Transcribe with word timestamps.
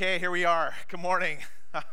Okay, 0.00 0.18
here 0.18 0.30
we 0.30 0.46
are. 0.46 0.72
Good 0.88 1.00
morning. 1.00 1.40
a 1.74 1.84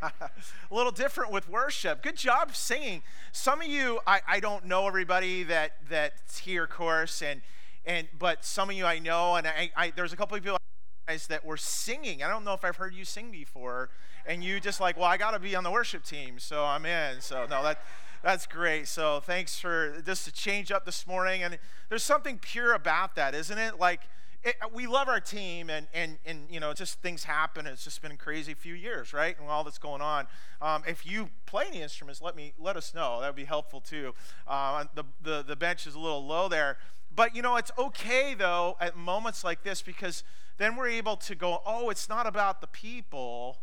little 0.72 0.94
different 0.94 1.30
with 1.30 1.50
worship. 1.50 2.02
Good 2.02 2.16
job 2.16 2.56
singing. 2.56 3.04
Some 3.34 3.60
of 3.60 3.68
you, 3.68 4.00
I, 4.08 4.22
I 4.26 4.40
don't 4.40 4.64
know 4.64 4.88
everybody 4.88 5.44
that 5.44 5.74
that's 5.90 6.38
here, 6.38 6.64
of 6.64 6.70
course, 6.70 7.22
and 7.22 7.42
and 7.86 8.08
but 8.18 8.46
some 8.46 8.70
of 8.70 8.78
you 8.78 8.86
I 8.86 9.00
know, 9.00 9.36
and 9.36 9.46
I, 9.46 9.72
I 9.76 9.92
there's 9.94 10.14
a 10.14 10.16
couple 10.16 10.38
of 10.38 10.42
people 10.42 10.58
that 11.28 11.44
were 11.44 11.58
singing. 11.58 12.24
I 12.24 12.30
don't 12.30 12.46
know 12.46 12.54
if 12.54 12.64
I've 12.64 12.78
heard 12.78 12.94
you 12.94 13.04
sing 13.04 13.30
before, 13.30 13.90
and 14.26 14.42
you 14.42 14.62
just 14.62 14.80
like, 14.80 14.96
well, 14.96 15.08
I 15.08 15.18
got 15.18 15.32
to 15.32 15.40
be 15.40 15.54
on 15.54 15.66
the 15.66 15.72
worship 15.72 16.06
team, 16.06 16.40
so 16.40 16.64
I'm 16.64 16.86
in. 16.86 17.20
So 17.20 17.46
no, 17.50 17.62
that 17.62 17.82
that's 18.24 18.48
great. 18.48 18.88
So 18.88 19.20
thanks 19.20 19.60
for 19.60 20.02
just 20.06 20.24
to 20.24 20.32
change 20.32 20.72
up 20.72 20.86
this 20.86 21.08
morning, 21.08 21.44
and 21.44 21.60
there's 21.90 22.04
something 22.04 22.38
pure 22.38 22.72
about 22.72 23.16
that, 23.16 23.36
isn't 23.36 23.58
it? 23.58 23.78
Like 23.78 24.04
it, 24.44 24.56
we 24.74 24.88
love 24.88 25.08
our 25.08 25.20
team, 25.20 25.70
and, 25.70 25.88
and, 25.94 26.18
and 26.26 26.48
you 26.50 26.60
know, 26.60 26.74
just 26.74 27.02
things 27.02 27.24
happen. 27.24 27.66
It's 27.66 27.84
just 27.84 28.02
been 28.02 28.12
a 28.12 28.18
crazy 28.18 28.54
few 28.54 28.74
years, 28.74 29.14
right? 29.14 29.38
And 29.40 29.50
all 29.50 29.64
that's 29.64 29.78
going 29.78 30.02
on. 30.02 30.28
Um, 30.62 30.84
if 30.88 31.06
you 31.06 31.30
play 31.46 31.66
any 31.68 31.82
instruments, 31.82 32.22
let 32.22 32.36
me 32.36 32.54
let 32.60 32.78
us 32.78 32.94
know. 32.94 33.20
That 33.22 33.28
would 33.28 33.36
be 33.36 33.46
helpful 33.46 33.82
too. 33.82 34.14
Uh, 34.48 34.86
the, 34.96 35.04
the 35.22 35.44
the 35.44 35.56
bench 35.56 35.88
is 35.88 35.96
a 35.96 36.00
little 36.00 36.26
low 36.26 36.48
there, 36.48 36.78
but 37.14 37.36
you 37.36 37.42
know, 37.42 37.56
it's 37.56 37.72
okay 37.78 38.34
though 38.34 38.78
at 38.80 38.96
moments 38.96 39.44
like 39.44 39.64
this 39.64 39.82
because 39.82 40.24
then 40.58 40.76
we're 40.76 40.90
able 40.90 41.18
to 41.18 41.36
go. 41.36 41.62
Oh, 41.66 41.90
it's 41.90 42.08
not 42.08 42.28
about 42.28 42.62
the 42.62 42.68
people 42.68 43.58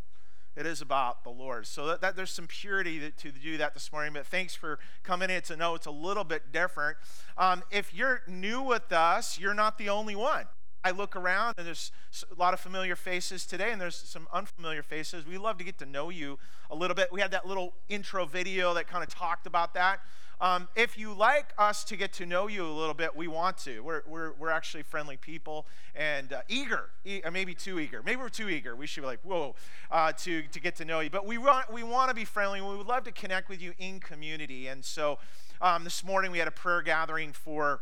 it 0.56 0.66
is 0.66 0.80
about 0.80 1.24
the 1.24 1.30
Lord. 1.30 1.66
So 1.66 1.86
that, 1.86 2.00
that 2.00 2.16
there's 2.16 2.30
some 2.30 2.46
purity 2.46 3.00
to, 3.00 3.10
to, 3.10 3.32
do 3.32 3.56
that 3.58 3.74
this 3.74 3.90
morning. 3.90 4.12
But 4.12 4.26
thanks 4.26 4.54
for 4.54 4.78
coming 5.02 5.28
in 5.28 5.42
to 5.42 5.56
know 5.56 5.74
it's 5.74 5.86
a 5.86 5.90
little 5.90 6.22
bit 6.22 6.52
different. 6.52 6.96
Um, 7.36 7.64
if 7.72 7.92
you're 7.92 8.22
new 8.28 8.62
with 8.62 8.92
us, 8.92 9.38
you're 9.38 9.54
not 9.54 9.78
the 9.78 9.88
only 9.88 10.14
one. 10.14 10.46
I 10.84 10.90
look 10.90 11.16
around 11.16 11.54
and 11.56 11.66
there's 11.66 11.90
a 12.30 12.38
lot 12.38 12.52
of 12.52 12.60
familiar 12.60 12.94
faces 12.94 13.46
today, 13.46 13.72
and 13.72 13.80
there's 13.80 13.96
some 13.96 14.28
unfamiliar 14.32 14.82
faces. 14.82 15.26
We 15.26 15.38
love 15.38 15.56
to 15.58 15.64
get 15.64 15.78
to 15.78 15.86
know 15.86 16.10
you 16.10 16.38
a 16.70 16.74
little 16.74 16.94
bit. 16.94 17.10
We 17.10 17.22
had 17.22 17.30
that 17.30 17.46
little 17.46 17.72
intro 17.88 18.26
video 18.26 18.74
that 18.74 18.86
kind 18.86 19.02
of 19.02 19.08
talked 19.08 19.46
about 19.46 19.72
that. 19.74 20.00
Um, 20.40 20.68
if 20.76 20.98
you 20.98 21.14
like 21.14 21.54
us 21.56 21.84
to 21.84 21.96
get 21.96 22.12
to 22.14 22.26
know 22.26 22.48
you 22.48 22.66
a 22.66 22.68
little 22.68 22.92
bit, 22.92 23.16
we 23.16 23.28
want 23.28 23.56
to. 23.58 23.80
We're, 23.80 24.02
we're, 24.06 24.32
we're 24.32 24.50
actually 24.50 24.82
friendly 24.82 25.16
people 25.16 25.64
and 25.94 26.32
uh, 26.32 26.42
eager, 26.48 26.90
e- 27.04 27.22
maybe 27.32 27.54
too 27.54 27.78
eager. 27.78 28.02
Maybe 28.04 28.16
we're 28.16 28.28
too 28.28 28.50
eager. 28.50 28.76
We 28.76 28.86
should 28.86 29.02
be 29.02 29.06
like, 29.06 29.20
whoa, 29.22 29.54
uh, 29.90 30.12
to, 30.12 30.42
to 30.42 30.60
get 30.60 30.76
to 30.76 30.84
know 30.84 31.00
you. 31.00 31.08
But 31.08 31.24
we 31.24 31.38
want, 31.38 31.72
we 31.72 31.82
want 31.82 32.10
to 32.10 32.14
be 32.14 32.26
friendly. 32.26 32.60
We 32.60 32.76
would 32.76 32.86
love 32.86 33.04
to 33.04 33.12
connect 33.12 33.48
with 33.48 33.62
you 33.62 33.72
in 33.78 34.00
community. 34.00 34.66
And 34.66 34.84
so 34.84 35.18
um, 35.62 35.84
this 35.84 36.04
morning 36.04 36.30
we 36.30 36.38
had 36.38 36.48
a 36.48 36.52
prayer 36.52 36.82
gathering 36.82 37.32
for 37.32 37.80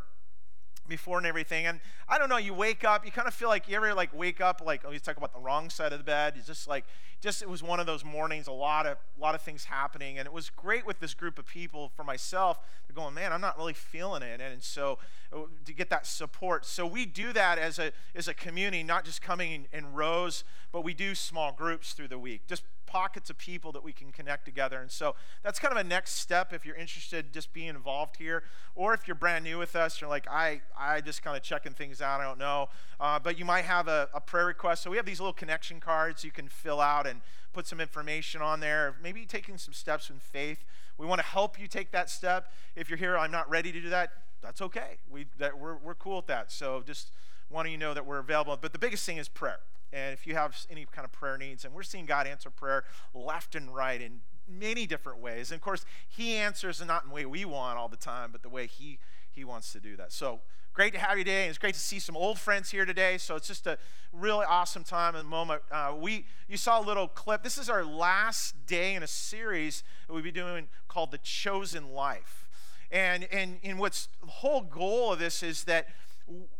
before 0.88 1.18
and 1.18 1.26
everything. 1.26 1.66
And 1.66 1.80
I 2.08 2.18
don't 2.18 2.28
know, 2.28 2.36
you 2.36 2.54
wake 2.54 2.84
up, 2.84 3.04
you 3.04 3.12
kind 3.12 3.28
of 3.28 3.34
feel 3.34 3.48
like 3.48 3.68
you 3.68 3.76
ever 3.76 3.94
like 3.94 4.14
wake 4.14 4.40
up 4.40 4.62
like 4.64 4.82
oh 4.86 4.96
talk 4.98 5.16
about 5.16 5.32
the 5.32 5.40
wrong 5.40 5.70
side 5.70 5.92
of 5.92 5.98
the 5.98 6.04
bed. 6.04 6.34
It's 6.36 6.46
just 6.46 6.68
like 6.68 6.84
just 7.20 7.40
it 7.40 7.48
was 7.48 7.62
one 7.62 7.80
of 7.80 7.86
those 7.86 8.04
mornings, 8.04 8.46
a 8.48 8.52
lot 8.52 8.86
of 8.86 8.98
a 9.16 9.20
lot 9.20 9.34
of 9.34 9.42
things 9.42 9.64
happening. 9.64 10.18
And 10.18 10.26
it 10.26 10.32
was 10.32 10.50
great 10.50 10.86
with 10.86 11.00
this 11.00 11.14
group 11.14 11.38
of 11.38 11.46
people 11.46 11.90
for 11.94 12.04
myself. 12.04 12.58
They're 12.86 12.94
going, 12.94 13.14
man, 13.14 13.32
I'm 13.32 13.40
not 13.40 13.56
really 13.56 13.74
feeling 13.74 14.22
it. 14.22 14.40
And 14.40 14.62
so 14.62 14.98
uh, 15.32 15.42
to 15.64 15.72
get 15.72 15.88
that 15.90 16.06
support. 16.06 16.66
So 16.66 16.86
we 16.86 17.06
do 17.06 17.32
that 17.32 17.58
as 17.58 17.78
a 17.78 17.92
as 18.14 18.28
a 18.28 18.34
community, 18.34 18.82
not 18.82 19.04
just 19.04 19.22
coming 19.22 19.66
in, 19.72 19.78
in 19.78 19.92
rows, 19.92 20.44
but 20.72 20.82
we 20.82 20.94
do 20.94 21.14
small 21.14 21.52
groups 21.52 21.92
through 21.92 22.08
the 22.08 22.18
week. 22.18 22.46
Just 22.46 22.64
pockets 22.92 23.30
of 23.30 23.38
people 23.38 23.72
that 23.72 23.82
we 23.82 23.90
can 23.90 24.12
connect 24.12 24.44
together. 24.44 24.78
And 24.78 24.90
so 24.90 25.14
that's 25.42 25.58
kind 25.58 25.72
of 25.72 25.78
a 25.78 25.88
next 25.88 26.16
step 26.16 26.52
if 26.52 26.66
you're 26.66 26.76
interested 26.76 27.32
just 27.32 27.50
being 27.54 27.68
involved 27.68 28.16
here. 28.16 28.42
Or 28.74 28.92
if 28.92 29.08
you're 29.08 29.14
brand 29.14 29.44
new 29.44 29.58
with 29.58 29.74
us, 29.74 29.98
you're 29.98 30.10
like, 30.10 30.28
I, 30.28 30.60
I 30.78 31.00
just 31.00 31.22
kind 31.22 31.34
of 31.34 31.42
checking 31.42 31.72
things 31.72 32.02
out, 32.02 32.20
I 32.20 32.24
don't 32.24 32.38
know. 32.38 32.68
Uh, 33.00 33.18
but 33.18 33.38
you 33.38 33.46
might 33.46 33.64
have 33.64 33.88
a, 33.88 34.10
a 34.12 34.20
prayer 34.20 34.44
request. 34.44 34.82
So 34.82 34.90
we 34.90 34.98
have 34.98 35.06
these 35.06 35.20
little 35.20 35.32
connection 35.32 35.80
cards 35.80 36.22
you 36.22 36.30
can 36.30 36.48
fill 36.48 36.82
out 36.82 37.06
and 37.06 37.22
put 37.54 37.66
some 37.66 37.80
information 37.80 38.42
on 38.42 38.60
there. 38.60 38.94
Maybe 39.02 39.24
taking 39.24 39.56
some 39.56 39.72
steps 39.72 40.10
in 40.10 40.18
faith. 40.18 40.62
We 40.98 41.06
want 41.06 41.22
to 41.22 41.26
help 41.26 41.58
you 41.58 41.68
take 41.68 41.92
that 41.92 42.10
step. 42.10 42.52
If 42.76 42.90
you're 42.90 42.98
here, 42.98 43.16
I'm 43.16 43.32
not 43.32 43.48
ready 43.48 43.72
to 43.72 43.80
do 43.80 43.88
that, 43.88 44.10
that's 44.42 44.60
okay. 44.60 44.98
We, 45.10 45.24
that, 45.38 45.58
we're, 45.58 45.76
we're 45.76 45.94
cool 45.94 46.16
with 46.16 46.26
that. 46.26 46.52
So 46.52 46.82
just 46.86 47.10
wanting 47.48 47.72
you 47.72 47.78
to 47.78 47.84
know 47.84 47.94
that 47.94 48.04
we're 48.04 48.18
available. 48.18 48.58
But 48.60 48.74
the 48.74 48.78
biggest 48.78 49.06
thing 49.06 49.16
is 49.16 49.28
prayer. 49.28 49.60
And 49.92 50.12
if 50.12 50.26
you 50.26 50.34
have 50.34 50.56
any 50.70 50.86
kind 50.90 51.04
of 51.04 51.12
prayer 51.12 51.36
needs, 51.36 51.64
and 51.64 51.74
we're 51.74 51.82
seeing 51.82 52.06
God 52.06 52.26
answer 52.26 52.50
prayer 52.50 52.84
left 53.14 53.54
and 53.54 53.74
right 53.74 54.00
in 54.00 54.20
many 54.48 54.86
different 54.86 55.20
ways. 55.20 55.50
And 55.50 55.58
of 55.58 55.62
course, 55.62 55.84
He 56.08 56.34
answers 56.34 56.84
not 56.84 57.04
in 57.04 57.10
the 57.10 57.14
way 57.14 57.26
we 57.26 57.44
want 57.44 57.78
all 57.78 57.88
the 57.88 57.96
time, 57.96 58.30
but 58.32 58.42
the 58.42 58.48
way 58.48 58.66
He 58.66 58.98
He 59.30 59.44
wants 59.44 59.72
to 59.72 59.80
do 59.80 59.96
that. 59.96 60.12
So 60.12 60.40
great 60.74 60.94
to 60.94 60.98
have 60.98 61.18
you 61.18 61.24
today, 61.24 61.42
and 61.42 61.50
it's 61.50 61.58
great 61.58 61.74
to 61.74 61.80
see 61.80 61.98
some 61.98 62.16
old 62.16 62.38
friends 62.38 62.70
here 62.70 62.84
today. 62.84 63.18
So 63.18 63.36
it's 63.36 63.46
just 63.46 63.66
a 63.66 63.78
really 64.12 64.46
awesome 64.46 64.84
time 64.84 65.14
and 65.14 65.28
moment. 65.28 65.62
Uh, 65.70 65.94
we 65.98 66.26
you 66.48 66.56
saw 66.56 66.80
a 66.80 66.84
little 66.84 67.08
clip. 67.08 67.42
This 67.42 67.58
is 67.58 67.68
our 67.68 67.84
last 67.84 68.66
day 68.66 68.94
in 68.94 69.02
a 69.02 69.06
series 69.06 69.82
that 70.06 70.14
we'll 70.14 70.22
be 70.22 70.32
doing 70.32 70.68
called 70.88 71.10
"The 71.10 71.18
Chosen 71.18 71.92
Life," 71.92 72.48
and 72.90 73.24
and 73.30 73.58
and 73.62 73.78
what's 73.78 74.08
the 74.20 74.30
whole 74.30 74.62
goal 74.62 75.12
of 75.12 75.18
this 75.18 75.42
is 75.42 75.64
that 75.64 75.88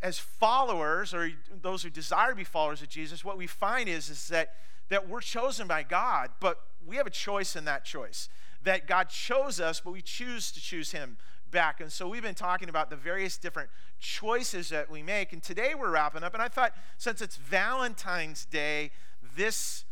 as 0.03 0.19
followers 0.19 1.15
or 1.15 1.31
those 1.61 1.83
who 1.83 1.91
desire 1.91 2.31
to 2.31 2.37
be 2.37 2.45
followers 2.45 2.83
of 2.83 2.89
Jesus, 2.89 3.25
what 3.25 3.37
we 3.37 3.47
find 3.47 3.89
is, 3.89 4.09
is 4.09 4.29
that, 4.29 4.55
that 4.89 5.09
we're 5.09 5.21
chosen 5.21 5.67
by 5.67 5.83
God, 5.83 6.31
but 6.41 6.61
we 6.87 6.97
have 6.97 7.07
a 7.07 7.11
choice 7.11 7.57
in 7.57 7.65
that 7.65 7.85
choice. 7.85 8.29
That 8.65 8.87
God 8.87 9.09
chose 9.09 9.61
us, 9.61 9.81
but 9.81 9.93
we 9.93 10.03
choose 10.03 10.53
to 10.53 10.61
choose 10.61 10.93
Him 10.93 11.17
back. 11.51 11.81
And 11.81 11.93
so 11.93 12.09
we've 12.09 12.23
been 12.23 12.35
talking 12.35 12.69
about 12.69 12.91
the 12.91 12.97
various 12.97 13.37
different 13.37 13.71
choices 14.01 14.69
that 14.71 14.91
we 14.91 15.03
make. 15.03 15.33
And 15.33 15.43
today 15.43 15.75
we're 15.75 15.91
wrapping 15.91 16.23
up. 16.25 16.35
And 16.35 16.43
I 16.43 16.49
thought, 16.49 16.73
since 16.99 17.21
it's 17.21 17.37
Valentine's 17.37 18.45
Day 18.45 18.91
this 19.37 19.85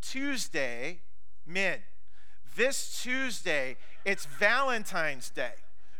Tuesday, 0.00 1.00
men, 1.46 1.80
this 2.56 3.02
Tuesday, 3.02 3.76
it's 4.04 4.24
Valentine's 4.24 5.30
Day. 5.30 5.52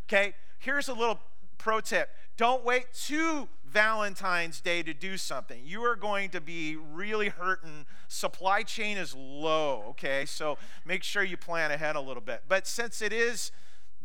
Okay? 0.07 0.35
Here's 0.59 0.89
a 0.89 0.95
little 0.95 1.21
pro 1.59 1.81
tip 1.81 2.09
don't 2.39 2.65
wait 2.65 2.87
to 3.07 3.49
Valentine's 3.67 4.61
Day 4.61 4.83
to 4.85 4.95
do 4.95 5.17
something. 5.17 5.61
You 5.65 5.83
are 5.83 5.97
going 5.97 6.31
to 6.31 6.41
be 6.41 6.77
really 6.77 7.29
hurting. 7.29 7.85
Supply 8.07 8.63
chain 8.63 8.97
is 8.97 9.15
low, 9.15 9.85
okay? 9.89 10.25
So 10.25 10.57
make 10.87 11.03
sure 11.03 11.23
you 11.23 11.37
plan 11.37 11.73
ahead 11.73 11.97
a 11.97 12.01
little 12.01 12.23
bit. 12.23 12.45
But 12.49 12.67
since 12.67 13.03
it 13.03 13.13
is 13.13 13.51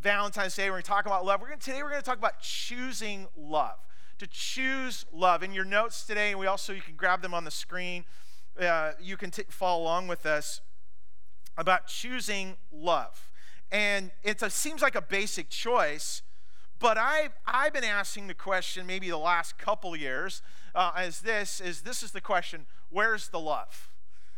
Valentine's 0.00 0.56
Day, 0.56 0.64
we're 0.64 0.72
going 0.72 0.82
to 0.82 0.88
talk 0.88 1.06
about 1.06 1.24
love. 1.24 1.40
We're 1.40 1.50
to, 1.50 1.56
today 1.56 1.82
we're 1.82 1.90
going 1.90 2.02
to 2.02 2.06
talk 2.06 2.18
about 2.18 2.40
choosing 2.40 3.28
love. 3.36 3.78
To 4.18 4.26
choose 4.26 5.06
love. 5.12 5.44
In 5.44 5.52
your 5.52 5.64
notes 5.64 6.04
today, 6.04 6.30
and 6.30 6.40
we 6.40 6.46
also 6.46 6.72
you 6.72 6.82
can 6.82 6.96
grab 6.96 7.22
them 7.22 7.34
on 7.34 7.44
the 7.44 7.50
screen. 7.52 8.04
Uh, 8.60 8.92
you 9.00 9.16
can 9.16 9.30
t- 9.30 9.44
follow 9.48 9.82
along 9.82 10.08
with 10.08 10.26
us 10.26 10.60
about 11.56 11.86
choosing 11.86 12.56
love. 12.72 13.30
And 13.70 14.10
it 14.22 14.40
seems 14.52 14.82
like 14.82 14.94
a 14.94 15.02
basic 15.02 15.50
choice, 15.50 16.22
but 16.84 16.98
I've, 16.98 17.32
I've 17.46 17.72
been 17.72 17.82
asking 17.82 18.26
the 18.26 18.34
question 18.34 18.86
maybe 18.86 19.08
the 19.08 19.16
last 19.16 19.56
couple 19.56 19.96
years 19.96 20.42
uh, 20.74 20.92
as 20.94 21.22
this 21.22 21.58
is 21.58 21.80
this 21.80 22.02
is 22.02 22.10
the 22.10 22.20
question 22.20 22.66
where's 22.90 23.28
the 23.28 23.40
love? 23.40 23.88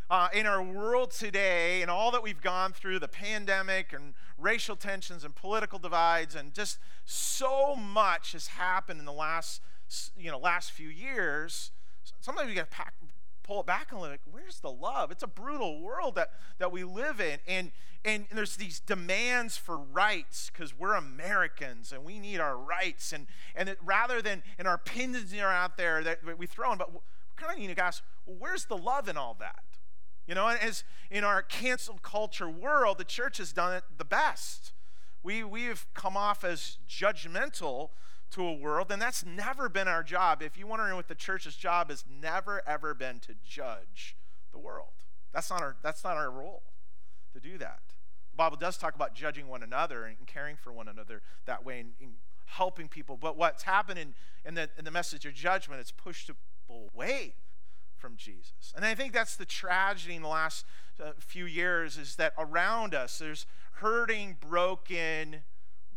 Uh, 0.08 0.28
in 0.32 0.46
our 0.46 0.62
world 0.62 1.10
today 1.10 1.82
and 1.82 1.90
all 1.90 2.12
that 2.12 2.22
we've 2.22 2.40
gone 2.40 2.72
through 2.72 3.00
the 3.00 3.08
pandemic 3.08 3.92
and 3.92 4.14
racial 4.38 4.76
tensions 4.76 5.24
and 5.24 5.34
political 5.34 5.80
divides 5.80 6.36
and 6.36 6.54
just 6.54 6.78
so 7.04 7.74
much 7.74 8.30
has 8.30 8.46
happened 8.46 9.00
in 9.00 9.06
the 9.06 9.12
last 9.12 9.60
you 10.16 10.30
know 10.30 10.38
last 10.38 10.70
few 10.70 10.88
years 10.88 11.72
sometimes 12.20 12.46
we 12.46 12.54
to 12.54 12.64
pull 13.46 13.60
it 13.60 13.66
back 13.66 13.92
and 13.92 14.00
look 14.00 14.18
where's 14.30 14.60
the 14.60 14.70
love 14.70 15.10
it's 15.10 15.22
a 15.22 15.28
brutal 15.28 15.80
world 15.80 16.14
that 16.14 16.30
that 16.58 16.72
we 16.72 16.84
live 16.84 17.20
in 17.20 17.38
and 17.46 17.70
and 18.06 18.26
there's 18.32 18.56
these 18.56 18.78
demands 18.78 19.56
for 19.56 19.76
rights 19.76 20.48
because 20.52 20.78
we're 20.78 20.94
Americans 20.94 21.90
and 21.90 22.04
we 22.04 22.20
need 22.20 22.38
our 22.38 22.56
rights. 22.56 23.12
And, 23.12 23.26
and 23.56 23.68
it, 23.68 23.78
rather 23.84 24.22
than, 24.22 24.44
and 24.58 24.68
our 24.68 24.74
opinions 24.74 25.34
are 25.34 25.52
out 25.52 25.76
there 25.76 26.04
that 26.04 26.38
we 26.38 26.46
throw 26.46 26.70
in, 26.70 26.78
but 26.78 26.92
we 26.92 27.00
kind 27.36 27.52
of 27.52 27.58
need 27.58 27.74
to 27.74 27.82
ask, 27.82 28.04
well, 28.24 28.36
where's 28.38 28.66
the 28.66 28.76
love 28.76 29.08
in 29.08 29.16
all 29.16 29.36
that? 29.40 29.64
You 30.28 30.36
know, 30.36 30.46
as 30.46 30.84
in 31.10 31.24
our 31.24 31.42
cancel 31.42 31.98
culture 31.98 32.48
world, 32.48 32.98
the 32.98 33.04
church 33.04 33.38
has 33.38 33.52
done 33.52 33.74
it 33.74 33.82
the 33.98 34.04
best. 34.04 34.72
We, 35.24 35.42
we've 35.42 35.86
come 35.94 36.16
off 36.16 36.44
as 36.44 36.78
judgmental 36.88 37.90
to 38.32 38.44
a 38.44 38.52
world, 38.52 38.90
and 38.90 39.00
that's 39.00 39.24
never 39.24 39.68
been 39.68 39.88
our 39.88 40.02
job. 40.02 40.42
If 40.42 40.56
you're 40.58 40.66
wondering 40.66 40.96
what 40.96 41.08
the 41.08 41.14
church's 41.14 41.56
job 41.56 41.90
has 41.90 42.04
never 42.08 42.62
ever 42.66 42.94
been 42.94 43.20
to 43.20 43.34
judge 43.46 44.16
the 44.52 44.58
world. 44.58 44.92
That's 45.32 45.50
not 45.50 45.62
our 45.62 45.76
that's 45.82 46.02
not 46.02 46.16
our 46.16 46.30
role 46.30 46.62
to 47.32 47.40
do 47.40 47.58
that. 47.58 47.80
The 48.32 48.36
Bible 48.36 48.56
does 48.56 48.76
talk 48.76 48.94
about 48.94 49.14
judging 49.14 49.48
one 49.48 49.62
another 49.62 50.04
and 50.04 50.26
caring 50.26 50.56
for 50.56 50.72
one 50.72 50.88
another 50.88 51.22
that 51.46 51.64
way 51.64 51.80
and, 51.80 51.92
and 52.00 52.12
helping 52.46 52.88
people. 52.88 53.16
But 53.16 53.36
what's 53.36 53.62
happened 53.64 53.98
in, 53.98 54.14
in, 54.44 54.54
the, 54.54 54.68
in 54.78 54.84
the 54.84 54.90
message 54.90 55.24
of 55.24 55.34
judgment, 55.34 55.80
it's 55.80 55.90
pushed 55.90 56.26
people 56.26 56.90
away 56.94 57.34
from 57.96 58.16
Jesus. 58.16 58.72
And 58.74 58.84
I 58.84 58.94
think 58.94 59.12
that's 59.12 59.36
the 59.36 59.46
tragedy 59.46 60.16
in 60.16 60.22
the 60.22 60.28
last 60.28 60.64
uh, 61.02 61.12
few 61.18 61.46
years 61.46 61.96
is 61.96 62.16
that 62.16 62.34
around 62.38 62.94
us 62.94 63.18
there's 63.18 63.46
hurting, 63.72 64.36
broken, 64.40 65.42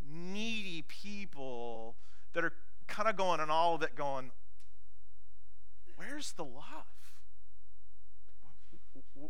needy 0.09 0.83
people 0.87 1.95
that 2.33 2.43
are 2.43 2.53
kind 2.87 3.09
of 3.09 3.15
going 3.15 3.39
on 3.39 3.49
all 3.49 3.75
of 3.75 3.83
it 3.83 3.95
going, 3.95 4.31
where's 5.95 6.33
the 6.33 6.43
love? 6.43 6.85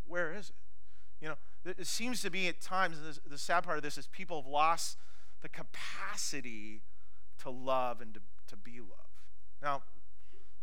where 0.08 0.34
is 0.34 0.50
it? 0.50 0.56
You 1.22 1.30
know, 1.30 1.36
it 1.66 1.88
seems 1.88 2.22
to 2.22 2.30
be 2.30 2.48
at 2.48 2.62
times, 2.62 2.98
the 3.26 3.38
sad 3.38 3.64
part 3.64 3.78
of 3.78 3.84
this 3.84 3.98
is 3.98 4.08
people 4.08 4.42
have 4.42 4.50
lost 4.50 4.98
the 5.42 5.50
capacity 5.50 6.82
to 7.42 7.50
love 7.50 8.02
and 8.02 8.14
to, 8.14 8.22
to 8.48 8.56
be 8.56 8.80
loved. 8.80 8.94
Now, 9.62 9.84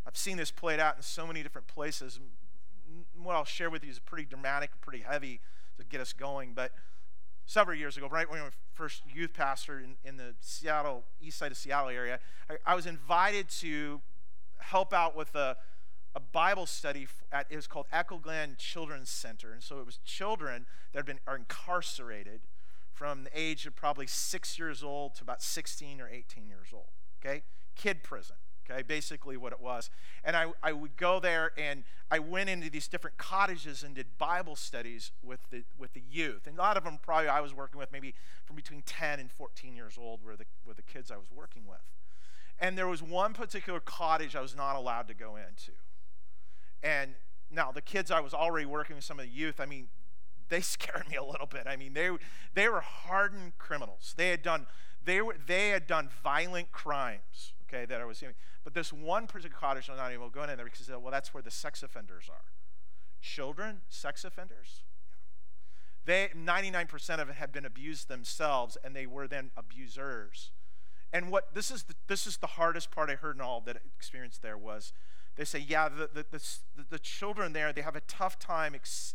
I've 0.05 0.17
seen 0.17 0.37
this 0.37 0.51
played 0.51 0.79
out 0.79 0.95
in 0.97 1.03
so 1.03 1.27
many 1.27 1.43
different 1.43 1.67
places. 1.67 2.19
What 3.21 3.35
I'll 3.35 3.45
share 3.45 3.69
with 3.69 3.83
you 3.83 3.91
is 3.91 3.99
pretty 3.99 4.25
dramatic, 4.25 4.71
pretty 4.81 5.03
heavy 5.03 5.41
to 5.77 5.85
get 5.85 6.01
us 6.01 6.13
going. 6.13 6.53
But 6.53 6.71
several 7.47 7.77
years 7.77 7.97
ago, 7.97 8.07
right 8.07 8.29
when 8.29 8.41
I 8.41 8.43
was 8.43 8.53
first 8.73 9.01
youth 9.11 9.33
pastor 9.33 9.79
in, 9.79 9.95
in 10.03 10.17
the 10.17 10.35
Seattle, 10.41 11.05
east 11.19 11.39
side 11.39 11.51
of 11.51 11.57
Seattle 11.57 11.89
area, 11.89 12.19
I, 12.49 12.57
I 12.65 12.75
was 12.75 12.85
invited 12.85 13.49
to 13.61 14.01
help 14.59 14.93
out 14.93 15.15
with 15.15 15.33
a, 15.33 15.55
a 16.13 16.19
Bible 16.19 16.65
study 16.65 17.07
at, 17.31 17.47
it 17.49 17.55
was 17.55 17.65
called 17.65 17.87
Echo 17.91 18.17
Glen 18.17 18.55
Children's 18.59 19.09
Center. 19.09 19.51
And 19.51 19.63
so 19.63 19.79
it 19.79 19.85
was 19.85 19.97
children 20.05 20.65
that 20.91 20.99
had 20.99 21.05
been, 21.05 21.19
are 21.25 21.37
incarcerated 21.37 22.41
from 22.91 23.23
the 23.23 23.29
age 23.33 23.65
of 23.65 23.75
probably 23.75 24.07
six 24.07 24.59
years 24.59 24.83
old 24.83 25.15
to 25.15 25.23
about 25.23 25.41
16 25.41 26.01
or 26.01 26.09
18 26.09 26.47
years 26.47 26.67
old. 26.73 26.91
Okay? 27.23 27.43
Kid 27.75 28.03
prison. 28.03 28.35
Okay, 28.69 28.81
basically 28.81 29.37
what 29.37 29.53
it 29.53 29.61
was. 29.61 29.89
And 30.23 30.35
I, 30.35 30.47
I 30.61 30.73
would 30.73 30.97
go 30.97 31.19
there 31.19 31.51
and 31.57 31.83
I 32.11 32.19
went 32.19 32.49
into 32.49 32.69
these 32.69 32.87
different 32.87 33.17
cottages 33.17 33.83
and 33.83 33.95
did 33.95 34.17
Bible 34.17 34.55
studies 34.55 35.11
with 35.23 35.39
the, 35.51 35.63
with 35.77 35.93
the 35.93 36.03
youth. 36.09 36.47
And 36.47 36.57
a 36.57 36.61
lot 36.61 36.75
of 36.75 36.83
them 36.83 36.99
probably 37.01 37.29
I 37.29 37.39
was 37.39 37.53
working 37.53 37.79
with 37.79 37.91
maybe 37.91 38.13
from 38.45 38.55
between 38.55 38.81
10 38.81 39.19
and 39.19 39.31
14 39.31 39.75
years 39.75 39.97
old 39.97 40.23
were 40.23 40.35
the, 40.35 40.45
were 40.65 40.73
the 40.73 40.81
kids 40.81 41.11
I 41.11 41.17
was 41.17 41.27
working 41.33 41.63
with. 41.67 41.79
And 42.59 42.77
there 42.77 42.87
was 42.87 43.03
one 43.03 43.33
particular 43.33 43.79
cottage 43.79 44.35
I 44.35 44.41
was 44.41 44.55
not 44.55 44.75
allowed 44.75 45.07
to 45.09 45.13
go 45.13 45.35
into. 45.35 45.71
And 46.81 47.13
now 47.51 47.71
the 47.71 47.81
kids 47.81 48.11
I 48.11 48.19
was 48.19 48.33
already 48.33 48.65
working 48.65 48.95
with 48.95 49.05
some 49.05 49.19
of 49.19 49.25
the 49.25 49.31
youth, 49.31 49.59
I 49.59 49.65
mean, 49.65 49.87
they 50.49 50.61
scared 50.61 51.09
me 51.09 51.15
a 51.15 51.23
little 51.23 51.47
bit. 51.47 51.63
I 51.67 51.75
mean, 51.75 51.93
they, 51.93 52.09
they 52.53 52.67
were 52.67 52.81
hardened 52.81 53.57
criminals. 53.57 54.13
They 54.17 54.29
had 54.29 54.41
done, 54.41 54.67
they 55.03 55.21
were, 55.21 55.35
they 55.45 55.69
had 55.69 55.87
done 55.87 56.09
violent 56.23 56.71
crimes, 56.71 57.53
okay, 57.67 57.85
that 57.85 58.01
I 58.01 58.05
was 58.05 58.17
seeing. 58.17 58.33
But 58.63 58.73
this 58.73 58.91
one 58.91 59.27
particular 59.27 59.59
cottage, 59.59 59.89
I'm 59.89 59.97
not 59.97 60.11
even 60.11 60.29
going 60.29 60.49
in 60.49 60.57
there 60.57 60.65
because, 60.65 60.89
well, 60.89 61.11
that's 61.11 61.33
where 61.33 61.43
the 61.43 61.51
sex 61.51 61.83
offenders 61.83 62.25
are. 62.29 62.45
Children, 63.21 63.81
sex 63.89 64.23
offenders. 64.23 64.83
Yeah. 66.05 66.29
They, 66.33 66.37
99% 66.37 67.19
of 67.19 67.29
it 67.29 67.35
had 67.35 67.51
been 67.51 67.65
abused 67.65 68.07
themselves, 68.07 68.77
and 68.83 68.95
they 68.95 69.05
were 69.05 69.27
then 69.27 69.51
abusers. 69.57 70.51
And 71.11 71.31
what 71.31 71.53
this 71.53 71.71
is, 71.71 71.83
the, 71.83 71.95
this 72.07 72.27
is 72.27 72.37
the 72.37 72.47
hardest 72.47 72.91
part 72.91 73.09
I 73.09 73.15
heard 73.15 73.35
in 73.35 73.41
all 73.41 73.61
that 73.61 73.77
experience 73.97 74.37
there 74.37 74.57
was 74.57 74.93
they 75.37 75.45
say, 75.45 75.59
yeah, 75.59 75.87
the, 75.87 76.09
the, 76.11 76.25
the, 76.31 76.41
the 76.89 76.99
children 76.99 77.53
there, 77.53 77.71
they 77.71 77.81
have 77.81 77.95
a 77.95 78.01
tough 78.01 78.39
time 78.39 78.73
ex- 78.73 79.13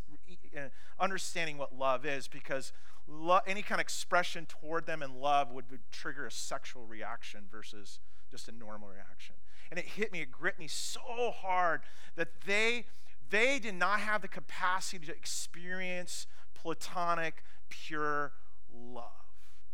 understanding 0.98 1.58
what 1.58 1.76
love 1.76 2.06
is 2.06 2.28
because 2.28 2.72
lo- 3.08 3.40
any 3.44 3.60
kind 3.60 3.80
of 3.80 3.84
expression 3.84 4.46
toward 4.46 4.86
them 4.86 5.02
in 5.02 5.20
love 5.20 5.50
would, 5.50 5.68
would 5.70 5.80
trigger 5.90 6.24
a 6.26 6.30
sexual 6.30 6.86
reaction 6.86 7.46
versus 7.50 7.98
just 8.32 8.48
a 8.48 8.52
normal 8.52 8.88
reaction. 8.88 9.36
And 9.70 9.78
it 9.78 9.86
hit 9.86 10.12
me, 10.12 10.20
it 10.20 10.32
gripped 10.32 10.58
me 10.58 10.66
so 10.66 11.30
hard 11.30 11.82
that 12.16 12.28
they, 12.46 12.86
they 13.30 13.60
did 13.60 13.74
not 13.74 14.00
have 14.00 14.22
the 14.22 14.28
capacity 14.28 15.06
to 15.06 15.12
experience 15.12 16.26
platonic, 16.54 17.44
pure 17.68 18.32
love. 18.74 19.06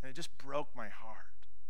And 0.02 0.10
it 0.10 0.14
just 0.14 0.36
broke 0.38 0.68
my 0.76 0.88
heart 0.88 1.16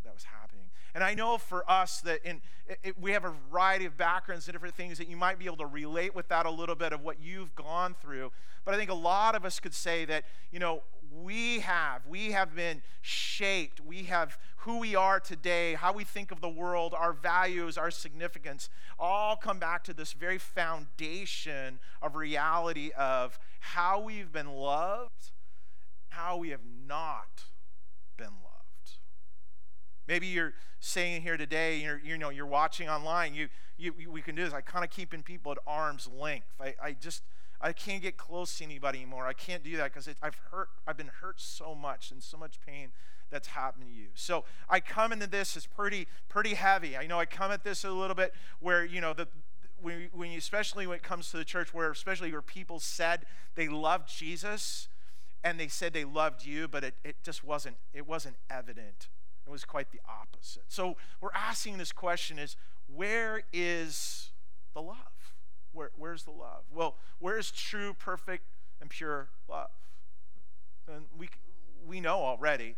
that 0.03 0.13
was 0.13 0.25
happening. 0.25 0.65
And 0.93 1.03
I 1.03 1.13
know 1.13 1.37
for 1.37 1.69
us 1.69 2.01
that 2.01 2.19
in 2.23 2.41
it, 2.67 2.79
it, 2.83 3.01
we 3.01 3.11
have 3.11 3.25
a 3.25 3.33
variety 3.51 3.85
of 3.85 3.97
backgrounds 3.97 4.47
and 4.47 4.53
different 4.53 4.75
things 4.75 4.97
that 4.97 5.07
you 5.07 5.17
might 5.17 5.39
be 5.39 5.45
able 5.45 5.57
to 5.57 5.65
relate 5.65 6.15
with 6.15 6.27
that 6.29 6.45
a 6.45 6.51
little 6.51 6.75
bit 6.75 6.93
of 6.93 7.01
what 7.01 7.17
you've 7.21 7.55
gone 7.55 7.95
through. 8.01 8.31
But 8.65 8.73
I 8.73 8.77
think 8.77 8.89
a 8.89 8.95
lot 8.95 9.35
of 9.35 9.45
us 9.45 9.59
could 9.59 9.73
say 9.73 10.05
that, 10.05 10.25
you 10.51 10.59
know, 10.59 10.83
we 11.11 11.59
have 11.59 12.05
we 12.07 12.31
have 12.31 12.55
been 12.55 12.81
shaped. 13.01 13.81
We 13.81 14.03
have 14.03 14.37
who 14.57 14.79
we 14.79 14.95
are 14.95 15.19
today, 15.19 15.73
how 15.73 15.93
we 15.93 16.03
think 16.03 16.31
of 16.31 16.41
the 16.41 16.49
world, 16.49 16.93
our 16.93 17.13
values, 17.13 17.77
our 17.77 17.91
significance 17.91 18.69
all 18.99 19.35
come 19.37 19.59
back 19.59 19.83
to 19.85 19.93
this 19.93 20.13
very 20.13 20.37
foundation 20.37 21.79
of 22.01 22.15
reality 22.15 22.91
of 22.97 23.39
how 23.59 24.01
we've 24.01 24.31
been 24.31 24.51
loved, 24.51 25.31
how 26.09 26.37
we 26.37 26.49
have 26.49 26.65
not 26.87 27.45
been 28.17 28.27
loved. 28.27 28.97
Maybe 30.07 30.27
you're 30.27 30.53
saying 30.79 31.21
here 31.21 31.37
today, 31.37 31.77
you're, 31.77 31.99
you 32.03 32.17
know, 32.17 32.29
you're 32.29 32.45
watching 32.45 32.89
online, 32.89 33.33
you, 33.33 33.47
you, 33.77 33.93
we 34.09 34.21
can 34.21 34.35
do 34.35 34.43
this. 34.43 34.53
I 34.53 34.61
kind 34.61 34.83
of 34.83 34.91
keeping 34.91 35.23
people 35.23 35.51
at 35.51 35.59
arm's 35.65 36.09
length. 36.13 36.47
I, 36.59 36.75
I 36.83 36.91
just, 36.93 37.23
I 37.61 37.73
can't 37.73 38.01
get 38.01 38.17
close 38.17 38.57
to 38.57 38.63
anybody 38.63 38.99
anymore. 38.99 39.27
I 39.27 39.33
can't 39.33 39.63
do 39.63 39.75
that 39.77 39.93
because 39.93 40.09
I've 40.21 40.37
hurt, 40.51 40.69
I've 40.87 40.97
been 40.97 41.11
hurt 41.21 41.39
so 41.39 41.75
much 41.75 42.11
and 42.11 42.23
so 42.23 42.37
much 42.37 42.59
pain 42.65 42.91
that's 43.29 43.49
happened 43.49 43.85
to 43.85 43.91
you. 43.91 44.07
So 44.15 44.45
I 44.69 44.79
come 44.79 45.11
into 45.11 45.27
this 45.27 45.55
as 45.57 45.65
pretty, 45.65 46.07
pretty 46.29 46.55
heavy. 46.55 46.97
I 46.97 47.05
know 47.05 47.19
I 47.19 47.25
come 47.25 47.51
at 47.51 47.63
this 47.63 47.83
a 47.83 47.91
little 47.91 48.15
bit 48.15 48.33
where, 48.59 48.85
you 48.85 49.01
know, 49.01 49.13
the, 49.13 49.27
when, 49.81 50.09
when 50.13 50.31
you, 50.31 50.37
especially 50.37 50.87
when 50.87 50.97
it 50.97 51.03
comes 51.03 51.29
to 51.31 51.37
the 51.37 51.45
church, 51.45 51.73
where 51.73 51.91
especially 51.91 52.31
where 52.31 52.41
people 52.41 52.79
said 52.79 53.25
they 53.55 53.67
loved 53.67 54.09
Jesus 54.09 54.87
and 55.43 55.59
they 55.59 55.67
said 55.67 55.93
they 55.93 56.05
loved 56.05 56.45
you, 56.45 56.67
but 56.67 56.83
it, 56.83 56.95
it 57.03 57.17
just 57.23 57.43
wasn't, 57.43 57.77
it 57.93 58.07
wasn't 58.07 58.35
evident 58.49 59.09
it 59.49 59.51
was 59.51 59.65
quite 59.65 59.91
the 59.91 59.99
opposite. 60.07 60.63
So 60.67 60.95
we're 61.19 61.33
asking 61.33 61.79
this 61.79 61.91
question 61.91 62.37
is 62.37 62.55
where 62.93 63.41
is 63.51 64.29
the 64.75 64.81
love? 64.81 64.97
Where, 65.71 65.91
where's 65.95 66.23
the 66.23 66.31
love? 66.31 66.63
Well, 66.71 66.95
where's 67.19 67.51
true, 67.51 67.93
perfect, 67.93 68.45
and 68.81 68.89
pure 68.89 69.29
love? 69.47 69.69
And 70.87 71.05
we, 71.17 71.29
we 71.85 72.01
know 72.01 72.19
already. 72.19 72.75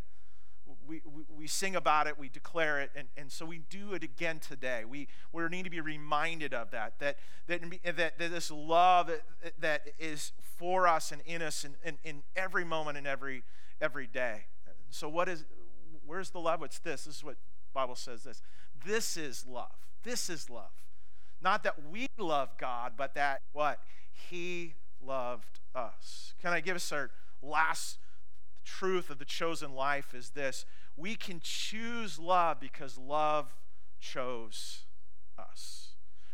We, 0.86 1.02
we, 1.04 1.24
we 1.28 1.46
sing 1.46 1.74
about 1.76 2.06
it, 2.06 2.18
we 2.18 2.28
declare 2.28 2.80
it, 2.80 2.90
and, 2.94 3.08
and 3.16 3.30
so 3.30 3.44
we 3.44 3.58
do 3.58 3.94
it 3.94 4.02
again 4.02 4.38
today. 4.38 4.84
We, 4.84 5.08
we 5.32 5.46
need 5.48 5.64
to 5.64 5.70
be 5.70 5.80
reminded 5.80 6.54
of 6.54 6.70
that, 6.70 6.98
that, 7.00 7.16
that, 7.48 7.62
that, 7.84 7.96
that 7.96 8.18
this 8.18 8.50
love 8.50 9.08
that, 9.08 9.22
that 9.60 9.88
is 9.98 10.32
for 10.56 10.86
us 10.86 11.12
and 11.12 11.20
in 11.26 11.42
us 11.42 11.64
in, 11.64 11.74
in, 11.84 11.98
in 12.04 12.22
every 12.36 12.64
moment 12.64 12.96
and 12.96 13.06
every, 13.06 13.42
every 13.80 14.06
day. 14.06 14.44
So, 14.90 15.08
what 15.08 15.28
is, 15.28 15.44
Where's 16.06 16.30
the 16.30 16.40
love? 16.40 16.62
It's 16.62 16.78
this. 16.78 17.04
This 17.04 17.16
is 17.16 17.24
what 17.24 17.36
Bible 17.72 17.94
says 17.94 18.24
this. 18.24 18.42
This 18.84 19.16
is 19.16 19.46
love. 19.46 19.72
This 20.02 20.28
is 20.28 20.50
love. 20.50 20.72
Not 21.42 21.64
that 21.64 21.90
we 21.90 22.06
love 22.18 22.50
God, 22.58 22.92
but 22.96 23.14
that 23.14 23.42
what? 23.52 23.80
He 24.12 24.74
loved 25.04 25.60
us. 25.74 26.34
Can 26.40 26.52
I 26.52 26.60
give 26.60 26.76
us 26.76 26.92
our 26.92 27.10
last 27.42 27.98
truth 28.64 29.10
of 29.10 29.18
the 29.18 29.24
chosen 29.24 29.74
life 29.74 30.14
is 30.14 30.30
this. 30.30 30.64
We 30.96 31.14
can 31.14 31.40
choose 31.42 32.18
love 32.18 32.60
because 32.60 32.98
love 32.98 33.54
chose 34.00 34.84
us. 35.38 35.90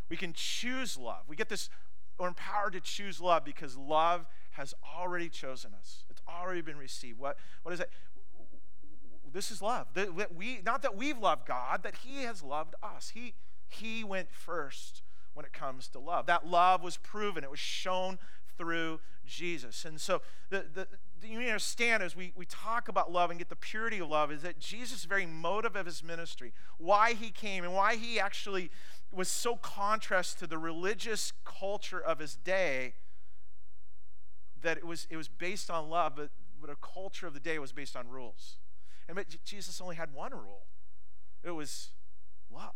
We 0.08 0.16
can 0.16 0.32
choose 0.32 0.96
love. 0.96 1.22
We 1.26 1.36
get 1.36 1.48
this, 1.48 1.68
we're 2.18 2.28
empowered 2.28 2.72
to 2.72 2.80
choose 2.80 3.20
love 3.20 3.44
because 3.44 3.76
love 3.76 4.26
has 4.52 4.74
already 4.96 5.28
chosen 5.28 5.72
us. 5.78 6.04
It's 6.10 6.22
already 6.28 6.60
been 6.60 6.76
received. 6.76 7.18
What, 7.18 7.36
what 7.62 7.72
is 7.72 7.80
it? 7.80 7.90
this 9.30 9.50
is 9.50 9.60
love. 9.60 9.86
That 9.94 10.34
we, 10.34 10.60
not 10.64 10.82
that 10.82 10.96
we've 10.96 11.18
loved 11.18 11.46
God, 11.46 11.82
that 11.82 11.96
He 11.96 12.22
has 12.22 12.42
loved 12.42 12.74
us. 12.82 13.10
He, 13.14 13.34
he 13.68 14.04
went 14.04 14.30
first 14.32 15.02
when 15.34 15.44
it 15.44 15.52
comes 15.52 15.88
to 15.88 15.98
love. 15.98 16.26
That 16.26 16.46
love 16.46 16.82
was 16.82 16.96
proven, 16.96 17.44
it 17.44 17.50
was 17.50 17.58
shown 17.58 18.18
through 18.56 19.00
Jesus. 19.24 19.84
And 19.84 20.00
so 20.00 20.20
the, 20.50 20.64
the, 20.74 20.88
you 21.22 21.38
understand 21.38 22.02
as 22.02 22.16
we, 22.16 22.32
we 22.34 22.44
talk 22.46 22.88
about 22.88 23.12
love 23.12 23.30
and 23.30 23.38
get 23.38 23.48
the 23.48 23.56
purity 23.56 24.00
of 24.00 24.08
love 24.08 24.32
is 24.32 24.42
that 24.42 24.58
Jesus' 24.58 25.04
very 25.04 25.26
motive 25.26 25.76
of 25.76 25.86
his 25.86 26.02
ministry, 26.02 26.52
why 26.78 27.14
he 27.14 27.30
came 27.30 27.64
and 27.64 27.72
why 27.72 27.96
he 27.96 28.18
actually 28.18 28.70
was 29.12 29.28
so 29.28 29.56
contrast 29.56 30.38
to 30.40 30.46
the 30.46 30.58
religious 30.58 31.32
culture 31.44 32.00
of 32.00 32.18
his 32.18 32.36
day 32.36 32.94
that 34.60 34.76
it 34.76 34.84
was, 34.86 35.06
it 35.08 35.16
was 35.16 35.28
based 35.28 35.70
on 35.70 35.88
love, 35.88 36.14
but, 36.16 36.30
but 36.60 36.68
a 36.68 36.76
culture 36.76 37.26
of 37.26 37.34
the 37.34 37.40
day 37.40 37.58
was 37.58 37.72
based 37.72 37.96
on 37.96 38.08
rules. 38.08 38.56
And 39.06 39.14
but 39.14 39.26
Jesus 39.44 39.80
only 39.80 39.96
had 39.96 40.12
one 40.12 40.32
rule. 40.32 40.66
It 41.42 41.52
was 41.52 41.90
love. 42.52 42.74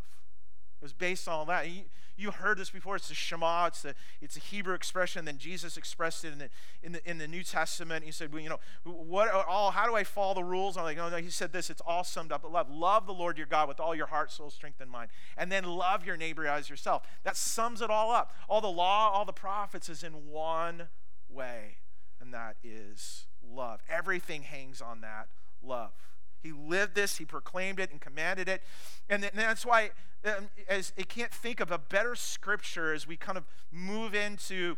It 0.83 0.87
was 0.87 0.93
based 0.93 1.29
on 1.29 1.35
all 1.35 1.45
that. 1.45 1.71
You, 1.71 1.83
you, 2.17 2.33
heard 2.33 2.59
this 2.59 2.71
before. 2.71 2.97
It's 2.97 3.07
the 3.07 3.15
Shema. 3.15 3.67
It's 3.67 3.83
the 3.83 3.95
it's 4.21 4.37
a 4.37 4.41
Hebrew 4.41 4.75
expression. 4.75 5.25
Then 5.25 5.39
Jesus 5.39 5.77
expressed 5.77 6.25
it 6.25 6.33
in 6.33 6.39
the 6.41 6.49
in 6.83 6.91
the, 6.91 7.09
in 7.09 7.19
the 7.19 7.29
New 7.29 7.45
Testament. 7.45 8.05
He 8.05 8.11
said, 8.11 8.33
well, 8.33 8.43
you 8.43 8.49
know, 8.49 8.59
what 8.83 9.31
all? 9.33 9.71
How 9.71 9.87
do 9.87 9.95
I 9.95 10.03
follow 10.03 10.35
the 10.35 10.43
rules? 10.43 10.77
I'm 10.77 10.83
like, 10.83 10.97
no, 10.97 11.09
no. 11.09 11.19
He 11.19 11.31
said 11.31 11.53
this. 11.53 11.71
It's 11.71 11.81
all 11.87 12.03
summed 12.03 12.33
up. 12.33 12.45
Love. 12.51 12.69
Love 12.69 13.07
the 13.07 13.15
Lord 13.15 13.39
your 13.39 13.47
God 13.47 13.69
with 13.69 13.79
all 13.79 13.95
your 13.95 14.09
heart, 14.09 14.33
soul, 14.33 14.51
strength, 14.51 14.81
and 14.81 14.91
mind, 14.91 15.11
and 15.37 15.53
then 15.53 15.63
love 15.63 16.05
your 16.05 16.17
neighbor 16.17 16.49
as 16.49 16.69
yourself. 16.69 17.05
That 17.23 17.37
sums 17.37 17.81
it 17.81 17.89
all 17.89 18.11
up. 18.11 18.33
All 18.49 18.61
the 18.61 18.67
law, 18.67 19.09
all 19.13 19.25
the 19.25 19.33
prophets 19.33 19.89
is 19.89 20.03
in 20.03 20.29
one 20.33 20.89
way, 21.29 21.77
and 22.21 22.35
that 22.35 22.57
is 22.65 23.27
love. 23.49 23.83
Everything 23.89 24.43
hangs 24.43 24.83
on 24.83 25.01
that 25.03 25.29
love. 25.63 25.93
He 26.43 26.53
lived 26.53 26.95
this, 26.95 27.17
he 27.17 27.25
proclaimed 27.25 27.79
it, 27.81 27.91
and 27.91 28.01
commanded 28.01 28.49
it. 28.49 28.63
And 29.09 29.23
that's 29.35 29.65
why 29.65 29.91
um, 30.25 30.49
as 30.69 30.93
I 30.99 31.03
can't 31.03 31.33
think 31.33 31.61
of 31.61 31.71
a 31.71 31.79
better 31.79 32.15
scripture 32.15 32.93
as 32.93 33.07
we 33.07 33.17
kind 33.17 33.39
of 33.39 33.45
move 33.71 34.15
into 34.15 34.77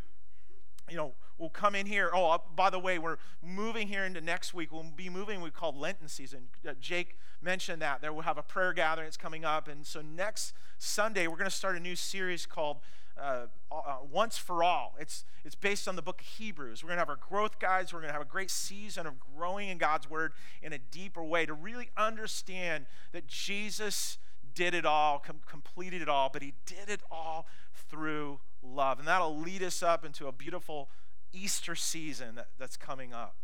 you 0.90 0.96
know, 0.96 1.12
we'll 1.38 1.50
come 1.50 1.74
in 1.74 1.86
here. 1.86 2.10
Oh, 2.12 2.30
uh, 2.30 2.38
by 2.54 2.70
the 2.70 2.78
way, 2.78 2.98
we're 2.98 3.16
moving 3.42 3.88
here 3.88 4.04
into 4.04 4.20
next 4.20 4.54
week. 4.54 4.72
We'll 4.72 4.84
be 4.94 5.08
moving, 5.08 5.40
we 5.40 5.50
call 5.50 5.72
Lenten 5.72 6.08
season. 6.08 6.48
Uh, 6.68 6.74
Jake 6.80 7.16
mentioned 7.40 7.80
that. 7.82 8.02
There 8.02 8.12
we'll 8.12 8.22
have 8.22 8.38
a 8.38 8.42
prayer 8.42 8.72
gathering 8.72 9.06
that's 9.06 9.16
coming 9.16 9.44
up. 9.44 9.68
And 9.68 9.86
so 9.86 10.00
next 10.02 10.52
Sunday, 10.78 11.26
we're 11.26 11.36
going 11.36 11.50
to 11.50 11.56
start 11.56 11.76
a 11.76 11.80
new 11.80 11.96
series 11.96 12.46
called 12.46 12.78
uh, 13.20 13.46
uh, 13.70 13.96
Once 14.10 14.38
for 14.38 14.62
All. 14.62 14.94
It's, 14.98 15.24
it's 15.44 15.54
based 15.54 15.86
on 15.88 15.96
the 15.96 16.02
book 16.02 16.20
of 16.20 16.26
Hebrews. 16.26 16.82
We're 16.82 16.88
going 16.88 16.96
to 16.96 17.00
have 17.00 17.08
our 17.08 17.16
growth 17.16 17.58
guides. 17.58 17.92
We're 17.92 18.00
going 18.00 18.10
to 18.10 18.14
have 18.14 18.22
a 18.22 18.26
great 18.26 18.50
season 18.50 19.06
of 19.06 19.14
growing 19.18 19.68
in 19.68 19.78
God's 19.78 20.08
word 20.08 20.32
in 20.62 20.72
a 20.72 20.78
deeper 20.78 21.22
way 21.22 21.46
to 21.46 21.54
really 21.54 21.90
understand 21.96 22.86
that 23.12 23.26
Jesus 23.26 24.18
did 24.54 24.74
it 24.74 24.86
all, 24.86 25.18
com- 25.18 25.40
completed 25.46 26.02
it 26.02 26.08
all, 26.08 26.30
but 26.32 26.42
he 26.42 26.54
did 26.66 26.88
it 26.88 27.00
all 27.10 27.46
through 27.74 28.40
love. 28.62 28.98
And 28.98 29.08
that'll 29.08 29.38
lead 29.38 29.62
us 29.62 29.82
up 29.82 30.04
into 30.04 30.26
a 30.26 30.32
beautiful 30.32 30.88
Easter 31.32 31.74
season 31.74 32.36
that, 32.36 32.48
that's 32.58 32.76
coming 32.76 33.12
up. 33.12 33.36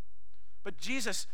But 0.62 0.78
Jesus, 0.78 1.26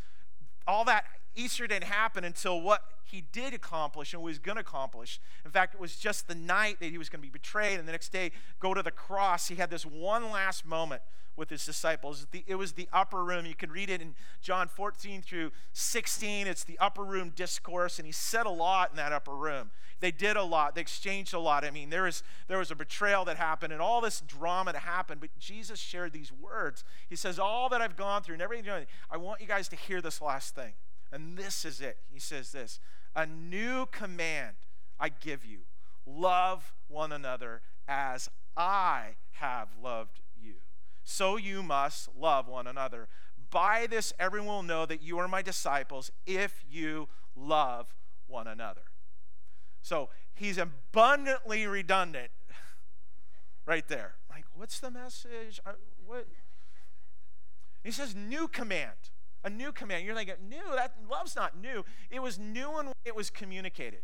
all 0.66 0.84
that 0.84 1.04
Easter 1.36 1.66
didn't 1.66 1.84
happen 1.84 2.24
until 2.24 2.60
what 2.60 2.82
he 3.04 3.22
did 3.32 3.54
accomplish 3.54 4.12
and 4.12 4.22
was 4.22 4.38
going 4.38 4.56
to 4.56 4.62
accomplish. 4.62 5.20
In 5.44 5.50
fact, 5.50 5.74
it 5.74 5.80
was 5.80 5.96
just 5.96 6.26
the 6.26 6.34
night 6.34 6.80
that 6.80 6.90
he 6.90 6.98
was 6.98 7.08
going 7.08 7.20
to 7.20 7.26
be 7.26 7.30
betrayed 7.30 7.78
and 7.78 7.86
the 7.86 7.92
next 7.92 8.10
day 8.10 8.32
go 8.58 8.74
to 8.74 8.82
the 8.82 8.90
cross. 8.90 9.48
He 9.48 9.56
had 9.56 9.70
this 9.70 9.86
one 9.86 10.30
last 10.30 10.66
moment 10.66 11.02
with 11.36 11.50
his 11.50 11.64
disciples. 11.64 12.26
It 12.46 12.54
was 12.54 12.72
the 12.72 12.88
upper 12.92 13.22
room. 13.22 13.46
You 13.46 13.54
can 13.54 13.70
read 13.70 13.90
it 13.90 14.00
in 14.00 14.14
John 14.40 14.68
14 14.68 15.22
through 15.22 15.52
16. 15.72 16.46
It's 16.46 16.64
the 16.64 16.78
upper 16.78 17.04
room 17.04 17.32
discourse, 17.36 17.98
and 17.98 18.06
he 18.06 18.12
said 18.12 18.46
a 18.46 18.50
lot 18.50 18.90
in 18.90 18.96
that 18.96 19.12
upper 19.12 19.36
room. 19.36 19.70
They 20.00 20.10
did 20.10 20.36
a 20.36 20.42
lot. 20.42 20.74
They 20.74 20.80
exchanged 20.80 21.34
a 21.34 21.38
lot. 21.38 21.64
I 21.64 21.70
mean, 21.70 21.90
there 21.90 22.04
was, 22.04 22.22
there 22.48 22.58
was 22.58 22.70
a 22.70 22.74
betrayal 22.74 23.24
that 23.26 23.36
happened 23.36 23.72
and 23.72 23.80
all 23.80 24.00
this 24.00 24.20
drama 24.20 24.72
that 24.72 24.80
happened, 24.80 25.20
but 25.20 25.30
Jesus 25.38 25.78
shared 25.78 26.12
these 26.12 26.32
words. 26.32 26.84
He 27.08 27.16
says, 27.16 27.38
All 27.38 27.68
that 27.70 27.80
I've 27.80 27.96
gone 27.96 28.22
through 28.22 28.34
and 28.34 28.42
everything, 28.42 28.86
I 29.10 29.16
want 29.16 29.40
you 29.40 29.46
guys 29.46 29.68
to 29.68 29.76
hear 29.76 30.00
this 30.00 30.20
last 30.20 30.54
thing. 30.54 30.72
And 31.12 31.36
this 31.36 31.64
is 31.64 31.80
it. 31.80 31.98
He 32.12 32.18
says 32.18 32.52
this 32.52 32.80
A 33.14 33.26
new 33.26 33.86
command 33.86 34.56
I 34.98 35.08
give 35.08 35.44
you 35.44 35.60
love 36.06 36.72
one 36.88 37.12
another 37.12 37.62
as 37.88 38.30
I 38.56 39.16
have 39.32 39.68
loved 39.82 40.20
you. 40.40 40.54
So 41.04 41.36
you 41.36 41.62
must 41.62 42.08
love 42.18 42.48
one 42.48 42.66
another. 42.66 43.08
By 43.50 43.86
this, 43.88 44.12
everyone 44.18 44.48
will 44.48 44.62
know 44.62 44.86
that 44.86 45.02
you 45.02 45.18
are 45.18 45.28
my 45.28 45.42
disciples 45.42 46.10
if 46.26 46.64
you 46.68 47.08
love 47.36 47.94
one 48.26 48.46
another. 48.46 48.82
So 49.82 50.08
he's 50.34 50.58
abundantly 50.58 51.66
redundant 51.66 52.30
right 53.66 53.86
there. 53.86 54.14
Like, 54.28 54.44
what's 54.54 54.80
the 54.80 54.90
message? 54.90 55.60
what? 56.04 56.26
He 57.84 57.92
says, 57.92 58.14
new 58.16 58.48
command. 58.48 59.10
A 59.46 59.50
new 59.50 59.70
command. 59.70 60.04
You're 60.04 60.16
like, 60.16 60.26
new? 60.42 60.74
That 60.74 60.94
love's 61.08 61.36
not 61.36 61.56
new. 61.56 61.84
It 62.10 62.20
was 62.20 62.36
new 62.36 62.72
when 62.72 62.88
it 63.04 63.14
was 63.14 63.30
communicated. 63.30 64.00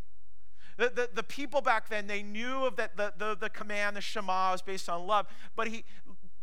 The, 0.78 0.88
the, 0.88 1.08
the 1.12 1.22
people 1.24 1.60
back 1.60 1.88
then, 1.88 2.06
they 2.06 2.22
knew 2.22 2.64
of 2.64 2.76
that 2.76 2.96
the, 2.96 3.12
the, 3.18 3.36
the 3.36 3.50
command, 3.50 3.96
the 3.96 4.00
Shema, 4.00 4.52
was 4.52 4.62
based 4.62 4.88
on 4.88 5.04
love. 5.04 5.26
But 5.56 5.66
he 5.66 5.84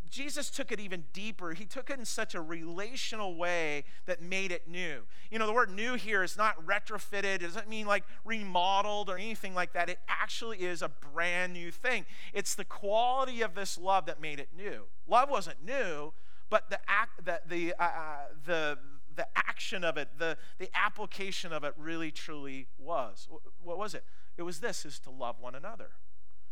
Jesus 0.09 0.49
took 0.49 0.71
it 0.71 0.79
even 0.79 1.05
deeper. 1.13 1.53
He 1.53 1.65
took 1.65 1.89
it 1.89 1.97
in 1.99 2.05
such 2.05 2.33
a 2.35 2.41
relational 2.41 3.35
way 3.35 3.83
that 4.05 4.21
made 4.21 4.51
it 4.51 4.67
new. 4.67 5.03
You 5.29 5.39
know, 5.39 5.45
the 5.45 5.53
word 5.53 5.69
new 5.69 5.93
here 5.95 6.23
is 6.23 6.35
not 6.35 6.65
retrofitted, 6.65 7.23
it 7.23 7.41
doesn't 7.43 7.69
mean 7.69 7.85
like 7.85 8.03
remodeled 8.25 9.09
or 9.09 9.17
anything 9.17 9.53
like 9.53 9.73
that. 9.73 9.87
It 9.87 9.99
actually 10.07 10.57
is 10.57 10.81
a 10.81 10.89
brand 10.89 11.53
new 11.53 11.71
thing. 11.71 12.05
It's 12.33 12.55
the 12.55 12.65
quality 12.65 13.41
of 13.41 13.53
this 13.53 13.77
love 13.77 14.07
that 14.07 14.19
made 14.19 14.39
it 14.39 14.49
new. 14.57 14.85
Love 15.07 15.29
wasn't 15.29 15.63
new, 15.63 16.11
but 16.49 16.69
the 16.69 16.79
act, 16.87 17.25
the, 17.25 17.41
the, 17.47 17.73
uh, 17.73 17.83
uh 17.83 18.17
the, 18.45 18.77
the 19.15 19.27
action 19.35 19.83
of 19.83 19.97
it, 19.97 20.09
the, 20.17 20.37
the 20.57 20.69
application 20.73 21.51
of 21.51 21.63
it 21.63 21.73
really 21.77 22.11
truly 22.11 22.67
was. 22.77 23.27
What 23.61 23.77
was 23.77 23.93
it? 23.93 24.03
It 24.37 24.43
was 24.43 24.59
this 24.59 24.85
is 24.85 24.99
to 24.99 25.09
love 25.09 25.35
one 25.39 25.55
another. 25.55 25.91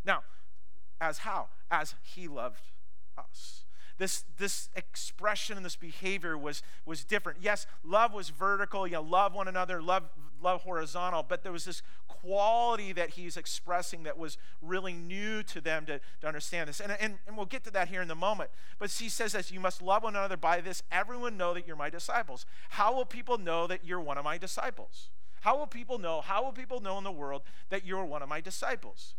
Now, 0.06 0.24
as 1.00 1.20
how? 1.20 1.48
As 1.72 1.96
he 2.04 2.27
loved 2.27 2.72
us. 3.18 3.63
This, 3.98 4.25
this 4.38 4.70
expression 4.75 5.58
and 5.58 5.66
this 5.66 5.75
behavior 5.75 6.38
was, 6.38 6.62
was 6.86 7.04
different. 7.04 7.39
Yes, 7.42 7.66
love 7.84 8.13
was 8.13 8.30
vertical, 8.30 8.86
you 8.86 8.94
know, 8.94 9.01
love 9.01 9.34
one 9.34 9.48
another, 9.48 9.82
love, 9.82 10.04
love 10.41 10.63
horizontal, 10.63 11.24
but 11.27 11.44
there 11.44 11.51
was 11.51 11.65
this 11.65 11.82
quality 12.08 12.94
that 12.94 13.12
he's 13.12 13.38
expressing 13.38 14.03
that 14.03 14.17
was 14.17 14.38
really 14.62 14.94
new 14.94 15.44
to 15.44 15.62
them 15.62 15.86
to, 15.86 16.00
to 16.22 16.27
understand 16.27 16.70
this. 16.70 16.79
And, 16.79 16.91
and, 17.00 17.17
and 17.27 17.38
we'll 17.38 17.46
get 17.46 17.63
to 17.65 17.72
that 17.72 17.88
here 17.89 18.01
in 18.01 18.10
a 18.10 18.15
moment. 18.15 18.50
But 18.79 18.91
he 18.91 19.10
says 19.10 19.34
this 19.34 19.51
you 19.51 19.60
must 19.60 19.82
love 19.82 20.03
one 20.03 20.15
another. 20.15 20.38
By 20.38 20.62
this, 20.62 20.84
everyone 20.91 21.38
know 21.38 21.53
that 21.53 21.67
you're 21.67 21.75
my 21.75 21.89
disciples. 21.89 22.46
How 22.70 22.94
will 22.96 23.06
people 23.06 23.38
know 23.38 23.67
that 23.67 23.86
you're 23.86 24.01
one 24.01 24.17
of 24.17 24.24
my 24.24 24.38
disciples? 24.38 25.10
How 25.41 25.58
will 25.58 25.67
people 25.67 26.00
know? 26.00 26.22
How 26.22 26.44
will 26.44 26.51
people 26.51 26.82
know 26.82 26.98
in 26.98 27.03
the 27.03 27.12
world 27.12 27.44
that 27.70 27.86
you're 27.86 28.06
one 28.06 28.22
of 28.22 28.29
my 28.29 28.41
disciples? 28.41 29.15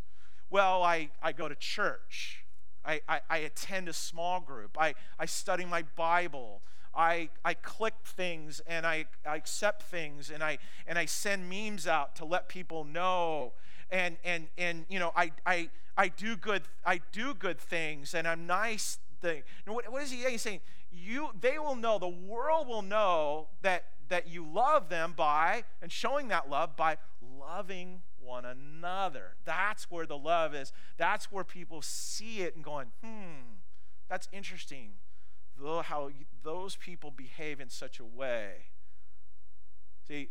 Well, 0.51 0.83
I, 0.83 1.11
I 1.23 1.33
go 1.33 1.49
to 1.49 1.55
church. 1.55 2.45
I, 2.85 3.01
I, 3.09 3.21
I 3.29 3.39
attend 3.39 3.89
a 3.89 3.93
small 3.93 4.41
group. 4.41 4.77
I, 4.79 4.95
I 5.19 5.27
study 5.27 5.65
my 5.65 5.85
Bible. 5.97 6.63
I, 6.95 7.31
I 7.45 7.55
click 7.55 7.95
things 8.05 8.61
and 8.67 8.87
I, 8.87 9.07
I 9.27 9.37
accept 9.37 9.83
things 9.83 10.31
and 10.31 10.43
I, 10.43 10.59
and 10.87 10.99
I 10.99 11.05
send 11.05 11.49
memes 11.49 11.87
out 11.87 12.17
to 12.17 12.25
let 12.25 12.49
people 12.49 12.85
know. 12.85 13.53
And, 13.91 14.17
and, 14.25 14.49
and 14.57 14.85
you 14.89 14.99
know, 14.99 15.13
I, 15.17 15.33
I, 15.47 15.71
I, 15.97 16.09
do 16.09 16.37
good, 16.37 16.63
I 16.85 17.01
do 17.13 17.35
good 17.35 17.59
things 17.59 18.15
and 18.15 18.27
I'm 18.27 18.47
nice. 18.47 18.99
Thing. 19.21 19.43
What, 19.67 19.91
what 19.91 20.05
is 20.05 20.13
he 20.13 20.23
He's 20.23 20.43
saying? 20.43 20.61
You, 20.93 21.31
they 21.41 21.59
will 21.59 21.75
know, 21.75 21.99
the 21.99 22.07
world 22.07 22.69
will 22.69 22.83
know 22.83 23.49
that, 23.63 23.87
that 24.11 24.29
you 24.29 24.47
love 24.47 24.89
them 24.89 25.13
by, 25.17 25.65
and 25.83 25.91
showing 25.91 26.29
that 26.29 26.49
love 26.49 26.77
by 26.77 26.99
loving 27.37 28.03
one 28.21 28.45
another. 28.45 29.35
That's 29.45 29.91
where 29.91 30.07
the 30.07 30.17
love 30.17 30.55
is. 30.55 30.73
That's 30.99 31.33
where 31.33 31.45
people 31.45 31.83
see 31.83 32.43
it 32.43 32.55
and 32.55 32.65
going, 32.65 32.93
hmm, 33.03 33.57
that's 34.09 34.29
interesting. 34.33 34.91
Though 35.61 35.83
how 35.83 36.11
those 36.43 36.77
people 36.77 37.11
behave 37.11 37.61
in 37.61 37.69
such 37.69 37.99
a 38.01 38.05
way. 38.05 38.67
See, 40.07 40.29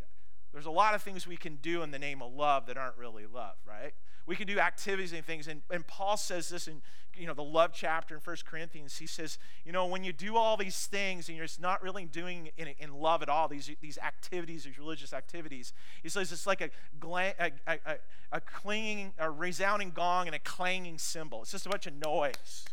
there's 0.54 0.66
a 0.66 0.72
lot 0.72 0.96
of 0.96 1.04
things 1.04 1.28
we 1.28 1.38
can 1.38 1.58
do 1.58 1.84
in 1.84 1.92
the 1.92 2.00
name 2.00 2.22
of 2.22 2.34
love 2.34 2.66
that 2.68 2.78
aren't 2.78 2.98
really 2.98 3.26
love, 3.26 3.56
right? 3.68 3.94
We 4.26 4.36
can 4.36 4.48
do 4.48 4.60
activities 4.60 5.14
and 5.14 5.26
things. 5.26 5.48
And, 5.48 5.62
and 5.70 5.86
Paul 5.86 6.18
says 6.18 6.50
this 6.50 6.68
in 6.68 6.82
you 7.18 7.26
know 7.26 7.34
the 7.34 7.44
love 7.44 7.72
chapter 7.74 8.16
in 8.16 8.22
First 8.22 8.46
Corinthians. 8.46 8.98
He 8.98 9.08
says, 9.08 9.38
you 9.66 9.72
know, 9.72 9.86
when 9.86 10.04
you 10.04 10.14
do 10.14 10.36
all 10.36 10.56
these 10.56 10.86
things 10.86 11.28
and 11.28 11.38
you're 11.38 11.48
just 11.48 11.62
not 11.62 11.82
really 11.82 12.06
doing 12.06 12.52
in, 12.58 12.70
in 12.80 12.94
love 12.94 13.22
at 13.22 13.30
all, 13.30 13.48
these, 13.48 13.70
these 13.82 13.98
activities, 13.98 14.64
these 14.66 14.78
religious 14.78 15.14
activities, 15.14 15.74
he 16.04 16.10
says 16.10 16.32
it's 16.32 16.48
like 16.48 16.62
a, 16.62 16.70
gla 17.00 17.34
a, 17.40 17.52
a, 17.68 17.98
a 18.32 18.42
clinging, 18.42 19.14
a 19.18 19.30
resounding 19.30 19.92
gong 19.92 20.28
and 20.28 20.36
a 20.36 20.40
clanging 20.40 20.98
cymbal. 20.98 21.42
It's 21.42 21.52
just 21.52 21.66
a 21.66 21.70
bunch 21.70 21.88
of 21.88 21.94
noise. 21.94 22.66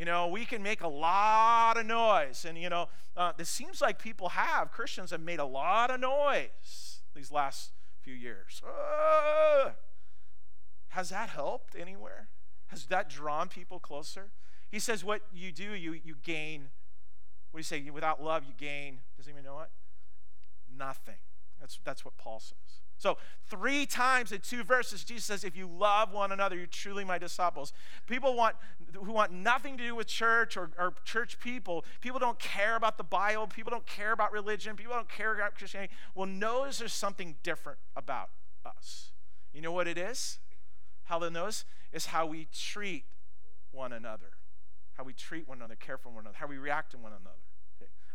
You 0.00 0.06
know, 0.06 0.28
we 0.28 0.46
can 0.46 0.62
make 0.62 0.80
a 0.80 0.88
lot 0.88 1.76
of 1.76 1.84
noise. 1.84 2.46
And, 2.48 2.56
you 2.56 2.70
know, 2.70 2.88
uh, 3.18 3.32
it 3.38 3.46
seems 3.46 3.82
like 3.82 3.98
people 3.98 4.30
have, 4.30 4.72
Christians 4.72 5.10
have 5.10 5.20
made 5.20 5.40
a 5.40 5.44
lot 5.44 5.90
of 5.90 6.00
noise 6.00 7.00
these 7.14 7.30
last 7.30 7.72
few 8.00 8.14
years. 8.14 8.62
Uh, 8.66 9.72
has 10.88 11.10
that 11.10 11.28
helped 11.28 11.76
anywhere? 11.78 12.28
Has 12.68 12.86
that 12.86 13.10
drawn 13.10 13.48
people 13.48 13.78
closer? 13.78 14.30
He 14.70 14.78
says, 14.78 15.04
What 15.04 15.20
you 15.34 15.52
do, 15.52 15.74
you, 15.74 15.92
you 16.02 16.14
gain. 16.22 16.70
What 17.50 17.58
do 17.58 17.60
you 17.60 17.64
say? 17.64 17.90
Without 17.90 18.24
love, 18.24 18.44
you 18.44 18.54
gain. 18.56 19.00
Does 19.18 19.26
anyone 19.26 19.44
know 19.44 19.56
what? 19.56 19.70
Nothing. 20.74 21.20
That's, 21.60 21.78
that's 21.84 22.06
what 22.06 22.16
Paul 22.16 22.40
says. 22.40 22.80
So, 23.00 23.16
three 23.46 23.86
times 23.86 24.30
in 24.30 24.42
two 24.42 24.62
verses, 24.62 25.04
Jesus 25.04 25.24
says, 25.24 25.42
If 25.42 25.56
you 25.56 25.66
love 25.66 26.12
one 26.12 26.32
another, 26.32 26.54
you're 26.54 26.66
truly 26.66 27.02
my 27.02 27.16
disciples. 27.16 27.72
People 28.06 28.34
want, 28.34 28.56
who 28.92 29.10
want 29.10 29.32
nothing 29.32 29.78
to 29.78 29.82
do 29.82 29.94
with 29.94 30.06
church 30.06 30.54
or, 30.54 30.70
or 30.78 30.92
church 31.06 31.40
people, 31.40 31.86
people 32.02 32.20
don't 32.20 32.38
care 32.38 32.76
about 32.76 32.98
the 32.98 33.02
Bible, 33.02 33.46
people 33.46 33.70
don't 33.70 33.86
care 33.86 34.12
about 34.12 34.32
religion, 34.32 34.76
people 34.76 34.92
don't 34.92 35.08
care 35.08 35.34
about 35.34 35.54
Christianity, 35.54 35.94
will 36.14 36.26
notice 36.26 36.78
there's 36.78 36.92
something 36.92 37.36
different 37.42 37.78
about 37.96 38.28
us. 38.66 39.12
You 39.54 39.62
know 39.62 39.72
what 39.72 39.88
it 39.88 39.96
is? 39.96 40.38
How 41.04 41.18
they'll 41.18 41.30
notice 41.30 41.64
is 41.94 42.04
how 42.04 42.26
we 42.26 42.48
treat 42.52 43.04
one 43.72 43.94
another, 43.94 44.32
how 44.98 45.04
we 45.04 45.14
treat 45.14 45.48
one 45.48 45.56
another, 45.56 45.74
care 45.74 45.96
for 45.96 46.10
one 46.10 46.24
another, 46.24 46.36
how 46.38 46.46
we 46.46 46.58
react 46.58 46.90
to 46.90 46.98
one 46.98 47.12
another. 47.12 47.40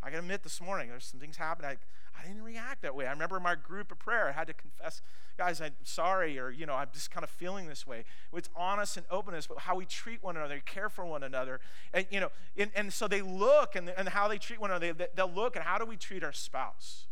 I 0.06 0.12
to 0.12 0.20
admit, 0.20 0.44
this 0.44 0.62
morning 0.62 0.90
there's 0.90 1.06
some 1.06 1.20
things 1.20 1.38
happened. 1.38 1.66
I, 1.66 1.78
I 2.20 2.28
didn't 2.28 2.44
react 2.44 2.84
that 2.84 2.96
way. 2.96 3.08
I 3.08 3.12
remember 3.12 3.40
my 3.40 3.56
group 3.56 3.92
of 3.92 4.00
prayer. 4.00 4.30
I 4.30 4.32
had 4.34 4.48
to 4.48 4.54
confess, 4.54 5.02
guys, 5.38 5.60
I'm 5.62 5.72
sorry, 5.84 6.38
or 6.38 6.50
you 6.52 6.66
know, 6.66 6.76
I'm 6.76 6.90
just 6.94 7.12
kind 7.12 7.24
of 7.24 7.30
feeling 7.30 7.68
this 7.68 7.88
way. 7.88 8.06
It's 8.34 8.50
honest 8.56 8.98
and 8.98 9.06
openness, 9.10 9.48
but 9.48 9.60
how 9.60 9.76
we 9.76 9.86
treat 9.86 10.24
one 10.24 10.38
another, 10.38 10.62
care 10.66 10.90
for 10.90 11.06
one 11.06 11.24
another, 11.24 11.60
and 11.94 12.06
you 12.12 12.20
know, 12.20 12.30
and, 12.56 12.72
and 12.76 12.94
so 12.94 13.08
they 13.08 13.22
look 13.22 13.76
and, 13.76 13.90
and 13.90 14.10
how 14.10 14.28
they 14.28 14.38
treat 14.38 14.62
one 14.62 14.70
another. 14.70 14.94
They, 14.94 15.08
they'll 15.16 15.32
look 15.32 15.58
at 15.58 15.64
how 15.64 15.78
do 15.78 15.86
we 15.86 15.98
treat 15.98 16.24
our 16.24 16.34
spouse 16.34 17.08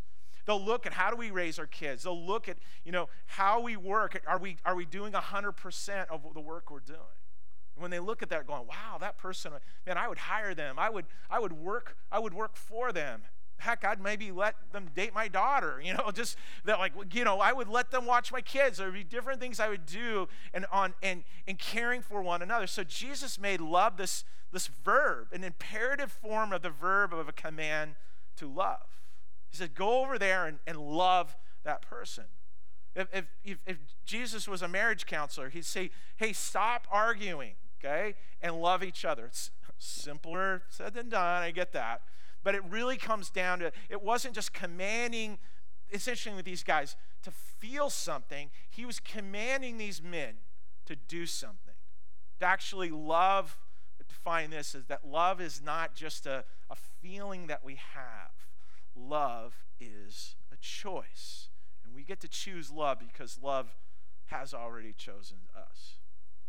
They'll 0.45 0.63
look 0.63 0.85
at 0.85 0.93
how 0.93 1.09
do 1.09 1.15
we 1.15 1.31
raise 1.31 1.57
our 1.57 1.67
kids. 1.67 2.03
They'll 2.03 2.21
look 2.21 2.50
at, 2.50 2.57
you 2.83 2.91
know, 2.91 3.07
how 3.25 3.62
we 3.62 3.77
work. 3.77 4.21
Are 4.27 4.38
we, 4.38 4.57
are 4.65 4.75
we 4.75 4.85
doing 4.85 5.13
100% 5.13 6.05
of 6.09 6.21
the 6.33 6.41
work 6.41 6.69
we're 6.69 6.79
doing? 6.79 7.00
And 7.75 7.81
when 7.81 7.91
they 7.91 7.99
look 7.99 8.21
at 8.21 8.29
that, 8.29 8.45
going, 8.45 8.67
"Wow, 8.67 8.97
that 8.99 9.17
person, 9.17 9.53
man, 9.85 9.97
I 9.97 10.07
would 10.07 10.17
hire 10.17 10.53
them. 10.53 10.77
I 10.77 10.89
would, 10.89 11.05
I 11.29 11.39
would 11.39 11.53
work, 11.53 11.97
I 12.11 12.19
would 12.19 12.33
work 12.33 12.55
for 12.55 12.91
them. 12.91 13.23
Heck, 13.57 13.85
I'd 13.85 14.01
maybe 14.01 14.31
let 14.31 14.55
them 14.73 14.89
date 14.93 15.13
my 15.13 15.27
daughter. 15.27 15.81
You 15.83 15.93
know, 15.93 16.11
just 16.11 16.37
that, 16.65 16.79
like, 16.79 16.93
you 17.13 17.23
know, 17.23 17.39
I 17.39 17.53
would 17.53 17.67
let 17.67 17.91
them 17.91 18.05
watch 18.05 18.31
my 18.31 18.41
kids. 18.41 18.77
There 18.77 18.87
would 18.87 18.93
be 18.93 19.03
different 19.03 19.39
things 19.39 19.59
I 19.59 19.69
would 19.69 19.85
do, 19.85 20.27
and 20.53 20.65
on 20.71 20.93
and 21.01 21.23
and 21.47 21.57
caring 21.57 22.01
for 22.01 22.21
one 22.21 22.41
another. 22.41 22.67
So 22.67 22.83
Jesus 22.83 23.39
made 23.39 23.61
love 23.61 23.97
this 23.97 24.23
this 24.51 24.67
verb, 24.67 25.29
an 25.31 25.43
imperative 25.43 26.11
form 26.11 26.53
of 26.53 26.61
the 26.61 26.69
verb 26.69 27.13
of 27.13 27.27
a 27.27 27.33
command 27.33 27.95
to 28.37 28.47
love. 28.47 28.87
He 29.49 29.57
said, 29.57 29.75
"Go 29.75 30.01
over 30.01 30.19
there 30.19 30.45
and, 30.45 30.59
and 30.67 30.77
love 30.77 31.35
that 31.63 31.81
person." 31.81 32.25
If, 32.95 33.07
if, 33.43 33.57
if, 33.65 33.77
Jesus 34.05 34.47
was 34.47 34.61
a 34.61 34.67
marriage 34.67 35.07
counselor, 35.07 35.49
he'd 35.49 35.65
say, 35.65 35.89
hey, 36.17 36.31
stop 36.31 36.87
arguing 36.91 37.55
okay? 37.83 38.15
And 38.41 38.61
love 38.61 38.83
each 38.83 39.05
other. 39.05 39.25
It's 39.25 39.51
simpler 39.77 40.63
said 40.69 40.93
than 40.93 41.09
done, 41.09 41.43
I 41.43 41.51
get 41.51 41.73
that. 41.73 42.01
But 42.43 42.55
it 42.55 42.63
really 42.69 42.97
comes 42.97 43.29
down 43.29 43.59
to 43.59 43.71
it 43.89 44.01
wasn't 44.01 44.35
just 44.35 44.53
commanding, 44.53 45.39
essentially, 45.91 46.35
with 46.35 46.45
these 46.45 46.63
guys 46.63 46.95
to 47.23 47.31
feel 47.31 47.89
something, 47.89 48.49
he 48.69 48.85
was 48.85 48.99
commanding 48.99 49.77
these 49.77 50.01
men 50.01 50.35
to 50.85 50.95
do 50.95 51.25
something, 51.25 51.75
to 52.39 52.45
actually 52.45 52.89
love. 52.89 53.57
Define 54.09 54.51
this 54.51 54.75
as 54.75 54.85
that 54.85 55.05
love 55.05 55.41
is 55.41 55.61
not 55.61 55.95
just 55.95 56.25
a, 56.25 56.43
a 56.69 56.75
feeling 57.01 57.47
that 57.47 57.63
we 57.63 57.75
have, 57.75 58.31
love 58.95 59.53
is 59.79 60.35
a 60.51 60.57
choice. 60.57 61.49
And 61.83 61.95
we 61.95 62.03
get 62.03 62.19
to 62.21 62.27
choose 62.27 62.69
love 62.69 62.99
because 62.99 63.39
love 63.41 63.75
has 64.25 64.53
already 64.53 64.93
chosen 64.93 65.37
us. 65.55 65.95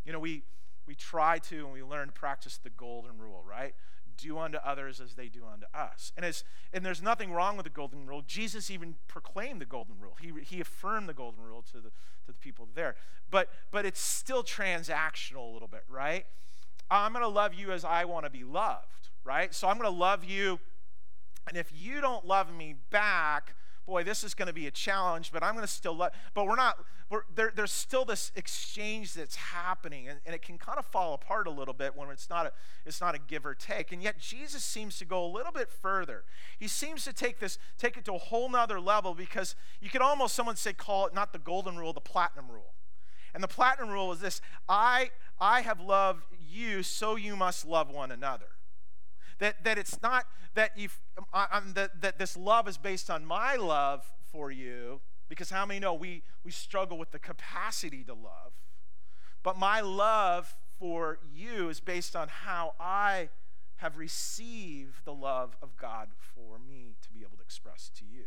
You 0.04 0.12
know, 0.12 0.18
we 0.18 0.42
we 0.86 0.94
try 0.94 1.38
to 1.38 1.64
and 1.64 1.72
we 1.72 1.82
learn 1.82 2.08
to 2.08 2.12
practice 2.12 2.58
the 2.62 2.70
golden 2.70 3.18
rule, 3.18 3.42
right? 3.48 3.74
Do 4.16 4.38
unto 4.38 4.58
others 4.58 5.00
as 5.00 5.14
they 5.14 5.28
do 5.28 5.42
unto 5.50 5.66
us. 5.74 6.12
And, 6.16 6.24
as, 6.24 6.44
and 6.72 6.84
there's 6.84 7.02
nothing 7.02 7.32
wrong 7.32 7.56
with 7.56 7.64
the 7.64 7.70
golden 7.70 8.06
rule. 8.06 8.22
Jesus 8.26 8.70
even 8.70 8.94
proclaimed 9.08 9.60
the 9.60 9.66
golden 9.66 9.96
rule. 9.98 10.16
He, 10.20 10.32
he 10.42 10.60
affirmed 10.60 11.08
the 11.08 11.14
golden 11.14 11.42
rule 11.42 11.62
to 11.72 11.78
the, 11.78 11.88
to 11.90 12.28
the 12.28 12.32
people 12.34 12.68
there. 12.74 12.94
But, 13.30 13.48
but 13.72 13.84
it's 13.84 14.00
still 14.00 14.44
transactional 14.44 15.50
a 15.50 15.52
little 15.52 15.68
bit, 15.68 15.84
right? 15.88 16.26
I'm 16.90 17.12
going 17.12 17.24
to 17.24 17.28
love 17.28 17.54
you 17.54 17.72
as 17.72 17.84
I 17.84 18.04
want 18.04 18.24
to 18.24 18.30
be 18.30 18.44
loved, 18.44 19.08
right? 19.24 19.54
So 19.54 19.68
I'm 19.68 19.78
going 19.78 19.90
to 19.90 19.98
love 19.98 20.22
you. 20.24 20.60
And 21.48 21.56
if 21.56 21.72
you 21.74 22.00
don't 22.00 22.26
love 22.26 22.54
me 22.54 22.76
back, 22.90 23.54
boy, 23.86 24.04
this 24.04 24.24
is 24.24 24.34
going 24.34 24.48
to 24.48 24.52
be 24.52 24.66
a 24.66 24.70
challenge, 24.70 25.30
but 25.32 25.42
I'm 25.42 25.54
going 25.54 25.66
to 25.66 25.72
still 25.72 25.96
let, 25.96 26.14
but 26.32 26.46
we're 26.46 26.56
not, 26.56 26.78
we're, 27.10 27.22
there, 27.34 27.52
there's 27.54 27.72
still 27.72 28.04
this 28.04 28.32
exchange 28.34 29.14
that's 29.14 29.36
happening, 29.36 30.08
and, 30.08 30.20
and 30.24 30.34
it 30.34 30.42
can 30.42 30.58
kind 30.58 30.78
of 30.78 30.86
fall 30.86 31.14
apart 31.14 31.46
a 31.46 31.50
little 31.50 31.74
bit 31.74 31.96
when 31.96 32.10
it's 32.10 32.30
not, 32.30 32.46
a, 32.46 32.52
it's 32.86 33.00
not 33.00 33.14
a 33.14 33.18
give 33.18 33.44
or 33.44 33.54
take. 33.54 33.92
And 33.92 34.02
yet 34.02 34.18
Jesus 34.18 34.64
seems 34.64 34.98
to 34.98 35.04
go 35.04 35.24
a 35.24 35.30
little 35.30 35.52
bit 35.52 35.70
further. 35.70 36.24
He 36.58 36.68
seems 36.68 37.04
to 37.04 37.12
take 37.12 37.40
this, 37.40 37.58
take 37.78 37.96
it 37.96 38.04
to 38.06 38.14
a 38.14 38.18
whole 38.18 38.48
nother 38.48 38.80
level 38.80 39.14
because 39.14 39.54
you 39.80 39.90
could 39.90 40.02
almost, 40.02 40.34
someone 40.34 40.56
say, 40.56 40.72
call 40.72 41.06
it 41.06 41.14
not 41.14 41.32
the 41.32 41.38
golden 41.38 41.76
rule, 41.76 41.92
the 41.92 42.00
platinum 42.00 42.50
rule. 42.50 42.72
And 43.34 43.42
the 43.42 43.48
platinum 43.48 43.90
rule 43.90 44.12
is 44.12 44.20
this 44.20 44.40
I, 44.68 45.10
I 45.40 45.62
have 45.62 45.80
loved 45.80 46.22
you, 46.40 46.82
so 46.82 47.16
you 47.16 47.36
must 47.36 47.66
love 47.66 47.90
one 47.90 48.12
another. 48.12 48.46
That, 49.44 49.62
that 49.64 49.76
it's 49.76 50.00
not 50.00 50.24
that, 50.54 50.70
you 50.74 50.88
um, 51.34 51.72
that, 51.74 52.00
that 52.00 52.18
this 52.18 52.34
love 52.34 52.66
is 52.66 52.78
based 52.78 53.10
on 53.10 53.26
my 53.26 53.56
love 53.56 54.02
for 54.32 54.50
you, 54.50 55.02
because 55.28 55.50
how 55.50 55.66
many 55.66 55.80
know 55.80 55.92
we, 55.92 56.22
we 56.44 56.50
struggle 56.50 56.96
with 56.96 57.10
the 57.10 57.18
capacity 57.18 58.02
to 58.04 58.14
love? 58.14 58.54
But 59.42 59.58
my 59.58 59.82
love 59.82 60.56
for 60.78 61.18
you 61.30 61.68
is 61.68 61.78
based 61.78 62.16
on 62.16 62.28
how 62.28 62.72
I 62.80 63.28
have 63.76 63.98
received 63.98 65.04
the 65.04 65.12
love 65.12 65.58
of 65.60 65.76
God 65.76 66.08
for 66.34 66.58
me 66.58 66.94
to 67.02 67.10
be 67.10 67.20
able 67.20 67.36
to 67.36 67.42
express 67.42 67.90
to 67.98 68.04
you. 68.06 68.24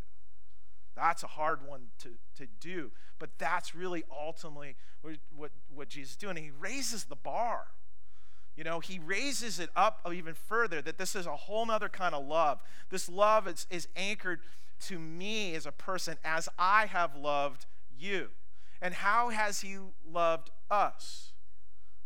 That's 0.96 1.24
a 1.24 1.28
hard 1.28 1.68
one 1.68 1.88
to, 2.04 2.10
to 2.38 2.46
do, 2.60 2.92
but 3.18 3.32
that's 3.40 3.74
really 3.74 4.04
ultimately 4.16 4.76
what, 5.02 5.16
what, 5.36 5.52
what 5.74 5.90
Jesus 5.90 6.12
is 6.12 6.18
doing. 6.18 6.38
He 6.38 6.52
raises 6.60 7.06
the 7.06 7.16
bar. 7.16 7.64
You 8.58 8.64
know, 8.64 8.80
he 8.80 8.98
raises 8.98 9.60
it 9.60 9.70
up 9.76 10.02
even 10.12 10.34
further 10.34 10.82
that 10.82 10.98
this 10.98 11.16
is 11.16 11.28
a 11.28 11.36
whole 11.36 11.66
nother 11.68 11.90
kind 11.90 12.16
of 12.16 12.26
love. 12.26 12.60
This 12.90 13.08
love 13.08 13.48
is, 13.48 13.68
is 13.70 13.88
anchored 13.96 14.40
to 14.88 14.98
me 14.98 15.54
as 15.54 15.68
a 15.68 15.72
person 15.72 16.18
as 16.26 16.50
I 16.58 16.88
have 16.88 17.16
loved 17.16 17.68
you. 17.98 18.30
And 18.82 18.96
how 18.96 19.30
has 19.30 19.62
he 19.62 19.78
loved 20.12 20.50
us? 20.72 21.34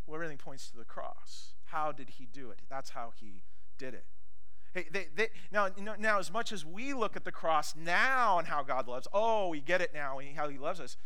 Well, 0.05 0.15
everything 0.15 0.37
points 0.37 0.69
to 0.71 0.77
the 0.77 0.83
cross. 0.83 1.53
How 1.65 1.93
did 1.93 2.11
he 2.11 2.25
do 2.25 2.51
it? 2.51 2.59
That's 2.69 2.89
how 2.89 3.13
he 3.15 3.43
did 3.77 3.93
it. 3.93 4.05
Hey, 4.73 4.87
they, 4.91 5.07
they, 5.15 5.29
now, 5.51 5.69
now, 5.99 6.19
as 6.19 6.31
much 6.31 6.51
as 6.51 6.65
we 6.65 6.93
look 6.93 7.15
at 7.15 7.23
the 7.23 7.31
cross 7.31 7.75
now 7.75 8.39
and 8.39 8.47
how 8.47 8.61
God 8.63 8.87
loves, 8.89 9.07
oh, 9.13 9.47
we 9.49 9.61
get 9.61 9.81
it 9.81 9.93
now, 9.93 10.19
and 10.19 10.35
how 10.35 10.49
he 10.49 10.57
loves 10.57 10.79
us. 10.79 10.97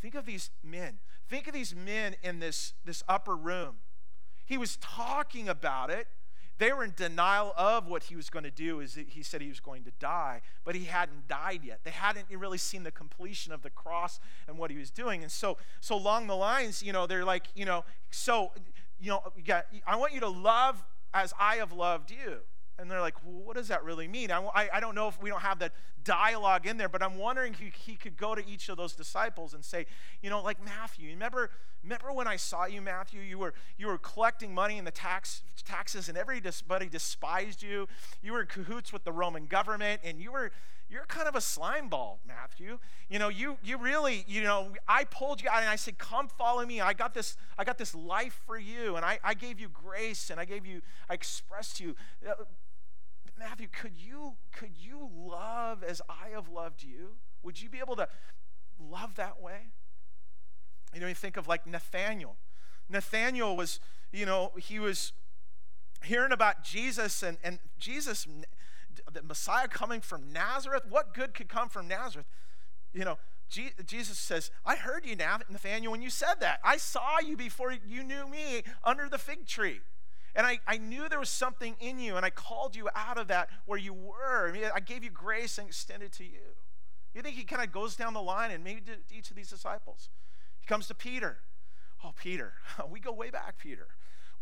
Think 0.00 0.14
of 0.14 0.24
these 0.24 0.50
men. 0.62 0.98
Think 1.28 1.46
of 1.46 1.54
these 1.54 1.74
men 1.74 2.16
in 2.22 2.38
this, 2.38 2.74
this 2.84 3.02
upper 3.08 3.36
room 3.36 3.76
he 4.44 4.58
was 4.58 4.76
talking 4.76 5.48
about 5.48 5.90
it. 5.90 6.06
They 6.58 6.72
were 6.72 6.84
in 6.84 6.92
denial 6.94 7.52
of 7.56 7.88
what 7.88 8.04
he 8.04 8.14
was 8.14 8.30
going 8.30 8.44
to 8.44 8.50
do. 8.50 8.80
Is 8.80 8.94
he 8.94 9.22
said 9.22 9.40
he 9.40 9.48
was 9.48 9.58
going 9.58 9.84
to 9.84 9.90
die, 9.98 10.42
but 10.64 10.74
he 10.74 10.84
hadn't 10.84 11.26
died 11.26 11.60
yet. 11.64 11.80
They 11.82 11.90
hadn't 11.90 12.26
really 12.30 12.58
seen 12.58 12.84
the 12.84 12.90
completion 12.90 13.52
of 13.52 13.62
the 13.62 13.70
cross 13.70 14.20
and 14.46 14.58
what 14.58 14.70
he 14.70 14.76
was 14.78 14.90
doing. 14.90 15.22
And 15.22 15.32
so, 15.32 15.56
so 15.80 15.96
along 15.96 16.28
the 16.28 16.36
lines, 16.36 16.82
you 16.82 16.92
know, 16.92 17.06
they're 17.06 17.24
like, 17.24 17.46
you 17.54 17.64
know, 17.64 17.84
so, 18.10 18.52
you 19.00 19.10
know, 19.10 19.22
I 19.86 19.96
want 19.96 20.12
you 20.12 20.20
to 20.20 20.28
love 20.28 20.84
as 21.12 21.34
I 21.40 21.56
have 21.56 21.72
loved 21.72 22.10
you. 22.10 22.40
And 22.78 22.90
they're 22.90 23.00
like, 23.00 23.14
well, 23.24 23.42
what 23.42 23.56
does 23.56 23.68
that 23.68 23.84
really 23.84 24.08
mean? 24.08 24.30
I, 24.30 24.68
I, 24.72 24.80
don't 24.80 24.94
know 24.94 25.06
if 25.06 25.20
we 25.22 25.28
don't 25.30 25.42
have 25.42 25.58
that 25.58 25.72
dialogue 26.04 26.66
in 26.66 26.78
there, 26.78 26.88
but 26.88 27.02
I'm 27.02 27.16
wondering 27.16 27.52
if 27.52 27.60
he, 27.60 27.72
he 27.92 27.96
could 27.96 28.16
go 28.16 28.34
to 28.34 28.42
each 28.48 28.68
of 28.68 28.76
those 28.76 28.94
disciples 28.94 29.54
and 29.54 29.64
say, 29.64 29.86
you 30.22 30.30
know, 30.30 30.42
like 30.42 30.62
Matthew, 30.64 31.10
remember, 31.10 31.50
remember 31.82 32.12
when 32.12 32.26
I 32.26 32.36
saw 32.36 32.64
you, 32.64 32.80
Matthew? 32.80 33.20
You 33.20 33.38
were, 33.38 33.54
you 33.76 33.86
were 33.86 33.98
collecting 33.98 34.54
money 34.54 34.78
in 34.78 34.84
the 34.84 34.90
tax, 34.90 35.42
taxes 35.64 36.08
and 36.08 36.16
everybody 36.16 36.88
despised 36.88 37.62
you. 37.62 37.88
You 38.22 38.32
were 38.32 38.40
in 38.40 38.46
cahoots 38.46 38.92
with 38.92 39.04
the 39.04 39.12
Roman 39.12 39.46
government 39.46 40.00
and 40.02 40.18
you 40.18 40.32
were, 40.32 40.50
you're 40.92 41.06
kind 41.06 41.26
of 41.26 41.34
a 41.34 41.40
slime 41.40 41.88
ball, 41.88 42.20
Matthew. 42.28 42.78
You 43.08 43.18
know, 43.18 43.30
you 43.30 43.56
you 43.64 43.78
really, 43.78 44.24
you 44.28 44.42
know, 44.42 44.72
I 44.86 45.04
pulled 45.04 45.42
you 45.42 45.48
out 45.48 45.60
and 45.60 45.68
I 45.68 45.76
said, 45.76 45.96
come 45.96 46.28
follow 46.28 46.66
me. 46.66 46.82
I 46.82 46.92
got 46.92 47.14
this, 47.14 47.36
I 47.58 47.64
got 47.64 47.78
this 47.78 47.94
life 47.94 48.38
for 48.46 48.58
you, 48.58 48.96
and 48.96 49.04
I, 49.04 49.18
I 49.24 49.32
gave 49.32 49.58
you 49.58 49.68
grace 49.68 50.28
and 50.28 50.38
I 50.38 50.44
gave 50.44 50.66
you, 50.66 50.82
I 51.08 51.14
expressed 51.14 51.78
to 51.78 51.84
you. 51.84 51.96
Uh, 52.28 52.44
Matthew, 53.38 53.68
could 53.72 53.96
you 53.96 54.34
could 54.52 54.76
you 54.78 55.08
love 55.16 55.82
as 55.82 56.02
I 56.10 56.28
have 56.34 56.50
loved 56.50 56.82
you? 56.82 57.16
Would 57.42 57.60
you 57.60 57.70
be 57.70 57.78
able 57.78 57.96
to 57.96 58.06
love 58.78 59.14
that 59.14 59.40
way? 59.40 59.70
You 60.94 61.00
know, 61.00 61.06
you 61.06 61.14
think 61.14 61.38
of 61.38 61.48
like 61.48 61.66
Nathaniel. 61.66 62.36
Nathaniel 62.90 63.56
was, 63.56 63.80
you 64.12 64.26
know, 64.26 64.52
he 64.58 64.78
was 64.78 65.12
hearing 66.04 66.32
about 66.32 66.62
Jesus 66.62 67.22
and, 67.22 67.38
and 67.42 67.60
Jesus 67.78 68.26
the 69.12 69.22
Messiah 69.22 69.68
coming 69.68 70.00
from 70.00 70.32
Nazareth? 70.32 70.84
What 70.88 71.14
good 71.14 71.34
could 71.34 71.48
come 71.48 71.68
from 71.68 71.88
Nazareth? 71.88 72.26
You 72.92 73.04
know, 73.04 73.18
Jesus 73.48 74.18
says, 74.18 74.50
I 74.64 74.76
heard 74.76 75.04
you, 75.04 75.14
Nathaniel, 75.14 75.92
when 75.92 76.02
you 76.02 76.10
said 76.10 76.36
that. 76.40 76.60
I 76.64 76.78
saw 76.78 77.20
you 77.20 77.36
before 77.36 77.72
you 77.72 78.02
knew 78.02 78.26
me 78.26 78.62
under 78.82 79.08
the 79.08 79.18
fig 79.18 79.46
tree. 79.46 79.80
And 80.34 80.46
I, 80.46 80.60
I 80.66 80.78
knew 80.78 81.08
there 81.08 81.18
was 81.18 81.28
something 81.28 81.76
in 81.78 81.98
you, 81.98 82.16
and 82.16 82.24
I 82.24 82.30
called 82.30 82.74
you 82.74 82.88
out 82.94 83.18
of 83.18 83.28
that 83.28 83.50
where 83.66 83.78
you 83.78 83.92
were. 83.92 84.56
I, 84.74 84.80
gave 84.80 85.04
you 85.04 85.10
grace 85.10 85.58
and 85.58 85.68
extended 85.68 86.12
to 86.12 86.24
you. 86.24 86.56
You 87.14 87.20
think 87.20 87.36
he 87.36 87.44
kind 87.44 87.62
of 87.62 87.70
goes 87.70 87.96
down 87.96 88.14
the 88.14 88.22
line 88.22 88.50
and 88.50 88.64
maybe 88.64 88.80
to 88.82 88.92
each 89.14 89.28
of 89.28 89.36
these 89.36 89.50
disciples? 89.50 90.08
He 90.60 90.66
comes 90.66 90.86
to 90.86 90.94
Peter. 90.94 91.38
Oh, 92.02 92.12
Peter. 92.16 92.54
We 92.90 93.00
go 93.00 93.12
way 93.12 93.28
back, 93.28 93.58
Peter. 93.58 93.88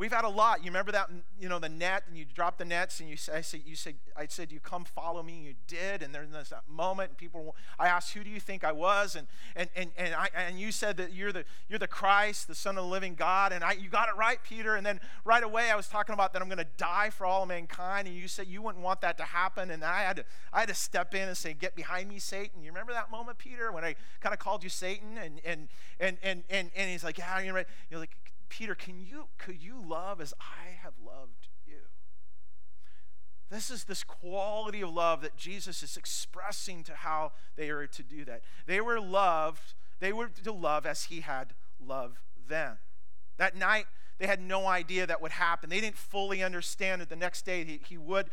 We've 0.00 0.10
had 0.10 0.24
a 0.24 0.30
lot. 0.30 0.64
You 0.64 0.70
remember 0.70 0.92
that, 0.92 1.10
you 1.38 1.46
know, 1.46 1.58
the 1.58 1.68
net, 1.68 2.04
and 2.08 2.16
you 2.16 2.24
drop 2.24 2.56
the 2.56 2.64
nets, 2.64 3.00
and 3.00 3.08
you 3.10 3.16
I 3.30 3.42
said, 3.42 3.60
you 3.66 3.76
said, 3.76 3.96
I 4.16 4.28
said, 4.28 4.50
you 4.50 4.58
come 4.58 4.86
follow 4.86 5.22
me. 5.22 5.34
and 5.34 5.44
You 5.44 5.54
did, 5.68 6.02
and 6.02 6.14
there's 6.14 6.30
that 6.48 6.62
moment, 6.70 7.10
and 7.10 7.18
people, 7.18 7.54
I 7.78 7.88
asked, 7.88 8.14
who 8.14 8.24
do 8.24 8.30
you 8.30 8.40
think 8.40 8.64
I 8.64 8.72
was, 8.72 9.14
and 9.14 9.26
and 9.54 9.68
and 9.76 9.90
and 9.98 10.14
I 10.14 10.30
and 10.34 10.58
you 10.58 10.72
said 10.72 10.96
that 10.96 11.12
you're 11.12 11.32
the 11.32 11.44
you're 11.68 11.78
the 11.78 11.86
Christ, 11.86 12.48
the 12.48 12.54
Son 12.54 12.78
of 12.78 12.84
the 12.84 12.90
Living 12.90 13.14
God, 13.14 13.52
and 13.52 13.62
I, 13.62 13.72
you 13.72 13.90
got 13.90 14.08
it 14.08 14.16
right, 14.16 14.38
Peter. 14.42 14.74
And 14.74 14.86
then 14.86 15.00
right 15.26 15.42
away, 15.42 15.70
I 15.70 15.76
was 15.76 15.86
talking 15.86 16.14
about 16.14 16.32
that 16.32 16.40
I'm 16.40 16.48
going 16.48 16.56
to 16.56 16.66
die 16.78 17.10
for 17.10 17.26
all 17.26 17.44
mankind, 17.44 18.08
and 18.08 18.16
you 18.16 18.26
said 18.26 18.46
you 18.46 18.62
wouldn't 18.62 18.82
want 18.82 19.02
that 19.02 19.18
to 19.18 19.24
happen, 19.24 19.70
and 19.70 19.84
I 19.84 20.00
had 20.04 20.16
to 20.16 20.24
I 20.50 20.60
had 20.60 20.70
to 20.70 20.74
step 20.74 21.14
in 21.14 21.28
and 21.28 21.36
say, 21.36 21.52
get 21.52 21.76
behind 21.76 22.08
me, 22.08 22.20
Satan. 22.20 22.62
You 22.62 22.70
remember 22.70 22.94
that 22.94 23.10
moment, 23.10 23.36
Peter, 23.36 23.70
when 23.70 23.84
I 23.84 23.96
kind 24.20 24.32
of 24.32 24.38
called 24.38 24.64
you 24.64 24.70
Satan, 24.70 25.18
and 25.22 25.42
and 25.44 25.68
and 26.00 26.16
and 26.22 26.42
and, 26.48 26.70
and 26.74 26.90
he's 26.90 27.04
like, 27.04 27.18
yeah, 27.18 27.38
you're 27.40 27.52
right. 27.52 27.66
You're 27.90 28.00
like 28.00 28.16
Peter, 28.50 28.74
can 28.74 29.00
you, 29.00 29.28
could 29.38 29.62
you 29.62 29.82
love 29.82 30.20
as 30.20 30.34
I 30.38 30.72
have 30.82 30.94
loved 31.02 31.48
you? 31.66 31.78
This 33.50 33.70
is 33.70 33.84
this 33.84 34.04
quality 34.04 34.82
of 34.82 34.90
love 34.90 35.22
that 35.22 35.36
Jesus 35.36 35.82
is 35.82 35.96
expressing 35.96 36.84
to 36.84 36.94
how 36.94 37.32
they 37.56 37.70
are 37.70 37.86
to 37.86 38.02
do 38.02 38.24
that. 38.26 38.42
They 38.66 38.80
were 38.80 39.00
loved, 39.00 39.74
they 40.00 40.12
were 40.12 40.28
to 40.44 40.52
love 40.52 40.84
as 40.84 41.04
he 41.04 41.20
had 41.20 41.54
loved 41.84 42.18
them. 42.48 42.78
That 43.38 43.56
night, 43.56 43.86
they 44.18 44.26
had 44.26 44.42
no 44.42 44.66
idea 44.66 45.06
that 45.06 45.22
would 45.22 45.32
happen. 45.32 45.70
They 45.70 45.80
didn't 45.80 45.96
fully 45.96 46.42
understand 46.42 47.00
that 47.00 47.08
the 47.08 47.16
next 47.16 47.46
day 47.46 47.64
he, 47.64 47.80
he 47.88 47.96
would 47.96 48.26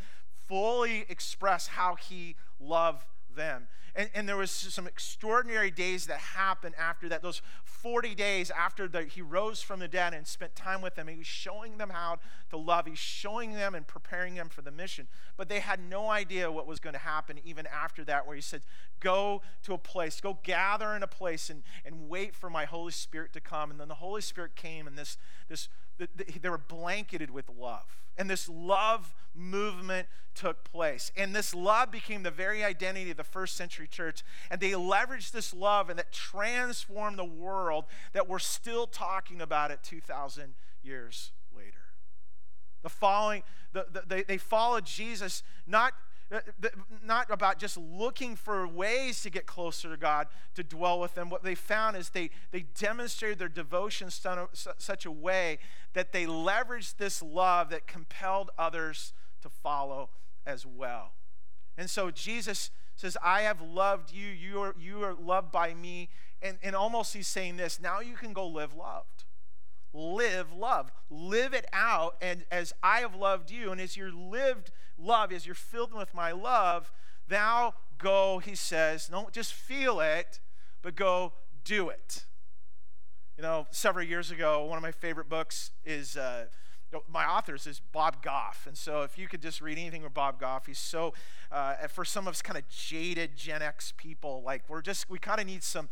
fully 0.47 1.05
express 1.07 1.67
how 1.67 1.95
he 1.95 2.35
loved 2.59 3.05
them. 3.37 3.67
And, 3.95 4.09
and, 4.13 4.29
there 4.29 4.37
was 4.37 4.51
some 4.51 4.85
extraordinary 4.85 5.71
days 5.71 6.05
that 6.05 6.19
happened 6.19 6.75
after 6.77 7.09
that. 7.09 7.23
Those 7.23 7.41
40 7.63 8.13
days 8.13 8.51
after 8.51 8.87
the, 8.87 9.05
he 9.05 9.23
rose 9.23 9.61
from 9.61 9.79
the 9.79 9.87
dead 9.87 10.13
and 10.13 10.27
spent 10.27 10.55
time 10.55 10.81
with 10.81 10.93
them, 10.93 11.07
he 11.07 11.17
was 11.17 11.25
showing 11.25 11.77
them 11.77 11.89
how 11.89 12.19
to 12.51 12.57
love. 12.57 12.85
He's 12.85 12.99
showing 12.99 13.53
them 13.53 13.73
and 13.73 13.87
preparing 13.87 14.35
them 14.35 14.49
for 14.49 14.61
the 14.61 14.69
mission. 14.69 15.07
But 15.35 15.49
they 15.49 15.61
had 15.61 15.79
no 15.79 16.09
idea 16.09 16.51
what 16.51 16.67
was 16.67 16.79
going 16.79 16.93
to 16.93 16.99
happen 16.99 17.39
even 17.43 17.65
after 17.65 18.03
that, 18.03 18.27
where 18.27 18.35
he 18.35 18.41
said, 18.41 18.61
Go 18.99 19.41
to 19.63 19.73
a 19.73 19.79
place, 19.79 20.21
go 20.21 20.37
gather 20.43 20.95
in 20.95 21.01
a 21.01 21.07
place 21.07 21.49
and, 21.49 21.63
and 21.83 22.07
wait 22.07 22.35
for 22.35 22.51
my 22.51 22.65
Holy 22.65 22.91
Spirit 22.91 23.33
to 23.33 23.39
come. 23.39 23.71
And 23.71 23.79
then 23.79 23.87
the 23.87 23.95
Holy 23.95 24.21
Spirit 24.21 24.55
came, 24.55 24.85
and 24.85 24.95
this, 24.95 25.17
this 25.49 25.69
they 25.97 26.49
were 26.49 26.57
blanketed 26.57 27.31
with 27.31 27.49
love. 27.59 27.85
And 28.17 28.29
this 28.29 28.49
love 28.49 29.13
movement 29.35 30.07
took 30.33 30.63
place. 30.63 31.11
And 31.15 31.35
this 31.35 31.53
love 31.53 31.91
became 31.91 32.23
the 32.23 32.31
very 32.31 32.63
identity 32.63 33.11
of 33.11 33.17
the 33.17 33.23
first 33.23 33.55
century 33.55 33.87
church. 33.87 34.23
And 34.49 34.59
they 34.59 34.71
leveraged 34.71 35.31
this 35.31 35.53
love 35.53 35.89
and 35.89 35.97
that 35.99 36.11
transformed 36.11 37.17
the 37.17 37.25
world 37.25 37.85
that 38.13 38.27
we're 38.27 38.39
still 38.39 38.87
talking 38.87 39.41
about 39.41 39.71
it 39.71 39.79
2,000 39.83 40.53
years 40.83 41.31
later. 41.55 41.77
The 42.83 42.89
following, 42.89 43.43
the, 43.73 43.87
the, 43.91 44.03
they, 44.07 44.23
they 44.23 44.37
followed 44.37 44.85
Jesus 44.85 45.43
not 45.65 45.93
Uh, 46.29 46.39
not 47.05 47.31
about 47.31 47.57
just 47.57 47.77
looking 47.77 48.35
for 48.35 48.67
ways 48.67 49.21
to 49.21 49.29
get 49.29 49.45
closer 49.45 49.89
to 49.89 49.95
God, 49.95 50.27
to 50.55 50.63
dwell 50.63 50.99
with 50.99 51.13
them. 51.15 51.29
What 51.29 51.41
they 51.41 51.55
found 51.55 51.95
is 51.95 52.09
they, 52.09 52.31
they 52.51 52.65
demonstrated 52.77 53.39
their 53.39 53.47
devotion 53.47 54.07
in 54.07 54.47
such 54.77 55.05
a 55.05 55.11
way 55.11 55.59
that 55.93 56.11
they 56.11 56.25
leveraged 56.25 56.97
this 56.97 57.21
love 57.21 57.69
that 57.69 57.87
compelled 57.87 58.51
others 58.57 59.13
to 59.41 59.49
follow 59.49 60.09
as 60.45 60.65
well. 60.65 61.11
And 61.77 61.89
so 61.89 62.11
Jesus 62.11 62.71
says, 62.97 63.15
I 63.23 63.41
have 63.41 63.61
loved 63.61 64.11
you, 64.11 64.27
you 64.27 64.59
are, 64.59 64.75
you 64.77 65.03
are 65.03 65.13
loved 65.13 65.51
by 65.51 65.73
me. 65.73 66.09
And, 66.41 66.57
and 66.61 66.75
almost 66.75 67.13
he's 67.13 67.27
saying 67.27 67.55
this 67.57 67.79
now 67.79 67.99
you 67.99 68.15
can 68.15 68.33
go 68.33 68.45
live 68.45 68.75
loved 68.75 69.23
live 69.93 70.53
love. 70.53 70.91
Live 71.09 71.53
it 71.53 71.65
out. 71.73 72.15
And 72.21 72.45
as 72.51 72.73
I 72.83 72.99
have 72.99 73.15
loved 73.15 73.51
you, 73.51 73.71
and 73.71 73.81
as 73.81 73.97
you're 73.97 74.11
lived 74.11 74.71
love, 74.97 75.31
as 75.31 75.45
you're 75.45 75.55
filled 75.55 75.93
with 75.93 76.13
my 76.13 76.31
love, 76.31 76.91
thou 77.27 77.73
go, 77.97 78.39
he 78.39 78.55
says, 78.55 79.07
don't 79.07 79.31
just 79.31 79.53
feel 79.53 79.99
it, 79.99 80.39
but 80.81 80.95
go 80.95 81.33
do 81.63 81.89
it. 81.89 82.25
You 83.37 83.43
know, 83.43 83.67
several 83.69 84.05
years 84.05 84.31
ago, 84.31 84.65
one 84.65 84.77
of 84.77 84.83
my 84.83 84.91
favorite 84.91 85.29
books 85.29 85.71
is. 85.85 86.17
Uh, 86.17 86.45
my 87.09 87.25
authors 87.25 87.67
is 87.67 87.81
Bob 87.91 88.23
Goff. 88.23 88.65
And 88.65 88.77
so 88.77 89.01
if 89.01 89.17
you 89.17 89.27
could 89.27 89.41
just 89.41 89.61
read 89.61 89.77
anything 89.77 90.03
with 90.03 90.13
Bob 90.13 90.39
Goff, 90.39 90.67
he's 90.67 90.79
so, 90.79 91.13
uh, 91.51 91.75
for 91.87 92.05
some 92.05 92.27
of 92.27 92.31
us 92.31 92.41
kind 92.41 92.57
of 92.57 92.67
jaded 92.69 93.35
Gen 93.35 93.61
X 93.61 93.93
people, 93.97 94.41
like 94.45 94.63
we're 94.69 94.81
just, 94.81 95.09
we 95.09 95.19
kind 95.19 95.41
of 95.41 95.47
need 95.47 95.63
some 95.63 95.89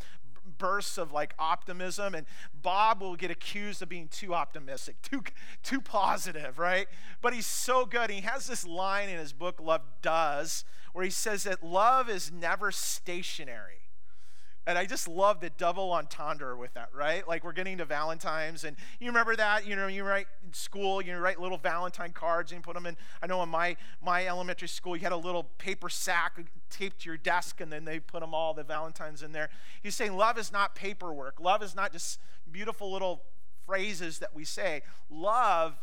bursts 0.58 0.98
of 0.98 1.12
like 1.12 1.34
optimism, 1.40 2.16
and 2.16 2.26
Bob 2.62 3.02
will 3.02 3.16
get 3.16 3.32
accused 3.32 3.82
of 3.82 3.90
being 3.90 4.08
too 4.08 4.34
optimistic, 4.34 5.02
too, 5.02 5.24
too 5.64 5.82
positive, 5.82 6.60
right? 6.60 6.88
But 7.22 7.34
he's 7.34 7.46
so 7.46 7.86
good. 7.86 8.10
He 8.10 8.22
has 8.22 8.48
this 8.48 8.66
line 8.66 9.10
in 9.10 9.18
his 9.18 9.34
book, 9.34 9.60
Love 9.62 9.82
Does, 10.02 10.66
where 10.94 11.04
he 11.04 11.12
says 11.12 11.44
that 11.44 11.64
love 11.64 12.10
is 12.10 12.32
never 12.32 12.72
stationary. 12.72 13.85
And 14.68 14.78
I 14.78 14.86
just 14.86 15.08
love 15.08 15.42
the 15.42 15.52
double 15.52 15.92
entendre 15.92 16.58
with 16.58 16.74
that, 16.74 16.90
right? 16.94 17.28
Like 17.28 17.44
we're 17.44 17.54
getting 17.54 17.78
to 17.78 17.86
Valentine's, 17.86 18.64
and 18.64 18.76
you 19.00 19.08
remember 19.08 19.36
that, 19.36 19.68
you 19.68 19.76
know, 19.76 19.88
you 19.88 20.04
write 20.04 20.26
in 20.44 20.54
school, 20.54 21.02
you 21.02 21.16
write 21.18 21.40
little 21.40 21.60
Valentine 21.60 22.12
cards 22.12 22.52
and 22.52 22.60
you 22.60 22.64
put 22.64 22.74
them 22.74 22.88
in. 22.88 22.98
I 23.22 23.28
know 23.28 23.44
in 23.44 23.50
my 23.50 23.78
my 24.04 24.26
elementary 24.26 24.68
school, 24.68 24.96
you 24.96 25.04
had 25.04 25.12
a 25.12 25.18
little 25.18 25.44
paper 25.44 25.88
sack 25.90 26.40
taped 26.72 27.02
to 27.02 27.10
your 27.10 27.18
desk, 27.18 27.62
and 27.62 27.72
then 27.72 27.86
they 27.86 28.00
put 28.00 28.22
them 28.22 28.34
all 28.34 28.54
the 28.54 28.64
Valentines 28.64 29.22
in 29.22 29.32
there. 29.34 29.50
He's 29.84 29.96
saying 29.96 30.18
love 30.18 30.38
is 30.40 30.52
not 30.52 30.74
paperwork. 30.74 31.40
Love 31.40 31.62
is 31.62 31.76
not 31.76 31.92
just 31.92 32.20
beautiful 32.52 32.92
little 32.92 33.22
phrases 33.66 34.20
that 34.20 34.34
we 34.34 34.46
say. 34.46 34.82
Love 35.10 35.76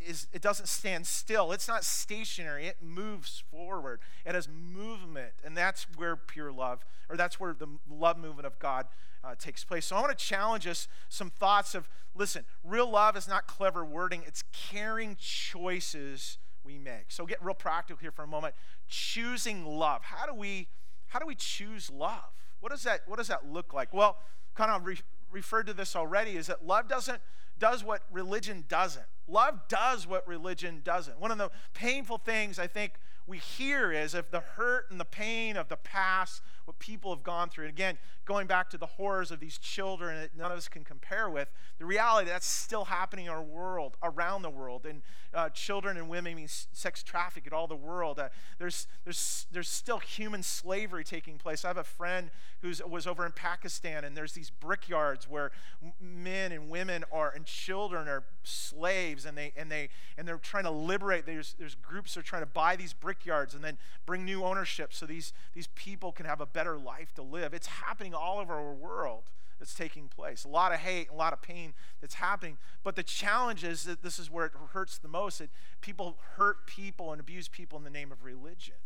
is 0.00 0.26
it 0.32 0.42
doesn't 0.42 0.66
stand 0.66 1.06
still. 1.06 1.52
It's 1.52 1.68
not 1.68 1.84
stationary. 1.84 2.66
It 2.66 2.78
moves 2.82 3.42
forward. 3.50 4.00
It 4.24 4.34
has 4.34 4.48
movement, 4.48 5.32
and 5.44 5.56
that's 5.56 5.86
where 5.96 6.16
pure 6.16 6.52
love, 6.52 6.84
or 7.08 7.16
that's 7.16 7.38
where 7.38 7.54
the 7.54 7.68
love 7.88 8.18
movement 8.18 8.46
of 8.46 8.58
God 8.58 8.86
uh, 9.24 9.34
takes 9.38 9.64
place. 9.64 9.86
So 9.86 9.96
I 9.96 10.00
want 10.00 10.16
to 10.16 10.24
challenge 10.24 10.66
us 10.66 10.88
some 11.08 11.30
thoughts 11.30 11.74
of 11.74 11.88
listen. 12.14 12.44
Real 12.64 12.90
love 12.90 13.16
is 13.16 13.28
not 13.28 13.46
clever 13.46 13.84
wording. 13.84 14.22
It's 14.26 14.44
caring 14.52 15.16
choices 15.18 16.38
we 16.64 16.78
make. 16.78 17.06
So 17.08 17.26
get 17.26 17.42
real 17.42 17.54
practical 17.54 17.98
here 18.00 18.10
for 18.10 18.22
a 18.22 18.26
moment. 18.26 18.54
Choosing 18.88 19.64
love. 19.64 20.02
How 20.04 20.26
do 20.26 20.34
we 20.34 20.68
how 21.08 21.18
do 21.18 21.26
we 21.26 21.34
choose 21.34 21.90
love? 21.90 22.32
What 22.60 22.72
does 22.72 22.82
that 22.82 23.02
what 23.06 23.18
does 23.18 23.28
that 23.28 23.50
look 23.50 23.72
like? 23.72 23.92
Well, 23.92 24.18
kind 24.54 24.70
of 24.70 24.84
re- 24.86 25.00
referred 25.30 25.66
to 25.66 25.74
this 25.74 25.94
already. 25.94 26.36
Is 26.36 26.46
that 26.46 26.66
love 26.66 26.88
doesn't 26.88 27.20
does 27.58 27.84
what 27.84 28.02
religion 28.10 28.64
doesn't. 28.68 29.06
Love 29.28 29.60
does 29.68 30.06
what 30.06 30.26
religion 30.26 30.80
doesn't. 30.84 31.18
One 31.18 31.30
of 31.30 31.38
the 31.38 31.50
painful 31.74 32.18
things 32.18 32.58
I 32.58 32.66
think 32.66 32.92
we 33.26 33.38
hear 33.38 33.90
is 33.90 34.14
if 34.14 34.30
the 34.30 34.40
hurt 34.40 34.90
and 34.90 35.00
the 35.00 35.04
pain 35.04 35.56
of 35.56 35.68
the 35.68 35.76
past, 35.76 36.42
what 36.66 36.78
people 36.78 37.14
have 37.14 37.22
gone 37.22 37.48
through. 37.48 37.64
And 37.64 37.72
again, 37.72 37.96
going 38.24 38.46
back 38.46 38.68
to 38.70 38.78
the 38.78 38.86
horrors 38.86 39.30
of 39.30 39.40
these 39.40 39.56
children 39.56 40.20
that 40.20 40.36
none 40.36 40.50
of 40.50 40.58
us 40.58 40.68
can 40.68 40.84
compare 40.84 41.30
with, 41.30 41.48
the 41.78 41.84
reality 41.84 42.28
that's 42.28 42.46
still 42.46 42.86
happening 42.86 43.26
in 43.26 43.30
our 43.32 43.42
world, 43.42 43.96
around 44.02 44.42
the 44.42 44.50
world. 44.50 44.84
And 44.84 45.02
uh, 45.32 45.48
children 45.50 45.96
and 45.96 46.08
women 46.08 46.34
mean 46.34 46.48
sex 46.48 47.02
traffic 47.02 47.46
in 47.46 47.52
all 47.52 47.66
the 47.66 47.76
world. 47.76 48.18
Uh, 48.18 48.28
there's, 48.58 48.86
there's, 49.04 49.46
there's 49.50 49.68
still 49.68 49.98
human 49.98 50.42
slavery 50.42 51.04
taking 51.04 51.38
place. 51.38 51.64
I 51.64 51.68
have 51.68 51.76
a 51.76 51.84
friend 51.84 52.30
who 52.62 52.72
was 52.88 53.06
over 53.06 53.24
in 53.24 53.32
Pakistan, 53.32 54.04
and 54.04 54.16
there's 54.16 54.32
these 54.32 54.50
brickyards 54.50 55.28
where 55.28 55.52
men 56.00 56.52
and 56.52 56.68
women 56.68 57.04
are 57.12 57.30
and 57.34 57.44
children 57.44 58.08
are 58.08 58.24
slaves, 58.42 59.24
and 59.24 59.36
they 59.36 59.52
and 59.56 59.70
they 59.70 59.88
and 60.16 60.26
they're 60.26 60.38
trying 60.38 60.64
to 60.64 60.70
liberate. 60.70 61.26
There's 61.26 61.54
there's 61.58 61.74
groups 61.74 62.14
that 62.14 62.20
are 62.20 62.24
trying 62.24 62.42
to 62.42 62.46
buy 62.46 62.76
these 62.76 62.92
brickyards 62.92 63.54
and 63.54 63.62
then 63.62 63.78
bring 64.06 64.24
new 64.24 64.42
ownership 64.44 64.92
so 64.92 65.06
these 65.06 65.32
these 65.54 65.68
people 65.74 66.12
can 66.12 66.26
have 66.26 66.40
a 66.40 66.46
better 66.56 66.78
life 66.78 67.12
to 67.12 67.22
live. 67.22 67.52
It's 67.52 67.66
happening 67.66 68.14
all 68.14 68.38
over 68.38 68.54
our 68.54 68.72
world 68.72 69.24
that's 69.58 69.74
taking 69.74 70.08
place. 70.08 70.42
A 70.42 70.48
lot 70.48 70.72
of 70.72 70.78
hate, 70.78 71.10
a 71.10 71.14
lot 71.14 71.34
of 71.34 71.42
pain 71.42 71.74
that's 72.00 72.14
happening. 72.14 72.56
But 72.82 72.96
the 72.96 73.02
challenge 73.02 73.62
is 73.62 73.84
that 73.84 74.02
this 74.02 74.18
is 74.18 74.30
where 74.30 74.46
it 74.46 74.52
hurts 74.72 74.96
the 74.96 75.06
most. 75.06 75.38
That 75.40 75.50
people 75.82 76.16
hurt 76.36 76.66
people 76.66 77.12
and 77.12 77.20
abuse 77.20 77.46
people 77.46 77.76
in 77.76 77.84
the 77.84 77.90
name 77.90 78.10
of 78.10 78.24
religion. 78.24 78.76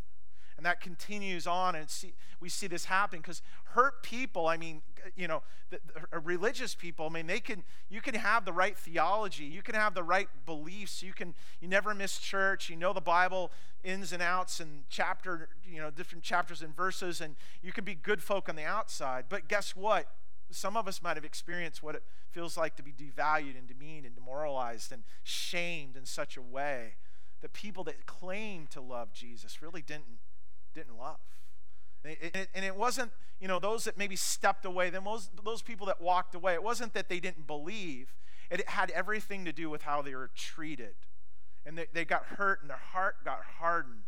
And 0.61 0.67
that 0.67 0.83
continues 0.83 1.47
on, 1.47 1.75
and 1.75 1.89
see, 1.89 2.13
we 2.39 2.51
see 2.51 2.67
this 2.67 2.85
happen 2.85 3.21
because 3.21 3.41
hurt 3.73 4.03
people, 4.03 4.47
I 4.47 4.59
mean, 4.59 4.83
you 5.17 5.27
know, 5.27 5.43
the, 5.71 5.81
the, 6.13 6.19
religious 6.19 6.75
people, 6.75 7.07
I 7.07 7.09
mean, 7.09 7.27
they 7.27 7.41
can, 7.41 7.65
you 7.89 8.03
can 8.03 8.15
have 8.15 8.45
the 8.45 8.53
right 8.53 8.77
theology, 8.77 9.45
you 9.45 9.63
can 9.63 9.75
have 9.75 9.95
the 9.95 10.03
right 10.03 10.29
beliefs, 10.45 11.03
you 11.03 11.15
can, 11.15 11.33
you 11.63 11.69
never 11.69 11.95
miss 11.95 12.19
church, 12.19 12.69
you 12.69 12.77
know 12.77 12.93
the 12.93 13.01
Bible 13.01 13.51
ins 13.83 14.13
and 14.13 14.21
outs 14.21 14.61
and 14.61 14.83
chapter, 14.91 15.49
you 15.67 15.81
know, 15.81 15.91
different 15.91 16.25
chapters 16.25 16.61
and 16.61 16.77
verses, 16.77 17.23
and 17.23 17.37
you 17.63 17.73
can 17.73 17.85
be 17.85 17.95
good 17.95 18.23
folk 18.23 18.47
on 18.51 18.55
the 18.55 18.65
outside. 18.65 19.25
But 19.31 19.49
guess 19.49 19.75
what? 19.75 20.09
Some 20.51 20.77
of 20.77 20.87
us 20.87 21.01
might 21.01 21.17
have 21.17 21.25
experienced 21.25 21.83
what 21.83 21.95
it 21.95 22.03
feels 22.33 22.59
like 22.59 22.77
to 22.77 22.83
be 22.83 22.93
devalued 22.93 23.59
and 23.59 23.67
demeaned 23.67 24.05
and 24.05 24.15
demoralized 24.15 24.93
and 24.93 25.05
shamed 25.23 25.97
in 25.97 26.05
such 26.05 26.37
a 26.37 26.43
way 26.43 26.97
that 27.41 27.53
people 27.53 27.85
that 27.85 28.07
claim 28.07 28.67
to 28.69 28.81
love 28.81 29.13
Jesus 29.13 29.63
really 29.63 29.83
didn't, 29.83 30.19
didn't 30.75 30.99
love. 30.99 31.19
And 32.05 32.17
it, 32.21 32.49
and 32.55 32.65
it, 32.65 32.77
wasn't, 32.77 33.13
you 33.41 33.49
know, 33.49 33.59
those 33.59 33.85
that 33.85 33.99
maybe 33.99 34.17
stepped 34.17 34.65
away, 34.65 34.91
then 34.91 35.05
those, 35.05 35.31
those 35.45 35.63
people 35.63 35.87
that 35.87 36.01
walked 36.01 36.35
away, 36.35 36.55
it 36.55 36.63
wasn't 36.63 36.95
that 36.95 37.09
they 37.09 37.21
didn't 37.21 37.47
believe. 37.47 38.15
It 38.51 38.69
had 38.69 38.91
everything 38.91 39.45
to 39.45 39.53
do 39.53 39.69
with 39.69 39.83
how 39.83 40.03
they 40.03 40.15
were 40.15 40.31
treated. 40.35 40.95
And 41.67 41.77
they, 41.77 41.87
they 41.93 42.05
got 42.05 42.25
hurt 42.25 42.63
and 42.63 42.71
their 42.71 42.79
heart 42.79 43.17
got 43.25 43.41
hardened. 43.59 44.03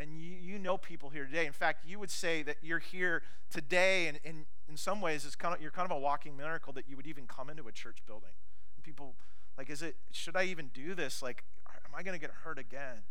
And 0.00 0.20
you, 0.20 0.36
you 0.40 0.58
know 0.58 0.78
people 0.78 1.10
here 1.10 1.26
today. 1.26 1.46
In 1.46 1.52
fact, 1.52 1.84
you 1.86 1.98
would 1.98 2.10
say 2.10 2.42
that 2.42 2.56
you're 2.62 2.78
here 2.78 3.22
today, 3.50 4.08
and, 4.08 4.18
and 4.24 4.46
in 4.68 4.76
some 4.76 5.00
ways, 5.00 5.24
it's 5.24 5.36
kind 5.36 5.54
of, 5.54 5.60
you're 5.60 5.70
kind 5.70 5.90
of 5.90 5.96
a 5.96 6.00
walking 6.00 6.36
miracle 6.36 6.72
that 6.72 6.88
you 6.88 6.96
would 6.96 7.06
even 7.06 7.26
come 7.26 7.50
into 7.50 7.68
a 7.68 7.72
church 7.72 7.98
building. 8.06 8.32
And 8.74 8.82
people, 8.82 9.14
like, 9.56 9.70
is 9.70 9.82
it, 9.82 9.96
should 10.10 10.34
I 10.34 10.44
even 10.44 10.70
do 10.72 10.94
this? 10.94 11.22
Like, 11.22 11.44
am 11.68 11.94
I 11.94 12.02
going 12.02 12.18
to 12.18 12.20
get 12.20 12.30
hurt 12.42 12.58
again? 12.58 13.02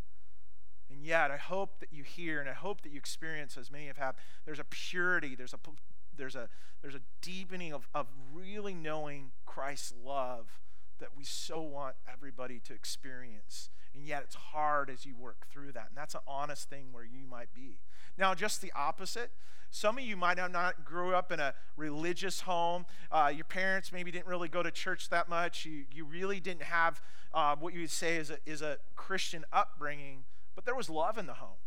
And 0.92 1.04
yet, 1.04 1.32
I 1.32 1.38
hope 1.38 1.80
that 1.80 1.90
you 1.92 2.04
hear 2.04 2.42
and 2.42 2.50
I 2.50 2.54
hope 2.54 2.82
that 2.82 2.92
you 2.92 2.98
experience, 2.98 3.58
as 3.58 3.72
many 3.72 3.88
have 3.88 3.98
had, 3.98 4.16
there's 4.46 4.60
a 4.60 4.66
purity, 4.66 5.36
there's 5.36 5.54
a, 5.54 5.60
there's 6.18 6.36
a, 6.36 6.50
there's 6.82 6.96
a 6.96 7.02
deepening 7.22 7.74
of, 7.74 7.88
of 7.94 8.08
really 8.34 8.74
knowing 8.74 9.32
Christ's 9.46 9.94
love 10.04 10.60
that 11.00 11.10
we 11.18 11.24
so 11.24 11.62
want 11.62 11.96
everybody 12.12 12.60
to 12.66 12.74
experience. 12.74 13.70
And 13.94 14.06
yet 14.06 14.24
it's 14.24 14.36
hard 14.36 14.90
as 14.90 15.06
you 15.06 15.16
work 15.16 15.48
through 15.50 15.72
that. 15.74 15.88
And 15.90 15.98
that's 15.98 16.14
an 16.14 16.22
honest 16.28 16.70
thing 16.70 16.88
where 16.92 17.04
you 17.04 17.26
might 17.30 17.54
be. 17.54 17.80
Now, 18.18 18.34
just 18.34 18.62
the 18.62 18.72
opposite. 18.76 19.32
Some 19.70 19.98
of 19.98 20.04
you 20.04 20.18
might 20.18 20.38
have 20.38 20.52
not 20.52 20.84
grew 20.84 21.16
up 21.16 21.32
in 21.32 21.40
a 21.40 21.54
religious 21.78 22.42
home. 22.42 22.86
Uh, 23.12 23.32
your 23.34 23.46
parents 23.46 23.92
maybe 23.94 24.12
didn't 24.12 24.28
really 24.28 24.50
go 24.50 24.62
to 24.62 24.72
church 24.72 25.10
that 25.10 25.30
much. 25.30 25.66
You, 25.66 25.86
you 25.94 26.04
really 26.04 26.40
didn't 26.40 26.64
have 26.64 27.02
uh, 27.34 27.56
what 27.58 27.74
you 27.74 27.82
would 27.82 27.92
say 27.92 28.18
is 28.18 28.30
a, 28.30 28.38
is 28.46 28.62
a 28.62 28.78
Christian 28.96 29.46
upbringing, 29.54 30.26
but 30.56 30.66
there 30.66 30.76
was 30.76 30.90
love 30.90 31.18
in 31.18 31.26
the 31.26 31.34
home 31.34 31.58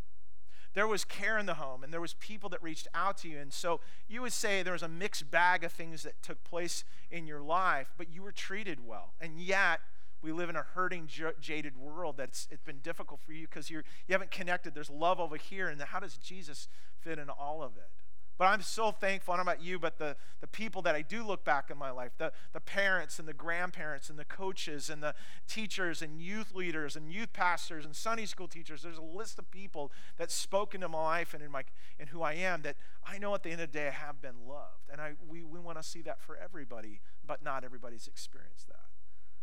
there 0.74 0.88
was 0.88 1.04
care 1.04 1.38
in 1.38 1.46
the 1.46 1.54
home 1.54 1.84
and 1.84 1.92
there 1.92 2.00
was 2.00 2.14
people 2.14 2.48
that 2.48 2.62
reached 2.62 2.88
out 2.94 3.16
to 3.18 3.28
you 3.28 3.38
and 3.38 3.52
so 3.52 3.80
you 4.08 4.22
would 4.22 4.32
say 4.32 4.62
there 4.62 4.72
was 4.72 4.82
a 4.82 4.88
mixed 4.88 5.30
bag 5.30 5.62
of 5.62 5.72
things 5.72 6.02
that 6.02 6.20
took 6.22 6.42
place 6.44 6.84
in 7.10 7.26
your 7.26 7.40
life 7.40 7.92
but 7.96 8.12
you 8.12 8.22
were 8.22 8.32
treated 8.32 8.86
well 8.86 9.12
and 9.20 9.40
yet 9.40 9.80
we 10.24 10.32
live 10.32 10.48
in 10.48 10.56
a 10.56 10.62
hurting, 10.62 11.06
jaded 11.38 11.76
world 11.76 12.16
that's 12.16 12.48
it's 12.50 12.62
been 12.62 12.78
difficult 12.78 13.20
for 13.20 13.32
you 13.32 13.46
because 13.46 13.68
you 13.68 13.82
haven't 14.08 14.30
connected. 14.30 14.74
There's 14.74 14.88
love 14.88 15.20
over 15.20 15.36
here, 15.36 15.68
and 15.68 15.80
how 15.80 16.00
does 16.00 16.16
Jesus 16.16 16.66
fit 16.98 17.18
in 17.18 17.28
all 17.28 17.62
of 17.62 17.76
it? 17.76 17.90
But 18.36 18.46
I'm 18.46 18.62
so 18.62 18.90
thankful, 18.90 19.32
I 19.32 19.36
don't 19.36 19.46
know 19.46 19.52
about 19.52 19.64
you, 19.64 19.78
but 19.78 19.98
the, 19.98 20.16
the 20.40 20.48
people 20.48 20.82
that 20.82 20.96
I 20.96 21.02
do 21.02 21.24
look 21.24 21.44
back 21.44 21.70
in 21.70 21.78
my 21.78 21.90
life, 21.90 22.12
the, 22.18 22.32
the 22.52 22.60
parents 22.60 23.20
and 23.20 23.28
the 23.28 23.32
grandparents 23.32 24.10
and 24.10 24.18
the 24.18 24.24
coaches 24.24 24.90
and 24.90 25.00
the 25.00 25.14
teachers 25.46 26.02
and 26.02 26.20
youth 26.20 26.52
leaders 26.52 26.96
and 26.96 27.12
youth 27.12 27.32
pastors 27.32 27.84
and 27.84 27.94
Sunday 27.94 28.26
school 28.26 28.48
teachers, 28.48 28.82
there's 28.82 28.98
a 28.98 29.02
list 29.02 29.38
of 29.38 29.48
people 29.52 29.92
that 30.18 30.32
spoke 30.32 30.74
into 30.74 30.88
my 30.88 31.00
life 31.00 31.32
and 31.32 31.42
in 31.42 31.50
my 31.52 31.62
in 32.00 32.08
who 32.08 32.22
I 32.22 32.32
am 32.34 32.62
that 32.62 32.76
I 33.06 33.18
know 33.18 33.34
at 33.34 33.44
the 33.44 33.50
end 33.50 33.60
of 33.60 33.70
the 33.70 33.78
day 33.78 33.86
I 33.86 33.92
have 33.92 34.20
been 34.20 34.46
loved. 34.48 34.90
And 34.90 35.00
I 35.00 35.12
we, 35.28 35.44
we 35.44 35.60
want 35.60 35.78
to 35.78 35.84
see 35.84 36.02
that 36.02 36.20
for 36.20 36.36
everybody, 36.36 37.00
but 37.24 37.44
not 37.44 37.62
everybody's 37.62 38.08
experienced 38.08 38.66
that. 38.66 38.84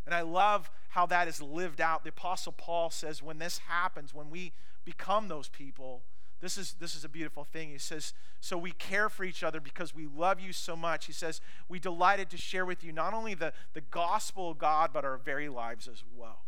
And 0.06 0.13
I 0.13 0.21
love 0.21 0.69
how 0.89 1.06
that 1.06 1.27
is 1.27 1.41
lived 1.41 1.80
out. 1.80 2.04
The 2.04 2.10
Apostle 2.10 2.54
Paul 2.54 2.89
says, 2.89 3.21
when 3.21 3.38
this 3.38 3.60
happens, 3.60 4.13
when 4.13 4.30
we 4.30 4.51
become 4.84 5.27
those 5.27 5.47
people, 5.47 6.04
this 6.41 6.58
is, 6.58 6.73
this 6.80 6.95
is 6.95 7.06
a 7.06 7.10
beautiful 7.10 7.43
thing. 7.43 7.69
He 7.69 7.77
says, 7.77 8.13
So 8.39 8.58
we 8.58 8.71
care 8.71 9.10
for 9.10 9.23
each 9.23 9.43
other 9.43 9.60
because 9.60 9.95
we 9.95 10.08
love 10.08 10.39
you 10.39 10.51
so 10.51 10.75
much. 10.75 11.06
He 11.06 11.13
says, 11.13 11.39
We 11.69 11.80
delighted 11.80 12.30
to 12.32 12.38
share 12.38 12.65
with 12.65 12.84
you 12.84 12.91
not 12.91 13.13
only 13.13 13.36
the, 13.36 13.54
the 13.73 13.82
gospel 13.82 14.51
of 14.51 14.58
God, 14.58 14.89
but 14.91 15.06
our 15.06 15.17
very 15.17 15.49
lives 15.49 15.88
as 15.88 16.04
well. 16.15 16.39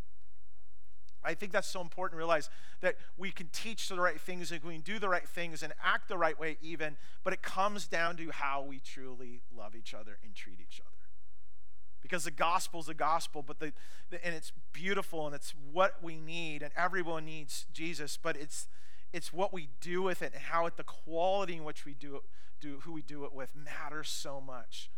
I 1.24 1.36
think 1.36 1.54
that's 1.54 1.68
so 1.68 1.80
important 1.80 2.14
to 2.14 2.18
realize 2.18 2.50
that 2.82 2.96
we 3.18 3.32
can 3.32 3.48
teach 3.54 3.88
the 3.88 4.00
right 4.00 4.20
things 4.20 4.52
and 4.52 4.62
we 4.64 4.74
can 4.74 4.82
do 4.82 5.00
the 5.00 5.08
right 5.08 5.28
things 5.28 5.64
and 5.64 5.72
act 5.82 6.10
the 6.10 6.18
right 6.18 6.38
way, 6.38 6.58
even, 6.62 6.98
but 7.24 7.32
it 7.32 7.42
comes 7.42 7.88
down 7.88 8.18
to 8.18 8.30
how 8.32 8.62
we 8.62 8.80
truly 8.80 9.42
love 9.56 9.74
each 9.76 9.94
other 9.94 10.18
and 10.24 10.36
treat 10.36 10.60
each 10.60 10.82
other 10.82 10.90
because 12.02 12.26
the 12.26 12.32
gospel 12.32 12.82
is 12.82 12.88
the 12.88 12.94
gospel 12.94 13.42
but 13.42 13.60
the, 13.60 13.72
the, 14.10 14.24
and 14.26 14.36
it's 14.36 14.52
beautiful 14.74 15.26
and 15.26 15.34
it's 15.34 15.54
what 15.72 15.96
we 16.04 16.18
need 16.18 16.62
and 16.62 16.72
everyone 16.76 17.24
needs 17.24 17.66
jesus 17.74 18.20
but 18.22 18.36
it's 18.36 18.68
it's 19.14 19.32
what 19.32 19.54
we 19.54 19.70
do 19.80 20.02
with 20.02 20.22
it 20.22 20.34
and 20.34 20.44
how 20.44 20.66
it 20.66 20.76
the 20.76 20.84
quality 20.84 21.56
in 21.56 21.64
which 21.64 21.86
we 21.86 21.94
do 21.94 22.16
it 22.16 22.22
do 22.60 22.80
who 22.84 22.92
we 22.92 23.02
do 23.02 23.26
it 23.26 23.34
with 23.34 23.50
matters 23.56 24.10
so 24.10 24.42
much 24.42 24.90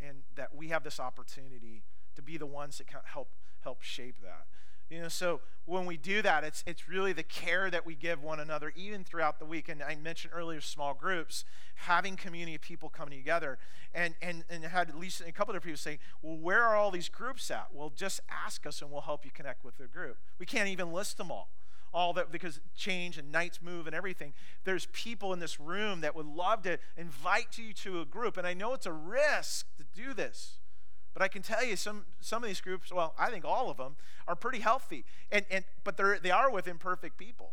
and 0.00 0.18
that 0.36 0.54
we 0.54 0.68
have 0.68 0.84
this 0.84 1.00
opportunity 1.00 1.82
to 2.14 2.22
be 2.22 2.36
the 2.36 2.46
ones 2.46 2.78
that 2.78 2.86
help 3.04 3.30
help 3.62 3.82
shape 3.82 4.16
that 4.22 4.46
you 4.90 5.00
know, 5.00 5.08
so 5.08 5.40
when 5.64 5.86
we 5.86 5.96
do 5.96 6.20
that, 6.22 6.44
it's, 6.44 6.62
it's 6.66 6.88
really 6.88 7.12
the 7.12 7.22
care 7.22 7.70
that 7.70 7.86
we 7.86 7.94
give 7.94 8.22
one 8.22 8.38
another, 8.38 8.72
even 8.76 9.02
throughout 9.02 9.38
the 9.38 9.46
week. 9.46 9.68
And 9.68 9.82
I 9.82 9.94
mentioned 9.94 10.34
earlier 10.36 10.60
small 10.60 10.92
groups, 10.92 11.44
having 11.74 12.16
community 12.16 12.54
of 12.54 12.60
people 12.60 12.90
coming 12.90 13.18
together. 13.18 13.58
And, 13.94 14.14
and, 14.20 14.44
and 14.50 14.64
had 14.64 14.90
at 14.90 14.98
least 14.98 15.22
a 15.26 15.32
couple 15.32 15.56
of 15.56 15.62
people 15.62 15.78
say, 15.78 15.98
well, 16.20 16.36
where 16.36 16.62
are 16.62 16.76
all 16.76 16.90
these 16.90 17.08
groups 17.08 17.50
at? 17.50 17.68
Well, 17.72 17.92
just 17.96 18.20
ask 18.28 18.66
us 18.66 18.82
and 18.82 18.90
we'll 18.90 19.02
help 19.02 19.24
you 19.24 19.30
connect 19.30 19.64
with 19.64 19.78
the 19.78 19.86
group. 19.86 20.18
We 20.38 20.46
can't 20.46 20.68
even 20.68 20.92
list 20.92 21.16
them 21.16 21.30
all. 21.30 21.48
All 21.94 22.12
that 22.14 22.32
because 22.32 22.60
change 22.76 23.16
and 23.16 23.30
nights 23.30 23.60
move 23.62 23.86
and 23.86 23.94
everything. 23.94 24.34
There's 24.64 24.86
people 24.86 25.32
in 25.32 25.38
this 25.38 25.60
room 25.60 26.00
that 26.00 26.16
would 26.16 26.26
love 26.26 26.62
to 26.62 26.78
invite 26.96 27.56
you 27.56 27.72
to 27.74 28.00
a 28.00 28.04
group. 28.04 28.36
And 28.36 28.46
I 28.46 28.52
know 28.52 28.74
it's 28.74 28.86
a 28.86 28.92
risk 28.92 29.66
to 29.78 29.84
do 29.94 30.12
this. 30.12 30.58
But 31.14 31.22
I 31.22 31.28
can 31.28 31.42
tell 31.42 31.64
you 31.64 31.76
some, 31.76 32.04
some 32.20 32.42
of 32.42 32.48
these 32.48 32.60
groups, 32.60 32.92
well, 32.92 33.14
I 33.16 33.30
think 33.30 33.44
all 33.44 33.70
of 33.70 33.76
them, 33.76 33.94
are 34.26 34.34
pretty 34.34 34.58
healthy. 34.58 35.04
And, 35.30 35.46
and, 35.50 35.64
but 35.84 35.96
they're, 35.96 36.18
they 36.18 36.32
are 36.32 36.50
with 36.50 36.66
imperfect 36.66 37.16
people. 37.16 37.52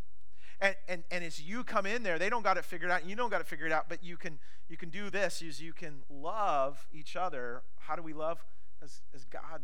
And, 0.60 0.75
and, 0.88 1.04
and 1.12 1.23
as 1.23 1.41
you 1.41 1.63
come 1.63 1.86
in 1.86 2.01
there, 2.01 2.17
they 2.17 2.30
don't 2.30 2.43
got 2.43 2.58
it 2.58 2.65
figured 2.65 2.89
out, 2.89 3.06
you 3.06 3.15
don't 3.15 3.30
got 3.30 3.41
it 3.41 3.47
figured 3.47 3.71
out, 3.71 3.86
but 3.88 4.04
you 4.04 4.17
can, 4.17 4.39
you 4.67 4.77
can 4.77 4.89
do 4.89 5.10
this 5.12 5.41
is 5.41 5.62
you 5.62 5.73
can 5.73 6.01
love 6.10 6.88
each 6.91 7.15
other. 7.15 7.62
How 7.80 7.95
do 7.95 8.01
we 8.01 8.13
love? 8.13 8.43
As, 8.82 9.01
as 9.13 9.25
God 9.25 9.62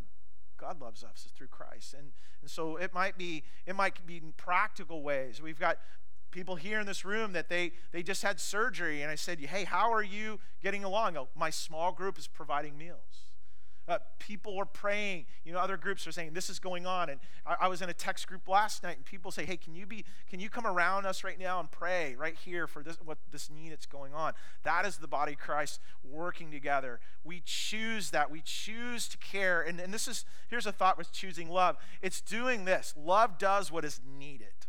God 0.58 0.80
loves 0.80 1.04
us 1.04 1.24
is 1.24 1.32
through 1.32 1.46
Christ. 1.46 1.94
And, 1.94 2.12
and 2.42 2.50
so 2.50 2.76
it 2.76 2.92
might 2.92 3.16
be 3.16 3.44
it 3.66 3.76
might 3.76 4.04
be 4.06 4.18
in 4.18 4.32
practical 4.36 5.02
ways. 5.02 5.40
We've 5.40 5.58
got 5.58 5.78
people 6.30 6.56
here 6.56 6.78
in 6.78 6.86
this 6.86 7.04
room 7.04 7.32
that 7.32 7.48
they 7.48 7.72
they 7.92 8.02
just 8.02 8.22
had 8.22 8.40
surgery 8.40 9.02
and 9.02 9.10
I 9.10 9.14
said, 9.14 9.40
"Hey, 9.40 9.64
how 9.64 9.92
are 9.92 10.02
you 10.02 10.40
getting 10.62 10.84
along?" 10.84 11.16
Oh, 11.16 11.28
my 11.34 11.50
small 11.50 11.92
group 11.92 12.18
is 12.18 12.26
providing 12.26 12.76
meals. 12.76 13.27
Uh, 13.88 13.98
people 14.18 14.58
are 14.60 14.66
praying. 14.66 15.24
You 15.44 15.52
know, 15.54 15.58
other 15.58 15.78
groups 15.78 16.06
are 16.06 16.12
saying 16.12 16.34
this 16.34 16.50
is 16.50 16.58
going 16.58 16.84
on. 16.84 17.08
And 17.08 17.20
I, 17.46 17.56
I, 17.62 17.68
was 17.68 17.80
in 17.80 17.88
a 17.88 17.94
text 17.94 18.26
group 18.26 18.46
last 18.46 18.82
night, 18.82 18.96
and 18.96 19.04
people 19.04 19.30
say, 19.30 19.46
"Hey, 19.46 19.56
can 19.56 19.74
you 19.74 19.86
be? 19.86 20.04
Can 20.28 20.40
you 20.40 20.50
come 20.50 20.66
around 20.66 21.06
us 21.06 21.24
right 21.24 21.38
now 21.38 21.58
and 21.58 21.70
pray 21.70 22.14
right 22.18 22.36
here 22.44 22.66
for 22.66 22.82
this 22.82 22.96
what 23.02 23.16
this 23.30 23.48
need 23.48 23.72
that's 23.72 23.86
going 23.86 24.12
on?" 24.12 24.34
That 24.62 24.84
is 24.84 24.98
the 24.98 25.08
body 25.08 25.32
of 25.32 25.38
Christ 25.38 25.80
working 26.04 26.50
together. 26.50 27.00
We 27.24 27.42
choose 27.46 28.10
that. 28.10 28.30
We 28.30 28.42
choose 28.44 29.08
to 29.08 29.16
care. 29.16 29.62
And, 29.62 29.80
and 29.80 29.92
this 29.92 30.06
is 30.06 30.26
here's 30.48 30.66
a 30.66 30.72
thought 30.72 30.98
with 30.98 31.10
choosing 31.10 31.48
love. 31.48 31.76
It's 32.02 32.20
doing 32.20 32.66
this. 32.66 32.92
Love 32.94 33.38
does 33.38 33.72
what 33.72 33.86
is 33.86 34.00
needed. 34.18 34.66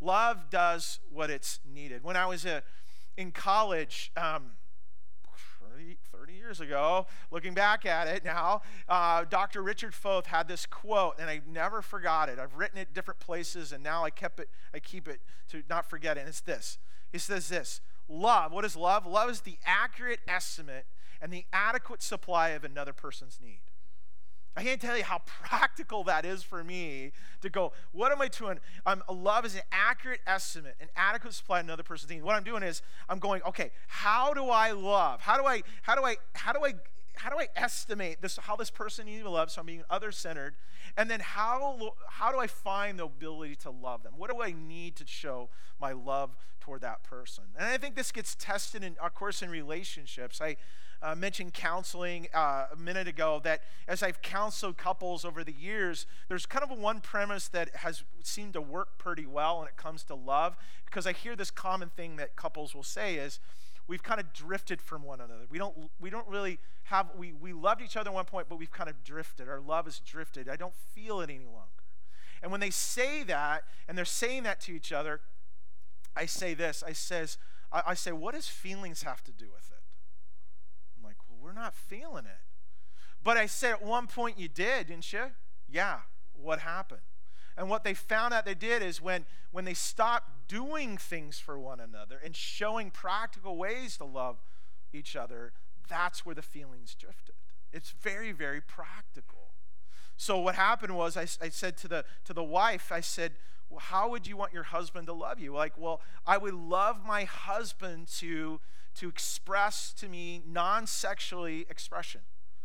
Love 0.00 0.50
does 0.50 0.98
what 1.12 1.30
it's 1.30 1.60
needed. 1.64 2.02
When 2.02 2.16
I 2.16 2.26
was 2.26 2.44
uh, 2.44 2.62
in 3.16 3.30
college. 3.30 4.10
Um, 4.16 4.52
30, 6.12 6.32
years 6.32 6.60
ago, 6.60 7.06
looking 7.30 7.54
back 7.54 7.84
at 7.86 8.08
it 8.08 8.24
now, 8.24 8.62
uh, 8.88 9.24
Dr. 9.24 9.62
Richard 9.62 9.94
Foth 9.94 10.26
had 10.26 10.48
this 10.48 10.66
quote, 10.66 11.14
and 11.18 11.28
I 11.28 11.40
never 11.46 11.82
forgot 11.82 12.28
it. 12.28 12.38
I've 12.38 12.56
written 12.56 12.78
it 12.78 12.94
different 12.94 13.20
places, 13.20 13.72
and 13.72 13.82
now 13.82 14.04
I 14.04 14.10
kept 14.10 14.40
it. 14.40 14.48
I 14.74 14.78
keep 14.78 15.08
it 15.08 15.20
to 15.50 15.62
not 15.68 15.88
forget 15.88 16.16
it. 16.16 16.20
And 16.20 16.28
it's 16.28 16.40
this. 16.40 16.78
He 17.10 17.18
says 17.18 17.48
this: 17.48 17.80
Love. 18.08 18.52
What 18.52 18.64
is 18.64 18.76
love? 18.76 19.06
Love 19.06 19.30
is 19.30 19.40
the 19.42 19.58
accurate 19.64 20.20
estimate 20.26 20.86
and 21.20 21.32
the 21.32 21.44
adequate 21.52 22.02
supply 22.02 22.50
of 22.50 22.64
another 22.64 22.92
person's 22.92 23.38
need. 23.42 23.60
I 24.58 24.64
can't 24.64 24.80
tell 24.80 24.96
you 24.96 25.04
how 25.04 25.22
practical 25.44 26.02
that 26.04 26.24
is 26.24 26.42
for 26.42 26.64
me 26.64 27.12
to 27.42 27.48
go, 27.48 27.72
what 27.92 28.10
am 28.10 28.20
I 28.20 28.26
doing? 28.26 28.58
Um, 28.84 29.04
love 29.08 29.44
is 29.44 29.54
an 29.54 29.62
accurate 29.70 30.20
estimate, 30.26 30.74
an 30.80 30.88
adequate 30.96 31.34
supply 31.34 31.60
of 31.60 31.66
another 31.66 31.84
person's 31.84 32.10
need. 32.10 32.24
What 32.24 32.34
I'm 32.34 32.42
doing 32.42 32.64
is 32.64 32.82
I'm 33.08 33.20
going, 33.20 33.40
okay, 33.44 33.70
how 33.86 34.34
do 34.34 34.46
I 34.46 34.72
love? 34.72 35.20
How 35.20 35.38
do 35.38 35.46
I, 35.46 35.62
how 35.82 35.94
do 35.94 36.04
I, 36.04 36.16
how 36.32 36.52
do 36.52 36.64
I, 36.64 36.74
how 37.14 37.30
do 37.30 37.38
I 37.38 37.46
estimate 37.54 38.20
this, 38.20 38.36
how 38.36 38.56
this 38.56 38.70
person 38.70 39.06
needs 39.06 39.18
to 39.18 39.24
be 39.24 39.30
loved? 39.30 39.52
So 39.52 39.60
I'm 39.60 39.66
being 39.66 39.84
other-centered. 39.88 40.56
And 40.96 41.08
then 41.08 41.20
how, 41.20 41.94
how 42.08 42.32
do 42.32 42.40
I 42.40 42.48
find 42.48 42.98
the 42.98 43.04
ability 43.04 43.54
to 43.56 43.70
love 43.70 44.02
them? 44.02 44.14
What 44.16 44.28
do 44.28 44.42
I 44.42 44.52
need 44.52 44.96
to 44.96 45.04
show 45.06 45.50
my 45.80 45.92
love 45.92 46.36
toward 46.60 46.80
that 46.80 47.04
person? 47.04 47.44
And 47.56 47.68
I 47.68 47.78
think 47.78 47.94
this 47.94 48.10
gets 48.10 48.34
tested 48.34 48.82
in, 48.82 48.96
of 49.00 49.14
course, 49.14 49.40
in 49.40 49.50
relationships. 49.50 50.40
I, 50.40 50.56
uh, 51.02 51.14
mentioned 51.14 51.54
counseling 51.54 52.28
uh, 52.34 52.66
a 52.72 52.76
minute 52.76 53.06
ago 53.06 53.40
that 53.44 53.62
as 53.86 54.02
I've 54.02 54.20
counseled 54.20 54.76
couples 54.76 55.24
over 55.24 55.44
the 55.44 55.52
years, 55.52 56.06
there's 56.28 56.46
kind 56.46 56.64
of 56.64 56.70
a 56.70 56.74
one 56.74 57.00
premise 57.00 57.48
that 57.48 57.76
has 57.76 58.04
seemed 58.22 58.54
to 58.54 58.60
work 58.60 58.98
pretty 58.98 59.26
well 59.26 59.60
when 59.60 59.68
it 59.68 59.76
comes 59.76 60.02
to 60.04 60.14
love. 60.14 60.56
Because 60.84 61.06
I 61.06 61.12
hear 61.12 61.36
this 61.36 61.50
common 61.50 61.90
thing 61.90 62.16
that 62.16 62.36
couples 62.36 62.74
will 62.74 62.82
say 62.82 63.16
is, 63.16 63.38
we've 63.86 64.02
kind 64.02 64.20
of 64.20 64.32
drifted 64.32 64.82
from 64.82 65.02
one 65.02 65.20
another. 65.20 65.44
We 65.48 65.58
don't, 65.58 65.90
we 65.98 66.10
don't 66.10 66.28
really 66.28 66.58
have, 66.84 67.08
we, 67.16 67.32
we 67.32 67.52
loved 67.52 67.80
each 67.80 67.96
other 67.96 68.10
at 68.10 68.14
one 68.14 68.24
point, 68.26 68.48
but 68.48 68.58
we've 68.58 68.70
kind 68.70 68.90
of 68.90 69.02
drifted. 69.02 69.48
Our 69.48 69.60
love 69.60 69.86
has 69.86 69.98
drifted. 70.00 70.48
I 70.48 70.56
don't 70.56 70.74
feel 70.94 71.20
it 71.20 71.30
any 71.30 71.46
longer. 71.46 71.68
And 72.42 72.52
when 72.52 72.60
they 72.60 72.70
say 72.70 73.22
that, 73.24 73.64
and 73.88 73.96
they're 73.96 74.04
saying 74.04 74.44
that 74.44 74.60
to 74.62 74.72
each 74.72 74.92
other, 74.92 75.20
I 76.14 76.26
say 76.26 76.54
this 76.54 76.82
I, 76.86 76.92
says, 76.92 77.38
I, 77.72 77.82
I 77.88 77.94
say, 77.94 78.12
what 78.12 78.34
does 78.34 78.48
feelings 78.48 79.02
have 79.02 79.22
to 79.24 79.32
do 79.32 79.46
with 79.54 79.70
it? 79.70 79.77
We're 81.48 81.54
not 81.54 81.74
feeling 81.74 82.26
it. 82.26 82.42
But 83.24 83.38
I 83.38 83.46
said 83.46 83.72
at 83.72 83.82
one 83.82 84.06
point 84.06 84.38
you 84.38 84.48
did, 84.48 84.88
didn't 84.88 85.10
you? 85.12 85.30
Yeah. 85.66 86.00
What 86.34 86.58
happened? 86.58 87.00
And 87.56 87.70
what 87.70 87.84
they 87.84 87.94
found 87.94 88.34
out 88.34 88.44
they 88.44 88.54
did 88.54 88.82
is 88.82 89.00
when, 89.00 89.24
when 89.50 89.64
they 89.64 89.72
stopped 89.72 90.46
doing 90.46 90.98
things 90.98 91.38
for 91.38 91.58
one 91.58 91.80
another 91.80 92.20
and 92.22 92.36
showing 92.36 92.90
practical 92.90 93.56
ways 93.56 93.96
to 93.96 94.04
love 94.04 94.36
each 94.92 95.16
other, 95.16 95.52
that's 95.88 96.26
where 96.26 96.34
the 96.34 96.42
feelings 96.42 96.94
drifted. 96.94 97.34
It's 97.72 97.90
very, 97.90 98.32
very 98.32 98.60
practical. 98.60 99.48
So 100.18 100.38
what 100.38 100.54
happened 100.54 100.96
was 100.96 101.16
I, 101.16 101.22
I 101.44 101.48
said 101.48 101.78
to 101.78 101.88
the, 101.88 102.04
to 102.26 102.34
the 102.34 102.44
wife, 102.44 102.92
I 102.92 103.00
said, 103.00 103.32
well, 103.70 103.80
how 103.80 104.10
would 104.10 104.26
you 104.26 104.36
want 104.36 104.52
your 104.52 104.64
husband 104.64 105.06
to 105.06 105.14
love 105.14 105.40
you? 105.40 105.54
Like, 105.54 105.72
well, 105.78 106.02
I 106.26 106.36
would 106.36 106.54
love 106.54 107.06
my 107.06 107.24
husband 107.24 108.08
to 108.18 108.60
to 108.98 109.08
express 109.08 109.92
to 109.94 110.08
me 110.08 110.42
non 110.46 110.86
sexually 110.86 111.66
expression. 111.70 112.22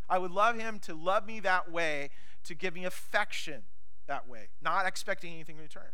I 0.10 0.18
would 0.18 0.32
love 0.32 0.58
him 0.58 0.80
to 0.80 0.94
love 0.94 1.26
me 1.26 1.40
that 1.42 1.72
way, 1.72 2.10
to 2.44 2.56
give 2.56 2.74
me 2.74 2.86
affection 2.86 3.64
that 4.08 4.28
way, 4.28 4.50
not 4.62 4.86
expecting 4.86 5.34
anything 5.34 5.58
in 5.58 5.62
return. 5.62 5.92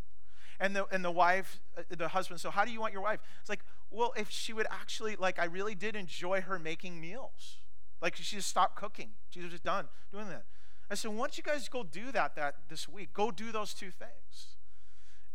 And 0.59 0.75
the, 0.75 0.85
and 0.91 1.05
the 1.05 1.11
wife, 1.11 1.61
uh, 1.77 1.83
the 1.89 2.09
husband, 2.09 2.41
so 2.41 2.51
how 2.51 2.65
do 2.65 2.71
you 2.71 2.81
want 2.81 2.91
your 2.91 3.01
wife? 3.01 3.19
It's 3.39 3.49
like, 3.49 3.63
well, 3.91 4.13
if 4.17 4.29
she 4.29 4.51
would 4.51 4.67
actually, 4.69 5.15
like, 5.15 5.39
I 5.39 5.45
really 5.45 5.75
did 5.75 5.95
enjoy 5.95 6.41
her 6.41 6.59
making 6.59 6.99
meals. 6.99 7.57
Like, 8.01 8.15
she 8.15 8.35
just 8.35 8.49
stopped 8.49 8.75
cooking. 8.75 9.11
She 9.29 9.41
was 9.41 9.51
just 9.51 9.63
done 9.63 9.87
doing 10.11 10.27
that. 10.29 10.43
I 10.91 10.95
said, 10.95 11.11
why 11.11 11.17
don't 11.17 11.37
you 11.37 11.43
guys 11.43 11.69
go 11.69 11.83
do 11.83 12.11
that, 12.11 12.35
that 12.35 12.55
this 12.67 12.89
week? 12.89 13.13
Go 13.13 13.31
do 13.31 13.51
those 13.51 13.73
two 13.73 13.91
things. 13.91 14.57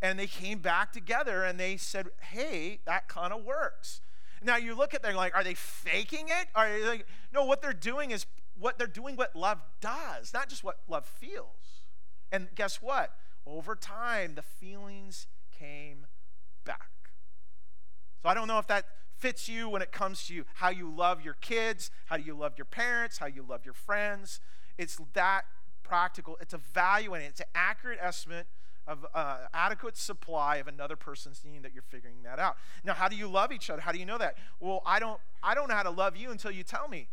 And 0.01 0.19
they 0.19 0.27
came 0.27 0.59
back 0.59 0.91
together 0.91 1.43
and 1.43 1.59
they 1.59 1.77
said, 1.77 2.07
hey, 2.19 2.79
that 2.85 3.07
kind 3.07 3.31
of 3.31 3.43
works. 3.43 4.01
Now 4.45 4.57
you 4.57 4.75
look 4.75 4.93
at 4.93 5.01
them 5.01 5.15
like, 5.15 5.35
are 5.35 5.43
they 5.43 5.55
faking 5.55 6.27
it? 6.27 6.47
Are 6.55 6.69
they 6.69 6.85
like, 6.85 7.07
no, 7.33 7.45
what 7.45 7.61
they're 7.61 7.73
doing 7.73 8.11
is 8.11 8.25
what 8.57 8.77
they're 8.77 8.87
doing 8.87 9.15
what 9.15 9.35
love 9.35 9.59
does, 9.81 10.33
not 10.33 10.47
just 10.49 10.63
what 10.63 10.77
love 10.87 11.05
feels. 11.05 11.83
And 12.31 12.47
guess 12.55 12.81
what? 12.81 13.11
Over 13.45 13.75
time, 13.75 14.35
the 14.35 14.41
feelings 14.41 15.27
came 15.57 16.05
back. 16.63 16.89
So 18.21 18.29
I 18.29 18.33
don't 18.33 18.47
know 18.47 18.59
if 18.59 18.67
that 18.67 18.85
fits 19.17 19.49
you 19.49 19.69
when 19.69 19.81
it 19.81 19.91
comes 19.91 20.25
to 20.27 20.33
you, 20.33 20.45
how 20.55 20.69
you 20.69 20.89
love 20.89 21.23
your 21.23 21.35
kids, 21.35 21.91
how 22.05 22.17
you 22.17 22.35
love 22.35 22.53
your 22.57 22.65
parents, 22.65 23.17
how 23.17 23.27
you 23.27 23.45
love 23.47 23.65
your 23.65 23.73
friends. 23.73 24.39
It's 24.77 24.99
that 25.13 25.43
practical. 25.83 26.37
It's 26.41 26.53
evaluating. 26.53 27.27
It's 27.27 27.39
an 27.39 27.47
accurate 27.53 27.99
estimate 28.01 28.47
of 28.87 29.05
uh, 29.13 29.37
adequate 29.53 29.97
supply 29.97 30.57
of 30.57 30.67
another 30.67 30.95
person's 30.95 31.43
need 31.43 31.63
that 31.63 31.73
you're 31.73 31.83
figuring 31.83 32.17
that 32.23 32.39
out. 32.39 32.55
Now, 32.83 32.93
how 32.93 33.07
do 33.07 33.15
you 33.15 33.27
love 33.27 33.51
each 33.51 33.69
other? 33.69 33.81
How 33.81 33.91
do 33.91 33.99
you 33.99 34.05
know 34.05 34.17
that? 34.17 34.37
Well, 34.59 34.81
I 34.85 34.99
don't. 34.99 35.19
I 35.41 35.55
don't 35.55 35.69
know 35.69 35.75
how 35.75 35.83
to 35.83 35.91
love 35.91 36.15
you 36.15 36.31
until 36.31 36.51
you 36.51 36.63
tell 36.63 36.87
me. 36.87 37.07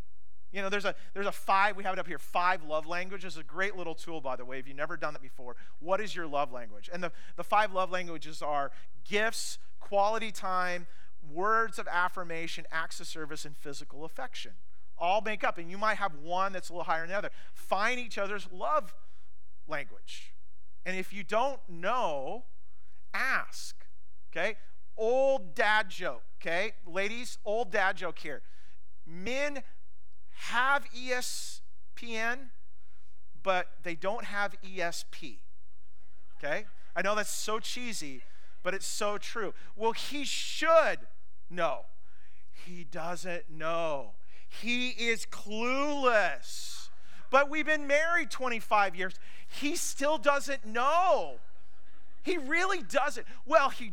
You 0.53 0.61
know, 0.61 0.69
there's 0.69 0.85
a 0.85 0.95
there's 1.15 1.27
a 1.27 1.33
five. 1.33 1.77
We 1.77 1.85
have 1.85 1.95
it 1.95 1.99
up 1.99 2.07
here. 2.07 2.19
Five 2.19 2.63
love 2.63 2.87
languages. 2.87 3.37
A 3.37 3.43
great 3.43 3.77
little 3.77 3.95
tool, 3.95 4.21
by 4.21 4.37
the 4.37 4.45
way. 4.45 4.59
If 4.59 4.69
you've 4.69 4.77
never 4.77 4.97
done 4.97 5.15
that 5.15 5.23
before, 5.23 5.57
what 5.81 6.01
is 6.01 6.15
your 6.15 6.27
love 6.27 6.53
language? 6.53 6.91
And 6.93 7.03
the 7.03 7.11
the 7.37 7.45
five 7.45 7.73
love 7.73 7.91
languages 7.91 8.43
are 8.43 8.71
gifts, 9.09 9.59
quality 9.81 10.31
time, 10.31 10.87
words 11.33 11.79
of 11.79 11.89
affirmation, 11.89 12.67
acts 12.71 13.01
of 13.01 13.07
service, 13.07 13.47
and 13.47 13.57
physical 13.57 14.05
affection. 14.05 14.53
All 14.99 15.23
make 15.23 15.43
up, 15.43 15.57
and 15.57 15.71
you 15.71 15.79
might 15.79 15.97
have 15.97 16.15
one 16.23 16.53
that's 16.53 16.69
a 16.69 16.73
little 16.73 16.85
higher 16.85 17.01
than 17.01 17.09
the 17.09 17.17
other. 17.17 17.31
Find 17.55 17.99
each 17.99 18.19
other's 18.19 18.47
love 18.53 18.95
language. 19.67 20.32
And 20.85 20.97
if 20.97 21.13
you 21.13 21.23
don't 21.23 21.61
know, 21.69 22.45
ask. 23.15 23.87
Okay? 24.31 24.57
Old 24.97 25.55
dad 25.55 25.89
joke. 25.89 26.23
Okay? 26.41 26.73
Ladies, 26.87 27.39
old 27.45 27.71
dad 27.71 27.97
joke 27.97 28.19
here. 28.19 28.43
Men 29.07 29.63
have 30.51 30.85
ESPN, 30.91 32.49
but 33.43 33.69
they 33.83 33.95
don't 33.95 34.25
have 34.25 34.55
ESP. 34.63 35.39
Okay? 36.37 36.65
I 36.95 37.03
know 37.03 37.15
that's 37.15 37.31
so 37.31 37.59
cheesy, 37.59 38.23
but 38.63 38.75
it's 38.75 38.87
so 38.87 39.19
true. 39.19 39.55
Well, 39.77 39.93
he 39.93 40.25
should 40.25 40.99
know. 41.49 41.87
He 42.53 42.85
doesn't 42.85 43.51
know. 43.51 44.13
He 44.49 44.91
is 44.91 45.27
clueless. 45.27 46.52
But 47.33 47.49
we've 47.49 47.65
been 47.65 47.87
married 47.87 48.31
25 48.31 48.95
years. 48.95 49.15
He 49.49 49.75
still 49.75 50.19
doesn't 50.19 50.67
know. 50.67 51.37
He 52.23 52.37
really 52.37 52.83
doesn't. 52.83 53.27
Well, 53.47 53.71
he 53.71 53.93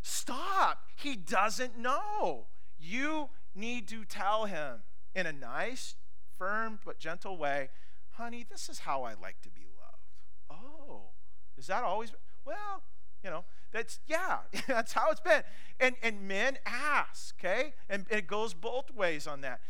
stop. 0.00 0.82
He 0.96 1.14
doesn't 1.14 1.78
know. 1.78 2.46
You 2.80 3.28
need 3.54 3.88
to 3.88 4.06
tell 4.06 4.46
him 4.46 4.80
in 5.14 5.26
a 5.26 5.32
nice, 5.32 5.96
firm, 6.38 6.78
but 6.82 6.98
gentle 6.98 7.36
way, 7.36 7.68
honey, 8.12 8.46
this 8.48 8.70
is 8.70 8.80
how 8.80 9.02
I 9.02 9.12
like 9.20 9.42
to 9.42 9.50
be 9.50 9.66
loved. 9.78 10.62
Oh, 10.64 11.10
is 11.58 11.66
that 11.66 11.84
always? 11.84 12.12
Well, 12.46 12.82
you 13.22 13.28
know, 13.28 13.44
that's, 13.70 14.00
yeah, 14.06 14.38
that's 14.66 14.94
how 14.94 15.10
it's 15.10 15.20
been. 15.20 15.42
And, 15.78 15.96
and 16.02 16.22
men 16.26 16.56
ask, 16.64 17.34
okay? 17.38 17.74
And, 17.90 18.06
and 18.10 18.20
it 18.20 18.26
goes 18.26 18.54
both 18.54 18.90
ways 18.94 19.26
on 19.26 19.42
that. 19.42 19.60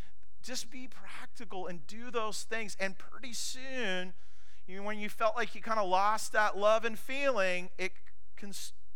Just 0.48 0.70
be 0.70 0.88
practical 0.88 1.66
and 1.66 1.86
do 1.86 2.10
those 2.10 2.42
things. 2.42 2.74
And 2.80 2.96
pretty 2.96 3.34
soon, 3.34 4.14
you, 4.66 4.82
when 4.82 4.98
you 4.98 5.10
felt 5.10 5.36
like 5.36 5.54
you 5.54 5.60
kind 5.60 5.78
of 5.78 5.86
lost 5.86 6.32
that 6.32 6.56
love 6.56 6.86
and 6.86 6.98
feeling, 6.98 7.68
it 7.76 7.92
can 8.34 8.52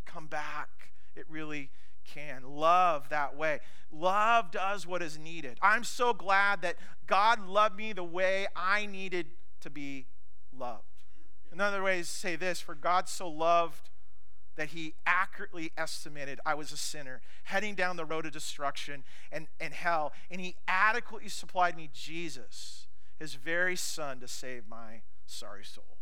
come 0.07 0.29
back. 0.29 0.71
It 1.15 1.27
really 1.29 1.69
can. 2.07 2.43
Love 2.47 3.11
that 3.11 3.37
way. 3.37 3.61
Love 3.93 4.51
does 4.51 4.87
what 4.87 5.03
is 5.03 5.19
needed. 5.19 5.59
I'm 5.61 5.85
so 5.85 6.15
glad 6.15 6.63
that 6.63 6.77
God 7.07 7.47
loved 7.47 7.77
me 7.77 7.93
the 7.93 8.03
way 8.03 8.47
I 8.57 8.87
needed 8.87 9.27
to 9.61 9.69
be 9.69 10.07
loved. 10.59 10.85
Another 11.53 11.83
way 11.83 11.99
is 11.99 12.09
to 12.09 12.15
say 12.15 12.35
this 12.35 12.63
For 12.63 12.75
God 12.75 13.11
so 13.11 13.29
loved 13.29 13.91
that 14.57 14.69
he 14.69 14.95
accurately 15.07 15.73
estimated 15.77 16.41
I 16.45 16.55
was 16.55 16.73
a 16.73 16.77
sinner 16.77 17.21
heading 17.45 17.75
down 17.75 17.97
the 17.97 18.05
road 18.05 18.27
of 18.27 18.33
destruction 18.33 19.05
and, 19.31 19.47
and 19.61 19.73
hell, 19.73 20.13
and 20.31 20.41
he 20.41 20.57
adequately 20.69 21.29
supplied 21.29 21.77
me 21.77 21.91
Jesus, 21.93 22.87
his 23.19 23.35
very 23.35 23.77
son, 23.77 24.21
to 24.21 24.29
save 24.29 24.69
my 24.69 25.03
sorry 25.27 25.65
soul. 25.65 25.99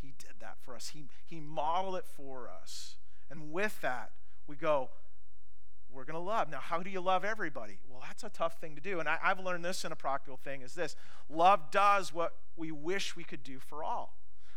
He 0.00 0.14
did 0.18 0.36
that 0.40 0.56
for 0.60 0.74
us, 0.74 0.90
he, 0.94 1.06
he 1.24 1.40
modeled 1.40 1.96
it 1.96 2.06
for 2.06 2.48
us. 2.48 2.96
And 3.30 3.52
with 3.52 3.80
that, 3.82 4.10
we 4.46 4.56
go, 4.56 4.90
we're 5.92 6.04
going 6.04 6.14
to 6.14 6.20
love. 6.20 6.50
Now, 6.50 6.60
how 6.60 6.82
do 6.82 6.90
you 6.90 7.00
love 7.00 7.24
everybody? 7.24 7.78
Well, 7.88 8.00
that's 8.06 8.24
a 8.24 8.28
tough 8.28 8.60
thing 8.60 8.74
to 8.76 8.80
do. 8.80 9.00
And 9.00 9.08
I, 9.08 9.18
have 9.22 9.40
learned 9.40 9.64
this 9.64 9.84
in 9.84 9.92
a 9.92 9.96
practical 9.96 10.36
thing 10.36 10.62
is 10.62 10.74
this 10.74 10.96
love 11.28 11.70
does 11.70 12.12
what 12.12 12.34
we 12.56 12.70
wish 12.70 13.16
we 13.16 13.24
could 13.24 13.42
do 13.42 13.58
for 13.58 13.82
all. 13.82 14.14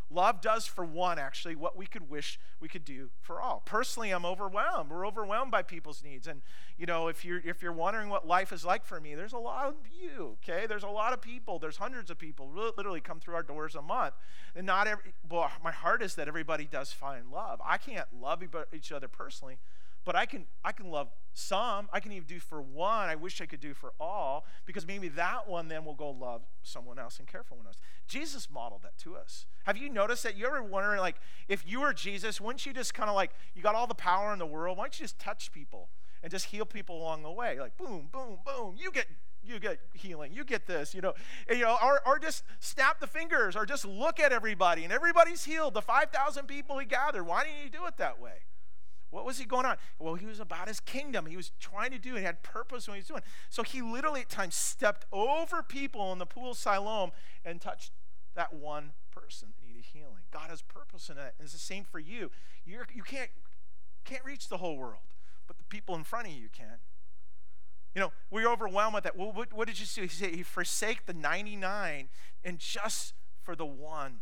Love 0.10 0.42
does 0.42 0.68
for 0.68 0.86
one, 0.86 1.18
actually, 1.18 1.56
what 1.56 1.76
we 1.76 1.86
could 1.86 2.10
wish 2.10 2.39
we 2.60 2.68
could 2.68 2.86
do 2.86 3.10
for 3.22 3.42
all. 3.42 3.63
Personally, 3.66 4.12
I'm 4.12 4.26
overwhelmed. 4.26 4.92
We're 4.92 5.08
overwhelmed 5.08 5.52
by 5.52 5.63
people's 5.63 6.04
needs. 6.04 6.28
And, 6.28 6.42
you 6.78 6.86
know, 6.86 7.08
if 7.08 7.26
you're, 7.26 7.42
if 7.44 7.62
you're 7.62 7.74
wondering 7.74 8.10
what 8.10 8.28
life 8.28 8.52
is 8.52 8.63
like 8.63 8.86
for 8.86 9.00
me, 9.00 9.16
there's 9.16 9.34
a 9.34 9.39
lot 9.39 9.68
of 9.68 9.76
you, 10.00 10.38
okay? 10.44 10.68
There's 10.68 10.84
a 10.84 10.89
lot 10.89 11.13
of 11.13 11.22
people. 11.22 11.58
There's 11.58 11.78
hundreds 11.78 12.12
of 12.12 12.20
people 12.20 12.50
literally 12.54 13.02
come 13.02 13.20
through 13.20 13.36
our 13.36 13.44
doors 13.44 13.76
a 13.76 13.82
month. 13.82 14.13
And 14.56 14.68
not 14.68 14.88
every, 14.88 15.13
well, 15.28 15.52
my 15.63 15.72
heart 15.72 16.04
is 16.04 16.16
that 16.16 16.28
everybody 16.28 16.66
does 16.66 16.92
find 16.92 17.32
love. 17.32 17.60
I 17.66 17.78
can't 17.78 18.08
love 18.22 18.44
each 18.72 18.92
other 18.92 19.08
personally, 19.08 19.58
but 20.06 20.16
I 20.16 20.26
can, 20.26 20.46
I 20.63 20.72
can 20.72 20.89
love 20.89 21.10
some. 21.34 21.89
I 21.92 22.00
can 22.00 22.12
even 22.12 22.28
do 22.28 22.39
for 22.39 22.62
one. 22.62 23.10
I 23.10 23.16
wish 23.16 23.42
I 23.42 23.46
could 23.46 23.60
do 23.60 23.74
for 23.74 23.94
all 24.00 24.46
because 24.66 24.86
maybe 24.86 25.08
that 25.10 25.48
one 25.48 25.68
then 25.68 25.86
will 25.86 25.96
go 25.96 26.10
love 26.10 26.44
someone 26.62 27.00
else 27.00 27.20
and 27.20 27.28
care 27.28 27.44
for 27.44 27.56
one 27.56 27.66
else. 27.66 27.78
Jesus 28.08 28.50
modeled 28.50 28.84
that 28.84 28.98
to 29.00 29.16
us. 29.16 29.46
Have 29.66 29.78
you 29.78 29.89
noticed 29.89 30.24
that? 30.24 30.38
You 30.38 30.46
ever 30.46 30.62
wondering, 30.62 31.00
like, 31.00 31.16
if 31.48 31.63
you 31.68 31.82
were 31.82 31.94
Jesus, 31.94 32.39
wouldn't 32.39 32.66
you 32.66 32.74
just 32.74 32.94
kind 32.94 33.10
of 33.10 33.16
like, 33.16 33.32
you 33.56 33.62
got 33.62 33.76
all 33.76 33.88
the 33.88 33.96
power 33.96 34.32
in 34.34 34.39
the 34.39 34.46
world, 34.46 34.78
why 34.78 34.86
don't 34.86 35.00
you 35.00 35.04
just 35.04 35.20
touch 35.20 35.52
people 35.52 35.89
and 36.22 36.32
just 36.32 36.46
heal 36.46 36.66
people 36.66 36.98
along 36.98 37.24
the 37.24 37.32
way? 37.32 37.60
Like, 37.60 37.78
boom, 37.78 38.10
boom, 38.12 38.38
boom, 38.46 38.76
you 38.78 38.92
get 38.92 39.08
you 39.46 39.60
get 39.60 39.78
healing 39.94 40.32
you 40.32 40.46
get 40.46 40.66
this 40.68 40.96
you 40.96 41.02
know 41.02 41.13
and, 41.50 41.60
you 41.60 41.66
know 41.66 41.78
or, 41.84 42.00
or 42.06 42.18
just 42.18 42.44
snap 42.60 43.02
the 43.02 43.08
fingers 43.08 43.58
or 43.58 43.66
just 43.66 43.84
look 43.84 44.18
at 44.18 44.32
everybody 44.32 44.86
and 44.86 44.94
everybody's 44.94 45.44
healed 45.44 45.74
the 45.74 45.82
5000 45.82 46.48
people 46.48 46.80
he 46.80 46.86
gathered 46.86 47.26
why 47.26 47.44
didn't 47.44 47.62
you 47.62 47.70
do 47.70 47.86
it 47.86 47.98
that 47.98 48.22
way 48.22 48.36
what 49.13 49.26
was 49.26 49.38
he 49.38 49.45
going 49.45 49.65
on? 49.65 49.78
Well, 49.99 50.15
he 50.15 50.26
was 50.26 50.39
about 50.39 50.67
his 50.67 50.80
kingdom. 50.80 51.28
He 51.28 51.38
was 51.38 51.52
trying 51.60 51.91
to 51.91 51.99
do 51.99 52.15
it. 52.15 52.19
He 52.19 52.26
had 52.26 52.41
purpose 52.41 52.88
when 52.88 52.95
he 52.95 53.02
was 53.02 53.08
doing. 53.08 53.21
So 53.52 53.62
he 53.62 53.82
literally 53.82 54.21
at 54.21 54.30
times 54.30 54.55
stepped 54.55 55.05
over 55.11 55.61
people 55.61 56.11
in 56.11 56.18
the 56.18 56.26
pool 56.26 56.51
of 56.51 56.57
Siloam 56.57 57.11
and 57.45 57.61
touched 57.61 57.91
that 58.36 58.53
one 58.53 58.93
person 59.11 59.49
that 59.55 59.68
needed 59.68 59.86
healing. 59.93 60.24
God 60.32 60.49
has 60.49 60.64
purpose 60.64 61.09
in 61.09 61.18
it. 61.18 61.36
And 61.38 61.45
it's 61.45 61.53
the 61.53 61.59
same 61.59 61.84
for 61.84 61.99
you. 61.99 62.32
You're, 62.66 62.88
you 62.91 63.03
can't, 63.03 63.30
can't 64.03 64.26
reach 64.26 64.49
the 64.49 64.57
whole 64.57 64.78
world, 64.78 65.14
but 65.45 65.59
the 65.59 65.64
people 65.66 65.93
in 65.93 66.03
front 66.03 66.26
of 66.28 66.34
you 66.34 66.49
can. 66.51 66.80
You 67.93 68.01
know, 68.01 68.11
we're 68.32 68.49
overwhelmed 68.49 68.95
with 68.95 69.03
that. 69.03 69.16
Well, 69.16 69.32
what, 69.32 69.53
what 69.53 69.68
did 69.68 69.80
you 69.80 69.86
see? 69.86 70.01
He 70.01 70.07
said 70.07 70.34
he 70.34 70.41
forsake 70.41 71.05
the 71.05 71.14
99 71.14 72.09
and 72.43 72.57
just 72.57 73.14
for 73.43 73.55
the 73.55 73.66
one 73.66 74.22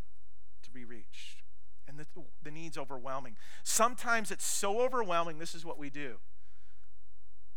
to 0.63 0.69
be 0.69 0.83
reached 0.83 1.40
and 1.88 1.97
the, 1.97 2.05
the 2.43 2.51
need's 2.51 2.77
overwhelming. 2.77 3.36
Sometimes 3.63 4.32
it's 4.32 4.45
so 4.45 4.82
overwhelming, 4.82 5.39
this 5.39 5.55
is 5.55 5.65
what 5.65 5.77
we 5.77 5.89
do 5.89 6.17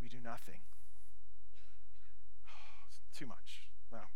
we 0.05 0.11
do 0.11 0.19
nothing. 0.23 0.61
too 3.19 3.27
much. 3.27 3.71
Well, 3.91 4.11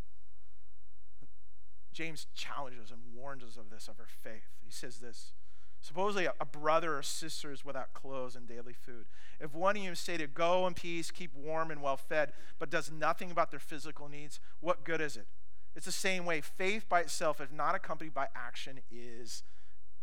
James 1.95 2.27
challenges 2.35 2.91
and 2.91 3.01
warns 3.15 3.43
us 3.43 3.57
of 3.57 3.71
this, 3.71 3.89
of 3.89 3.99
our 3.99 4.07
faith. 4.07 4.51
He 4.63 4.71
says 4.71 4.99
this 4.99 5.33
Supposedly, 5.81 6.27
a 6.27 6.45
brother 6.45 6.99
or 6.99 7.03
sister 7.03 7.53
is 7.53 7.65
without 7.65 7.95
clothes 7.95 8.37
and 8.37 8.47
daily 8.47 8.75
food. 8.75 9.07
If 9.41 9.55
one 9.55 9.77
of 9.77 9.83
you 9.83 9.95
say 9.95 10.17
to 10.19 10.27
go 10.27 10.67
in 10.67 10.75
peace, 10.75 11.11
keep 11.11 11.35
warm 11.35 11.71
and 11.71 11.81
well 11.81 11.97
fed, 11.97 12.33
but 12.59 12.69
does 12.69 12.91
nothing 12.91 13.31
about 13.31 13.51
their 13.51 13.61
physical 13.61 14.09
needs, 14.09 14.41
what 14.61 14.85
good 14.85 15.01
is 15.01 15.17
it? 15.17 15.27
It's 15.75 15.87
the 15.87 15.93
same 15.93 16.27
way. 16.27 16.41
Faith 16.41 16.87
by 16.89 17.01
itself, 17.01 17.41
if 17.41 17.53
not 17.53 17.77
accompanied 17.77 18.13
by 18.13 18.27
action, 18.35 18.81
is 18.91 19.45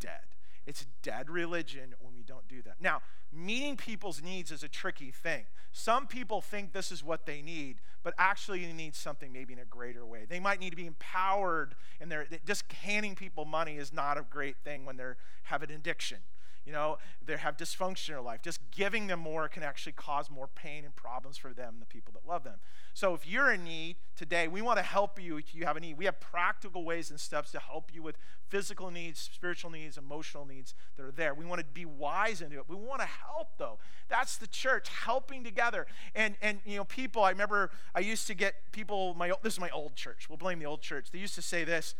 dead. 0.05 0.21
It's 0.65 0.85
dead 1.03 1.29
religion 1.29 1.93
when 1.99 2.15
we 2.15 2.23
don't 2.23 2.47
do 2.47 2.61
that. 2.63 2.75
Now, 2.79 3.01
meeting 3.31 3.77
people's 3.77 4.21
needs 4.21 4.51
is 4.51 4.63
a 4.63 4.67
tricky 4.67 5.11
thing. 5.11 5.45
Some 5.71 6.07
people 6.07 6.41
think 6.41 6.73
this 6.73 6.91
is 6.91 7.03
what 7.03 7.25
they 7.25 7.41
need, 7.41 7.81
but 8.03 8.13
actually 8.17 8.65
they 8.65 8.73
need 8.73 8.95
something 8.95 9.31
maybe 9.31 9.53
in 9.53 9.59
a 9.59 9.65
greater 9.65 10.05
way. 10.05 10.25
They 10.27 10.39
might 10.39 10.59
need 10.59 10.71
to 10.71 10.75
be 10.75 10.87
empowered, 10.87 11.75
and 11.99 12.11
they're 12.11 12.27
just 12.45 12.71
handing 12.71 13.13
people 13.15 13.45
money 13.45 13.77
is 13.77 13.93
not 13.93 14.17
a 14.17 14.25
great 14.27 14.57
thing 14.63 14.85
when 14.85 14.97
they 14.97 15.03
have 15.43 15.61
an 15.61 15.71
addiction 15.71 16.19
you 16.65 16.71
know, 16.71 16.97
they 17.25 17.37
have 17.37 17.57
dysfunction 17.57 18.09
in 18.09 18.13
their 18.15 18.21
life. 18.21 18.41
Just 18.41 18.59
giving 18.71 19.07
them 19.07 19.19
more 19.19 19.47
can 19.47 19.63
actually 19.63 19.91
cause 19.93 20.29
more 20.29 20.47
pain 20.47 20.83
and 20.83 20.95
problems 20.95 21.37
for 21.37 21.53
them 21.53 21.75
and 21.75 21.81
the 21.81 21.85
people 21.85 22.13
that 22.13 22.27
love 22.27 22.43
them. 22.43 22.59
So 22.93 23.13
if 23.13 23.27
you're 23.27 23.51
in 23.51 23.63
need 23.63 23.97
today, 24.15 24.47
we 24.47 24.61
want 24.61 24.77
to 24.77 24.83
help 24.83 25.21
you 25.21 25.37
if 25.37 25.53
you 25.53 25.65
have 25.65 25.77
a 25.77 25.79
need. 25.79 25.97
We 25.97 26.05
have 26.05 26.19
practical 26.19 26.83
ways 26.83 27.11
and 27.11 27.19
steps 27.19 27.51
to 27.51 27.59
help 27.59 27.93
you 27.93 28.01
with 28.01 28.17
physical 28.47 28.89
needs, 28.89 29.19
spiritual 29.19 29.69
needs, 29.69 29.97
emotional 29.97 30.45
needs 30.45 30.73
that 30.95 31.03
are 31.03 31.11
there. 31.11 31.33
We 31.33 31.45
want 31.45 31.59
to 31.59 31.65
be 31.65 31.85
wise 31.85 32.41
into 32.41 32.57
it. 32.57 32.63
We 32.67 32.75
want 32.75 33.01
to 33.01 33.07
help 33.07 33.57
though. 33.57 33.79
That's 34.07 34.37
the 34.37 34.47
church 34.47 34.87
helping 34.89 35.43
together. 35.43 35.85
And 36.15 36.35
and 36.41 36.61
you 36.65 36.77
know, 36.77 36.85
people, 36.85 37.23
I 37.23 37.31
remember 37.31 37.69
I 37.93 37.99
used 37.99 38.27
to 38.27 38.33
get 38.33 38.55
people 38.71 39.13
my 39.13 39.31
this 39.43 39.53
is 39.53 39.59
my 39.59 39.69
old 39.69 39.95
church. 39.95 40.29
We'll 40.29 40.37
blame 40.37 40.59
the 40.59 40.65
old 40.65 40.81
church. 40.81 41.11
They 41.11 41.19
used 41.19 41.35
to 41.35 41.41
say 41.41 41.63
this 41.63 41.95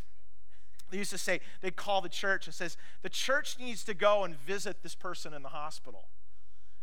they 0.90 0.98
used 0.98 1.10
to 1.10 1.18
say, 1.18 1.40
they 1.60 1.70
call 1.70 2.00
the 2.00 2.08
church 2.08 2.46
and 2.46 2.54
says, 2.54 2.76
the 3.02 3.08
church 3.08 3.56
needs 3.58 3.84
to 3.84 3.94
go 3.94 4.24
and 4.24 4.34
visit 4.36 4.82
this 4.82 4.94
person 4.94 5.34
in 5.34 5.42
the 5.42 5.48
hospital. 5.48 6.08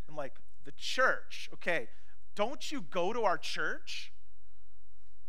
I'm 0.10 0.16
like, 0.16 0.34
the 0.66 0.74
church, 0.74 1.49
okay, 1.54 1.88
don't 2.36 2.72
you 2.72 2.82
go 2.82 3.14
to 3.14 3.24
our 3.24 3.38
church? 3.38 4.12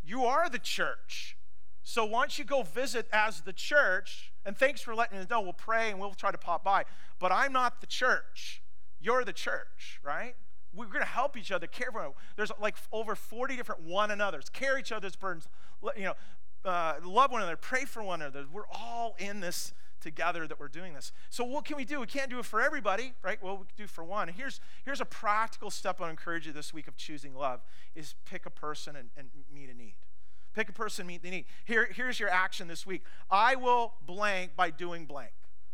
You 0.04 0.24
are 0.24 0.48
the 0.48 0.58
church. 0.58 1.36
So 1.82 2.04
why 2.04 2.22
don't 2.22 2.38
you 2.38 2.44
go 2.44 2.62
visit 2.62 3.06
as 3.12 3.42
the 3.42 3.52
church? 3.52 4.32
And 4.44 4.56
thanks 4.56 4.80
for 4.80 4.94
letting 4.94 5.18
us 5.18 5.28
know. 5.28 5.40
We'll 5.40 5.52
pray 5.52 5.90
and 5.90 6.00
we'll 6.00 6.14
try 6.14 6.30
to 6.30 6.38
pop 6.38 6.64
by. 6.64 6.84
But 7.18 7.30
I'm 7.30 7.52
not 7.52 7.80
the 7.80 7.86
church. 7.86 8.62
You're 9.00 9.24
the 9.24 9.32
church, 9.32 10.00
right? 10.02 10.34
We're 10.74 10.86
going 10.86 11.00
to 11.00 11.04
help 11.04 11.36
each 11.36 11.52
other, 11.52 11.66
care 11.66 11.92
for 11.92 12.02
one. 12.02 12.12
There's 12.36 12.50
like 12.60 12.76
over 12.90 13.14
40 13.14 13.56
different 13.56 13.82
one 13.82 14.10
another's. 14.10 14.48
Care 14.48 14.78
each 14.78 14.92
other's 14.92 15.14
burdens. 15.14 15.46
You 15.96 16.04
know, 16.04 16.14
uh, 16.64 16.94
love 17.04 17.30
one 17.30 17.42
another, 17.42 17.56
pray 17.56 17.84
for 17.84 18.02
one 18.02 18.22
another. 18.22 18.46
We're 18.50 18.68
all 18.72 19.14
in 19.18 19.40
this 19.40 19.72
together 20.00 20.46
that 20.46 20.60
we're 20.60 20.68
doing 20.68 20.92
this. 20.92 21.12
So 21.30 21.44
what 21.44 21.64
can 21.64 21.76
we 21.76 21.84
do? 21.84 22.00
We 22.00 22.06
can't 22.06 22.30
do 22.30 22.38
it 22.38 22.44
for 22.44 22.60
everybody, 22.60 23.14
right? 23.22 23.42
Well, 23.42 23.56
we 23.56 23.64
can 23.64 23.74
do 23.76 23.86
for 23.86 24.04
one. 24.04 24.28
Here's 24.28 24.60
here's 24.84 25.00
a 25.00 25.06
practical 25.06 25.70
step 25.70 26.00
I 26.00 26.10
encourage 26.10 26.46
you 26.46 26.52
this 26.52 26.72
week 26.74 26.88
of 26.88 26.96
choosing 26.96 27.34
love 27.34 27.62
is 27.94 28.14
pick 28.26 28.46
a 28.46 28.50
person 28.50 28.96
and, 28.96 29.08
and 29.16 29.28
meet 29.52 29.70
a 29.70 29.74
need. 29.74 29.94
Pick 30.54 30.68
a 30.68 30.72
person, 30.72 31.06
meet 31.06 31.22
the 31.22 31.30
need. 31.30 31.46
Here, 31.64 31.88
here's 31.90 32.20
your 32.20 32.30
action 32.30 32.68
this 32.68 32.86
week. 32.86 33.02
I 33.30 33.56
will 33.56 33.94
blank 34.06 34.54
by 34.54 34.70
doing 34.70 35.04
blank. 35.04 35.32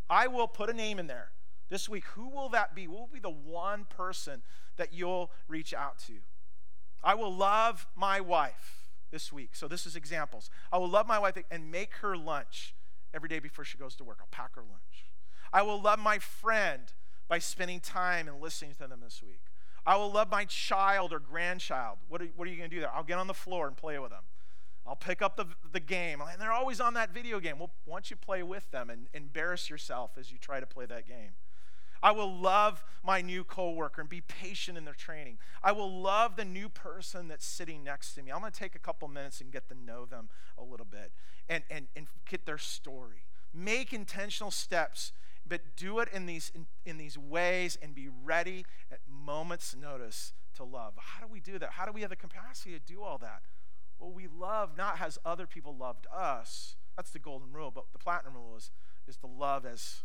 I 0.09 0.27
will 0.27 0.47
put 0.47 0.69
a 0.69 0.73
name 0.73 0.97
in 0.97 1.07
there. 1.07 1.31
This 1.69 1.87
week, 1.87 2.05
who 2.15 2.29
will 2.29 2.49
that 2.49 2.73
be? 2.73 2.85
Who 2.85 2.93
will 2.93 3.09
be 3.13 3.19
the 3.19 3.29
one 3.29 3.85
person 3.85 4.41
that 4.77 4.91
you'll 4.91 5.31
reach 5.47 5.73
out 5.73 5.99
to? 6.07 6.13
I 7.03 7.13
will 7.13 7.33
love 7.33 7.87
my 7.95 8.21
wife 8.21 8.80
this 9.11 9.31
week. 9.31 9.51
So 9.53 9.67
this 9.67 9.85
is 9.85 9.95
examples. 9.95 10.49
I 10.71 10.77
will 10.77 10.89
love 10.89 11.07
my 11.07 11.19
wife 11.19 11.37
and 11.51 11.71
make 11.71 11.95
her 11.95 12.17
lunch 12.17 12.73
every 13.13 13.29
day 13.29 13.39
before 13.39 13.65
she 13.65 13.77
goes 13.77 13.95
to 13.97 14.03
work. 14.03 14.17
I'll 14.21 14.27
pack 14.31 14.55
her 14.55 14.61
lunch. 14.61 15.11
I 15.53 15.61
will 15.61 15.81
love 15.81 15.99
my 15.99 16.17
friend 16.17 16.91
by 17.27 17.39
spending 17.39 17.79
time 17.79 18.27
and 18.27 18.41
listening 18.41 18.73
to 18.75 18.87
them 18.87 19.01
this 19.03 19.21
week. 19.21 19.41
I 19.85 19.97
will 19.97 20.11
love 20.11 20.29
my 20.29 20.45
child 20.45 21.11
or 21.11 21.19
grandchild. 21.19 21.97
What 22.07 22.21
are, 22.21 22.27
what 22.35 22.47
are 22.47 22.51
you 22.51 22.57
going 22.57 22.69
to 22.69 22.75
do 22.75 22.81
there? 22.81 22.93
I'll 22.93 23.03
get 23.03 23.17
on 23.17 23.27
the 23.27 23.33
floor 23.33 23.67
and 23.67 23.75
play 23.75 23.97
with 23.99 24.11
them. 24.11 24.23
I'll 24.85 24.95
pick 24.95 25.21
up 25.21 25.37
the, 25.37 25.45
the 25.71 25.79
game. 25.79 26.21
And 26.21 26.41
they're 26.41 26.51
always 26.51 26.79
on 26.79 26.93
that 26.95 27.13
video 27.13 27.39
game. 27.39 27.59
Well, 27.59 27.71
don't 27.87 28.09
you 28.09 28.15
play 28.15 28.43
with 28.43 28.69
them 28.71 28.89
and 28.89 29.07
embarrass 29.13 29.69
yourself 29.69 30.11
as 30.19 30.31
you 30.31 30.37
try 30.37 30.59
to 30.59 30.65
play 30.65 30.85
that 30.85 31.07
game? 31.07 31.31
I 32.03 32.11
will 32.11 32.33
love 32.33 32.83
my 33.03 33.21
new 33.21 33.43
coworker 33.43 34.01
and 34.01 34.09
be 34.09 34.21
patient 34.21 34.77
in 34.77 34.85
their 34.85 34.93
training. 34.93 35.37
I 35.63 35.71
will 35.71 36.01
love 36.01 36.35
the 36.35 36.45
new 36.45 36.69
person 36.69 37.27
that's 37.27 37.45
sitting 37.45 37.83
next 37.83 38.13
to 38.15 38.23
me. 38.23 38.31
I'm 38.31 38.39
going 38.39 38.51
to 38.51 38.59
take 38.59 38.75
a 38.75 38.79
couple 38.79 39.07
minutes 39.07 39.41
and 39.41 39.51
get 39.51 39.69
to 39.69 39.75
know 39.75 40.05
them 40.05 40.29
a 40.57 40.63
little 40.63 40.85
bit 40.85 41.11
and, 41.49 41.63
and, 41.69 41.87
and 41.95 42.07
get 42.29 42.45
their 42.45 42.57
story. 42.57 43.25
Make 43.53 43.93
intentional 43.93 44.51
steps, 44.51 45.11
but 45.47 45.61
do 45.75 45.99
it 45.99 46.09
in 46.13 46.25
these, 46.25 46.51
in, 46.55 46.65
in 46.85 46.97
these 46.97 47.17
ways 47.17 47.77
and 47.81 47.93
be 47.93 48.09
ready 48.23 48.65
at 48.91 48.99
moments' 49.07 49.75
notice 49.79 50.33
to 50.55 50.63
love. 50.63 50.93
How 50.97 51.25
do 51.25 51.31
we 51.31 51.39
do 51.39 51.59
that? 51.59 51.71
How 51.71 51.85
do 51.85 51.91
we 51.91 52.01
have 52.01 52.09
the 52.09 52.15
capacity 52.15 52.71
to 52.71 52.79
do 52.79 53.03
all 53.03 53.17
that? 53.19 53.41
Well, 53.99 54.11
we 54.11 54.27
love 54.27 54.77
not 54.77 54.99
as 54.99 55.19
other 55.23 55.45
people 55.45 55.75
loved 55.75 56.07
us. 56.11 56.75
That's 56.95 57.11
the 57.11 57.19
golden 57.19 57.53
rule, 57.53 57.71
but 57.71 57.85
the 57.93 57.99
platinum 57.99 58.33
rule 58.33 58.55
is, 58.57 58.71
is 59.07 59.17
to 59.17 59.27
love 59.27 59.65
as 59.65 60.01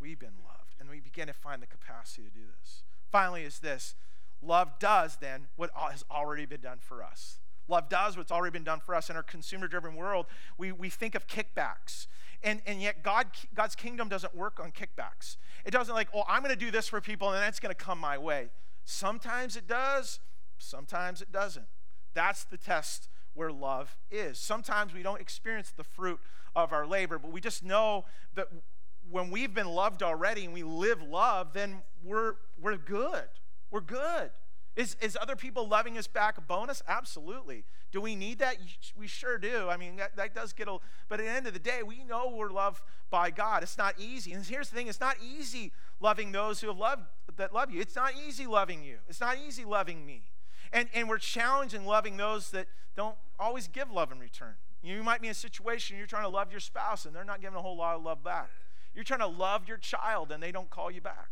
we've 0.00 0.18
been 0.18 0.38
loved 0.44 0.74
and 0.80 0.88
we 0.88 1.00
begin 1.00 1.26
to 1.26 1.32
find 1.32 1.62
the 1.62 1.66
capacity 1.66 2.22
to 2.22 2.30
do 2.30 2.46
this. 2.60 2.82
Finally, 3.10 3.42
is 3.42 3.58
this 3.58 3.94
love 4.42 4.78
does 4.78 5.16
then 5.20 5.46
what 5.56 5.70
has 5.74 6.04
already 6.10 6.46
been 6.46 6.60
done 6.60 6.78
for 6.80 7.02
us. 7.02 7.38
Love 7.68 7.88
does 7.88 8.16
what's 8.16 8.30
already 8.30 8.52
been 8.52 8.64
done 8.64 8.80
for 8.84 8.94
us 8.94 9.10
in 9.10 9.16
our 9.16 9.22
consumer 9.22 9.66
driven 9.66 9.96
world. 9.96 10.26
We, 10.56 10.70
we 10.72 10.88
think 10.88 11.14
of 11.14 11.26
kickbacks. 11.26 12.06
And, 12.42 12.62
and 12.66 12.80
yet, 12.80 13.02
God, 13.02 13.26
God's 13.54 13.74
kingdom 13.74 14.08
doesn't 14.08 14.34
work 14.34 14.60
on 14.60 14.70
kickbacks. 14.70 15.36
It 15.64 15.72
doesn't 15.72 15.94
like, 15.94 16.08
oh, 16.14 16.22
I'm 16.28 16.42
going 16.42 16.54
to 16.54 16.64
do 16.64 16.70
this 16.70 16.86
for 16.86 17.00
people 17.00 17.30
and 17.30 17.38
then 17.38 17.48
it's 17.48 17.58
going 17.58 17.74
to 17.74 17.84
come 17.84 17.98
my 17.98 18.18
way. 18.18 18.50
Sometimes 18.84 19.56
it 19.56 19.66
does, 19.66 20.20
sometimes 20.58 21.20
it 21.20 21.32
doesn't. 21.32 21.66
That's 22.14 22.44
the 22.44 22.56
test 22.56 23.08
where 23.34 23.50
love 23.50 23.96
is. 24.10 24.38
Sometimes 24.38 24.94
we 24.94 25.02
don't 25.02 25.20
experience 25.20 25.72
the 25.76 25.84
fruit 25.84 26.20
of 26.54 26.72
our 26.72 26.86
labor, 26.86 27.18
but 27.18 27.32
we 27.32 27.40
just 27.40 27.64
know 27.64 28.04
that 28.34 28.48
when 29.10 29.30
we've 29.30 29.54
been 29.54 29.68
loved 29.68 30.02
already 30.02 30.44
and 30.44 30.54
we 30.54 30.62
live 30.62 31.02
love, 31.02 31.52
then 31.52 31.82
we're, 32.04 32.34
we're 32.60 32.76
good. 32.76 33.28
We're 33.70 33.80
good. 33.80 34.30
Is, 34.76 34.94
is 35.00 35.16
other 35.20 35.36
people 35.36 35.66
loving 35.66 35.96
us 35.96 36.06
back 36.06 36.36
a 36.36 36.42
bonus? 36.42 36.82
Absolutely. 36.86 37.64
Do 37.92 38.00
we 38.02 38.14
need 38.14 38.40
that? 38.40 38.56
We 38.96 39.06
sure 39.06 39.38
do. 39.38 39.68
I 39.70 39.78
mean, 39.78 39.96
that, 39.96 40.16
that 40.16 40.34
does 40.34 40.52
get 40.52 40.68
a, 40.68 40.76
but 41.08 41.18
at 41.18 41.24
the 41.24 41.32
end 41.32 41.46
of 41.46 41.54
the 41.54 41.58
day, 41.58 41.82
we 41.82 42.04
know 42.04 42.30
we're 42.34 42.50
loved 42.50 42.82
by 43.08 43.30
God. 43.30 43.62
It's 43.62 43.78
not 43.78 43.94
easy. 43.98 44.32
And 44.32 44.44
here's 44.44 44.68
the 44.68 44.76
thing 44.76 44.88
it's 44.88 45.00
not 45.00 45.16
easy 45.22 45.72
loving 45.98 46.30
those 46.30 46.60
who 46.60 46.66
have 46.66 46.76
loved, 46.76 47.04
that 47.36 47.54
love 47.54 47.70
you. 47.70 47.80
It's 47.80 47.96
not 47.96 48.12
easy 48.26 48.46
loving 48.46 48.84
you. 48.84 48.98
It's 49.08 49.20
not 49.20 49.38
easy 49.46 49.64
loving 49.64 50.04
me. 50.04 50.24
And, 50.72 50.88
and 50.92 51.08
we're 51.08 51.18
challenged 51.18 51.74
in 51.74 51.86
loving 51.86 52.18
those 52.18 52.50
that 52.50 52.66
don't 52.96 53.16
always 53.38 53.68
give 53.68 53.90
love 53.90 54.12
in 54.12 54.18
return. 54.18 54.56
You 54.82 55.02
might 55.02 55.22
be 55.22 55.28
in 55.28 55.32
a 55.32 55.34
situation 55.34 55.96
you're 55.96 56.06
trying 56.06 56.24
to 56.24 56.28
love 56.28 56.50
your 56.50 56.60
spouse 56.60 57.06
and 57.06 57.16
they're 57.16 57.24
not 57.24 57.40
giving 57.40 57.56
a 57.56 57.62
whole 57.62 57.76
lot 57.76 57.96
of 57.96 58.02
love 58.02 58.22
back. 58.22 58.50
You're 58.96 59.04
trying 59.04 59.20
to 59.20 59.26
love 59.28 59.68
your 59.68 59.76
child 59.76 60.32
and 60.32 60.42
they 60.42 60.50
don't 60.50 60.70
call 60.70 60.90
you 60.90 61.00
back. 61.00 61.28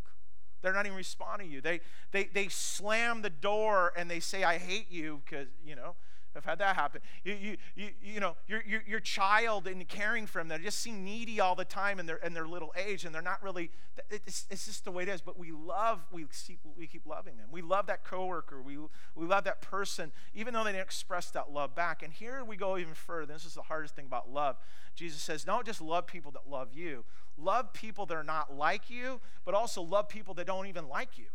They're 0.62 0.73
not 0.73 0.87
even 0.87 0.97
responding 0.97 1.49
to 1.49 1.55
you. 1.55 1.61
They, 1.61 1.81
they, 2.12 2.25
they 2.25 2.49
slam 2.49 3.23
the 3.23 3.31
door 3.31 3.93
and 3.97 4.09
they 4.11 4.21
say, 4.21 4.45
I 4.45 4.59
hate 4.59 4.91
you 4.91 5.23
because, 5.25 5.49
you 5.67 5.75
know, 5.75 5.97
I've 6.37 6.45
had 6.45 6.59
that 6.59 6.75
happen. 6.75 7.01
You, 7.23 7.35
you, 7.35 7.57
you, 7.77 7.89
you 8.03 8.21
know, 8.21 8.35
your, 8.49 8.62
your, 8.67 8.83
your 8.87 9.01
child 9.01 9.67
and 9.69 9.87
caring 9.87 10.27
for 10.27 10.39
them, 10.39 10.49
they 10.49 10.59
just 10.59 10.81
seem 10.81 11.05
needy 11.05 11.39
all 11.39 11.55
the 11.55 11.65
time 11.65 12.01
in 12.01 12.07
their, 12.07 12.17
in 12.17 12.35
their 12.35 12.49
little 12.49 12.73
age, 12.77 13.05
and 13.05 13.15
they're 13.15 13.23
not 13.23 13.43
really, 13.43 13.71
it's, 14.11 14.47
it's 14.51 14.67
just 14.67 14.85
the 14.85 14.91
way 14.91 15.05
it 15.05 15.09
is. 15.09 15.21
But 15.21 15.39
we 15.39 15.53
love, 15.53 16.01
we 16.11 16.27
keep, 16.47 16.59
we 16.77 16.87
keep 16.87 17.07
loving 17.07 17.37
them. 17.37 17.49
We 17.53 17.62
love 17.62 17.87
that 17.87 18.05
coworker. 18.05 18.61
We, 18.61 18.79
we 19.15 19.27
love 19.27 19.45
that 19.45 19.62
person, 19.62 20.11
even 20.35 20.55
though 20.55 20.65
they 20.65 20.73
didn't 20.73 20.83
express 20.83 21.31
that 21.31 21.53
love 21.53 21.75
back. 21.75 22.03
And 22.03 22.12
here 22.12 22.43
we 22.43 22.57
go 22.57 22.79
even 22.79 22.95
further. 22.95 23.33
This 23.33 23.45
is 23.45 23.55
the 23.55 23.62
hardest 23.62 23.95
thing 23.95 24.07
about 24.07 24.29
love. 24.29 24.57
Jesus 24.97 25.23
says, 25.23 25.45
don't 25.45 25.67
just 25.67 25.81
love 25.81 26.07
people 26.07 26.33
that 26.33 26.51
love 26.51 26.69
you, 26.73 27.05
love 27.37 27.72
people 27.72 28.07
that 28.07 28.14
are 28.14 28.24
not 28.24 28.55
like 28.55 28.91
you, 28.91 29.20
but 29.45 29.55
also 29.55 29.82
love 29.82 30.09
people 30.09 30.35
that 30.35 30.47
don't 30.47 30.66
even 30.66 30.89
like 30.89 31.18
you. 31.18 31.26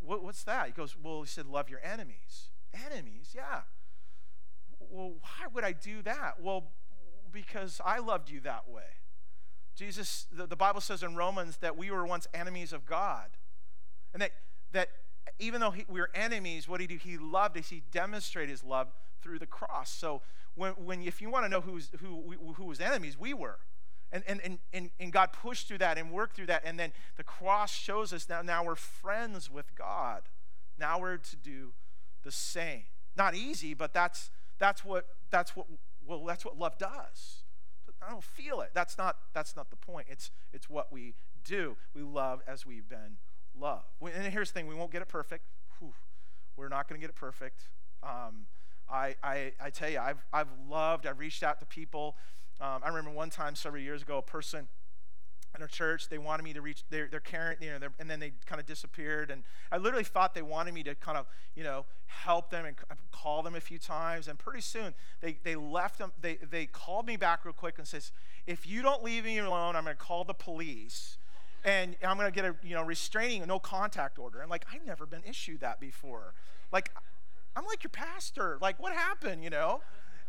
What? 0.00 0.22
What's 0.22 0.42
that? 0.44 0.66
He 0.66 0.72
goes, 0.72 0.96
well, 1.00 1.22
he 1.22 1.28
said, 1.28 1.46
love 1.46 1.68
your 1.68 1.80
enemies 1.84 2.48
enemies, 2.84 3.32
yeah. 3.34 3.60
Well, 4.78 5.14
why 5.20 5.46
would 5.52 5.64
I 5.64 5.72
do 5.72 6.02
that? 6.02 6.40
Well, 6.40 6.64
because 7.32 7.80
I 7.84 7.98
loved 7.98 8.30
you 8.30 8.40
that 8.40 8.68
way. 8.68 8.82
Jesus, 9.74 10.26
the, 10.32 10.46
the 10.46 10.56
Bible 10.56 10.80
says 10.80 11.02
in 11.02 11.16
Romans 11.16 11.58
that 11.58 11.76
we 11.76 11.90
were 11.90 12.06
once 12.06 12.26
enemies 12.32 12.72
of 12.72 12.86
God. 12.86 13.28
And 14.12 14.22
that, 14.22 14.32
that 14.72 14.88
even 15.38 15.60
though 15.60 15.70
he, 15.70 15.84
we 15.88 16.00
were 16.00 16.10
enemies, 16.14 16.68
what 16.68 16.80
did 16.80 16.90
he 16.90 16.96
did, 16.96 17.02
he 17.02 17.18
loved 17.18 17.58
us. 17.58 17.68
He 17.68 17.82
demonstrated 17.90 18.50
his 18.50 18.64
love 18.64 18.88
through 19.20 19.38
the 19.38 19.46
cross. 19.46 19.90
So 19.90 20.22
when, 20.54 20.72
when 20.72 21.02
if 21.02 21.20
you 21.20 21.28
want 21.28 21.44
to 21.44 21.48
know 21.48 21.60
who's, 21.60 21.90
who, 22.00 22.34
who 22.54 22.64
was 22.64 22.80
enemies, 22.80 23.18
we 23.18 23.34
were. 23.34 23.58
And, 24.12 24.22
and, 24.28 24.58
and, 24.72 24.90
and 25.00 25.12
God 25.12 25.32
pushed 25.32 25.68
through 25.68 25.78
that 25.78 25.98
and 25.98 26.10
worked 26.10 26.36
through 26.36 26.46
that. 26.46 26.62
And 26.64 26.78
then 26.78 26.92
the 27.16 27.24
cross 27.24 27.74
shows 27.74 28.12
us 28.12 28.28
now, 28.28 28.40
now 28.42 28.64
we're 28.64 28.76
friends 28.76 29.50
with 29.50 29.74
God. 29.74 30.22
Now 30.78 31.00
we're 31.00 31.16
to 31.16 31.36
do 31.36 31.72
the 32.22 32.30
same. 32.30 32.84
Not 33.16 33.34
easy, 33.34 33.74
but 33.74 33.92
that's 33.92 34.30
that's 34.58 34.84
what 34.84 35.06
that's 35.30 35.56
what 35.56 35.66
well 36.06 36.24
that's 36.24 36.44
what 36.44 36.58
love 36.58 36.76
does. 36.78 37.42
I 38.06 38.10
don't 38.10 38.22
feel 38.22 38.60
it. 38.60 38.70
That's 38.74 38.98
not 38.98 39.16
that's 39.32 39.56
not 39.56 39.70
the 39.70 39.76
point. 39.76 40.06
It's 40.10 40.30
it's 40.52 40.68
what 40.68 40.92
we 40.92 41.14
do. 41.44 41.76
We 41.94 42.02
love 42.02 42.42
as 42.46 42.66
we've 42.66 42.88
been 42.88 43.16
loved. 43.58 43.86
And 44.02 44.32
here's 44.32 44.50
the 44.50 44.54
thing: 44.54 44.66
we 44.66 44.74
won't 44.74 44.92
get 44.92 45.02
it 45.02 45.08
perfect. 45.08 45.44
Whew. 45.78 45.94
We're 46.56 46.68
not 46.68 46.88
going 46.88 47.00
to 47.00 47.06
get 47.06 47.10
it 47.10 47.16
perfect. 47.16 47.68
Um, 48.02 48.46
I, 48.88 49.14
I, 49.22 49.52
I 49.60 49.70
tell 49.70 49.90
you, 49.90 49.98
I've, 49.98 50.24
I've 50.32 50.48
loved, 50.68 51.06
I've 51.06 51.18
reached 51.18 51.42
out 51.42 51.60
to 51.60 51.66
people. 51.66 52.16
Um, 52.60 52.80
I 52.82 52.88
remember 52.88 53.10
one 53.10 53.30
time 53.30 53.54
several 53.54 53.82
years 53.82 54.02
ago, 54.02 54.18
a 54.18 54.22
person 54.22 54.68
in 55.56 55.62
a 55.62 55.68
church. 55.68 56.08
They 56.08 56.18
wanted 56.18 56.42
me 56.42 56.52
to 56.52 56.60
reach, 56.60 56.84
they're, 56.90 57.08
they're 57.10 57.56
you 57.60 57.70
know, 57.70 57.88
and 57.98 58.08
then 58.10 58.20
they 58.20 58.32
kind 58.46 58.60
of 58.60 58.66
disappeared. 58.66 59.30
And 59.30 59.42
I 59.72 59.78
literally 59.78 60.04
thought 60.04 60.34
they 60.34 60.42
wanted 60.42 60.74
me 60.74 60.82
to 60.84 60.94
kind 60.94 61.18
of, 61.18 61.26
you 61.54 61.64
know, 61.64 61.86
help 62.06 62.50
them 62.50 62.64
and 62.64 62.76
call 63.10 63.42
them 63.42 63.54
a 63.54 63.60
few 63.60 63.78
times. 63.78 64.28
And 64.28 64.38
pretty 64.38 64.60
soon 64.60 64.94
they, 65.20 65.38
they 65.42 65.56
left 65.56 65.98
them, 65.98 66.12
they, 66.20 66.36
they 66.36 66.66
called 66.66 67.06
me 67.06 67.16
back 67.16 67.44
real 67.44 67.54
quick 67.54 67.78
and 67.78 67.86
says, 67.86 68.12
if 68.46 68.66
you 68.66 68.82
don't 68.82 69.02
leave 69.02 69.24
me 69.24 69.38
alone, 69.38 69.76
I'm 69.76 69.84
going 69.84 69.96
to 69.96 70.02
call 70.02 70.24
the 70.24 70.34
police 70.34 71.18
and 71.64 71.96
I'm 72.06 72.16
going 72.16 72.30
to 72.30 72.34
get 72.34 72.44
a, 72.44 72.54
you 72.62 72.74
know, 72.74 72.82
restraining, 72.84 73.44
no 73.46 73.58
contact 73.58 74.18
order. 74.18 74.40
And 74.40 74.50
like, 74.50 74.64
I've 74.72 74.86
never 74.86 75.06
been 75.06 75.22
issued 75.28 75.60
that 75.60 75.80
before. 75.80 76.34
Like, 76.72 76.92
I'm 77.56 77.64
like 77.66 77.82
your 77.82 77.90
pastor. 77.90 78.58
Like, 78.60 78.80
what 78.80 78.92
happened, 78.92 79.42
you 79.42 79.50
know? 79.50 79.80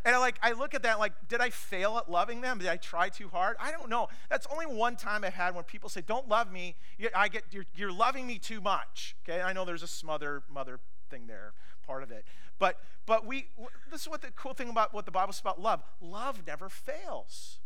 And 0.04 0.14
I 0.14 0.18
like 0.18 0.38
I 0.42 0.52
look 0.52 0.74
at 0.74 0.82
that 0.84 0.98
like, 0.98 1.12
did 1.28 1.40
I 1.40 1.50
fail 1.50 1.98
at 1.98 2.10
loving 2.10 2.40
them? 2.40 2.58
Did 2.58 2.68
I 2.68 2.76
try 2.76 3.08
too 3.08 3.28
hard? 3.28 3.56
I 3.60 3.70
don't 3.70 3.88
know. 3.88 4.08
That's 4.30 4.46
only 4.50 4.66
one 4.66 4.96
time 4.96 5.24
I've 5.24 5.34
had 5.34 5.54
when 5.54 5.64
people 5.64 5.88
say, 5.88 6.02
"Don't 6.06 6.28
love 6.28 6.50
me." 6.52 6.76
I 7.14 7.28
get 7.28 7.44
you're, 7.50 7.66
you're 7.74 7.92
loving 7.92 8.26
me 8.26 8.38
too 8.38 8.60
much. 8.60 9.16
Okay, 9.28 9.40
I 9.40 9.52
know 9.52 9.64
there's 9.64 9.82
a 9.82 9.88
smother 9.88 10.42
mother 10.52 10.80
thing 11.10 11.26
there, 11.26 11.52
part 11.86 12.02
of 12.02 12.10
it. 12.10 12.24
But 12.58 12.78
but 13.06 13.26
we 13.26 13.48
this 13.90 14.02
is 14.02 14.08
what 14.08 14.22
the 14.22 14.30
cool 14.30 14.54
thing 14.54 14.68
about 14.68 14.94
what 14.94 15.04
the 15.04 15.10
Bible's 15.10 15.40
about 15.40 15.60
love. 15.60 15.82
Love 16.00 16.42
never 16.46 16.68
fails. 16.68 17.58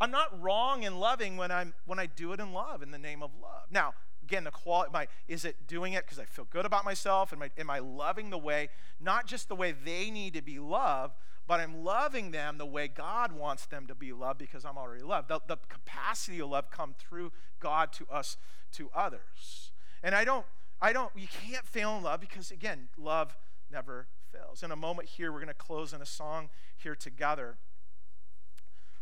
I'm 0.00 0.10
not 0.10 0.40
wrong 0.40 0.84
in 0.84 0.98
loving 0.98 1.36
when 1.36 1.50
I'm 1.50 1.74
when 1.86 1.98
I 1.98 2.06
do 2.06 2.32
it 2.32 2.40
in 2.40 2.52
love 2.52 2.82
in 2.82 2.90
the 2.90 2.98
name 2.98 3.22
of 3.22 3.30
love. 3.40 3.66
Now, 3.70 3.94
again, 4.22 4.44
the 4.44 4.50
quality, 4.50 4.90
my, 4.92 5.08
is 5.26 5.44
it 5.44 5.66
doing 5.66 5.94
it 5.94 6.04
because 6.04 6.18
I 6.18 6.24
feel 6.24 6.46
good 6.50 6.66
about 6.66 6.84
myself? 6.84 7.32
I, 7.38 7.50
am 7.58 7.70
I 7.70 7.78
loving 7.78 8.30
the 8.30 8.38
way, 8.38 8.68
not 9.00 9.26
just 9.26 9.48
the 9.48 9.56
way 9.56 9.72
they 9.72 10.10
need 10.10 10.34
to 10.34 10.42
be 10.42 10.58
loved, 10.58 11.14
but 11.48 11.60
I'm 11.60 11.82
loving 11.82 12.30
them 12.30 12.58
the 12.58 12.66
way 12.66 12.88
God 12.88 13.32
wants 13.32 13.64
them 13.64 13.86
to 13.86 13.94
be 13.94 14.12
loved 14.12 14.38
because 14.38 14.66
I'm 14.66 14.76
already 14.76 15.02
loved. 15.02 15.28
The, 15.28 15.40
the 15.48 15.56
capacity 15.68 16.40
of 16.40 16.50
love 16.50 16.70
come 16.70 16.94
through 16.98 17.32
God 17.58 17.90
to 17.94 18.06
us, 18.12 18.36
to 18.72 18.90
others. 18.94 19.72
And 20.02 20.14
I 20.14 20.24
don't, 20.24 20.44
I 20.80 20.92
don't, 20.92 21.10
you 21.16 21.26
can't 21.26 21.66
fail 21.66 21.96
in 21.96 22.02
love 22.02 22.20
because 22.20 22.50
again, 22.50 22.88
love 22.98 23.34
never 23.72 24.08
fails. 24.30 24.62
In 24.62 24.70
a 24.70 24.76
moment 24.76 25.08
here, 25.08 25.32
we're 25.32 25.38
going 25.38 25.48
to 25.48 25.54
close 25.54 25.94
in 25.94 26.02
a 26.02 26.06
song 26.06 26.50
here 26.76 26.94
together. 26.94 27.56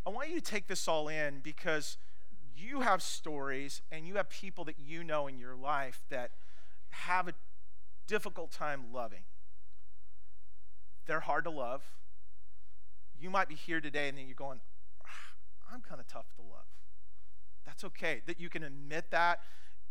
I 0.06 0.10
want 0.10 0.28
you 0.28 0.36
to 0.36 0.40
take 0.40 0.68
this 0.68 0.86
all 0.86 1.08
in 1.08 1.40
because 1.40 1.98
you 2.56 2.82
have 2.82 3.02
stories 3.02 3.82
and 3.90 4.06
you 4.06 4.14
have 4.14 4.30
people 4.30 4.64
that 4.66 4.76
you 4.78 5.02
know 5.02 5.26
in 5.26 5.36
your 5.36 5.56
life 5.56 6.04
that 6.10 6.30
have 6.90 7.26
a 7.26 7.34
difficult 8.06 8.52
time 8.52 8.84
loving. 8.92 9.24
They're 11.06 11.20
hard 11.20 11.42
to 11.44 11.50
love 11.50 11.82
you 13.20 13.30
might 13.30 13.48
be 13.48 13.54
here 13.54 13.80
today 13.80 14.08
and 14.08 14.18
then 14.18 14.26
you're 14.26 14.34
going, 14.34 14.60
ah, 15.04 15.72
I'm 15.74 15.80
kind 15.80 16.00
of 16.00 16.06
tough 16.06 16.26
to 16.36 16.42
love. 16.42 16.66
That's 17.64 17.84
okay. 17.84 18.22
That 18.26 18.40
you 18.40 18.48
can 18.48 18.62
admit 18.62 19.10
that. 19.10 19.40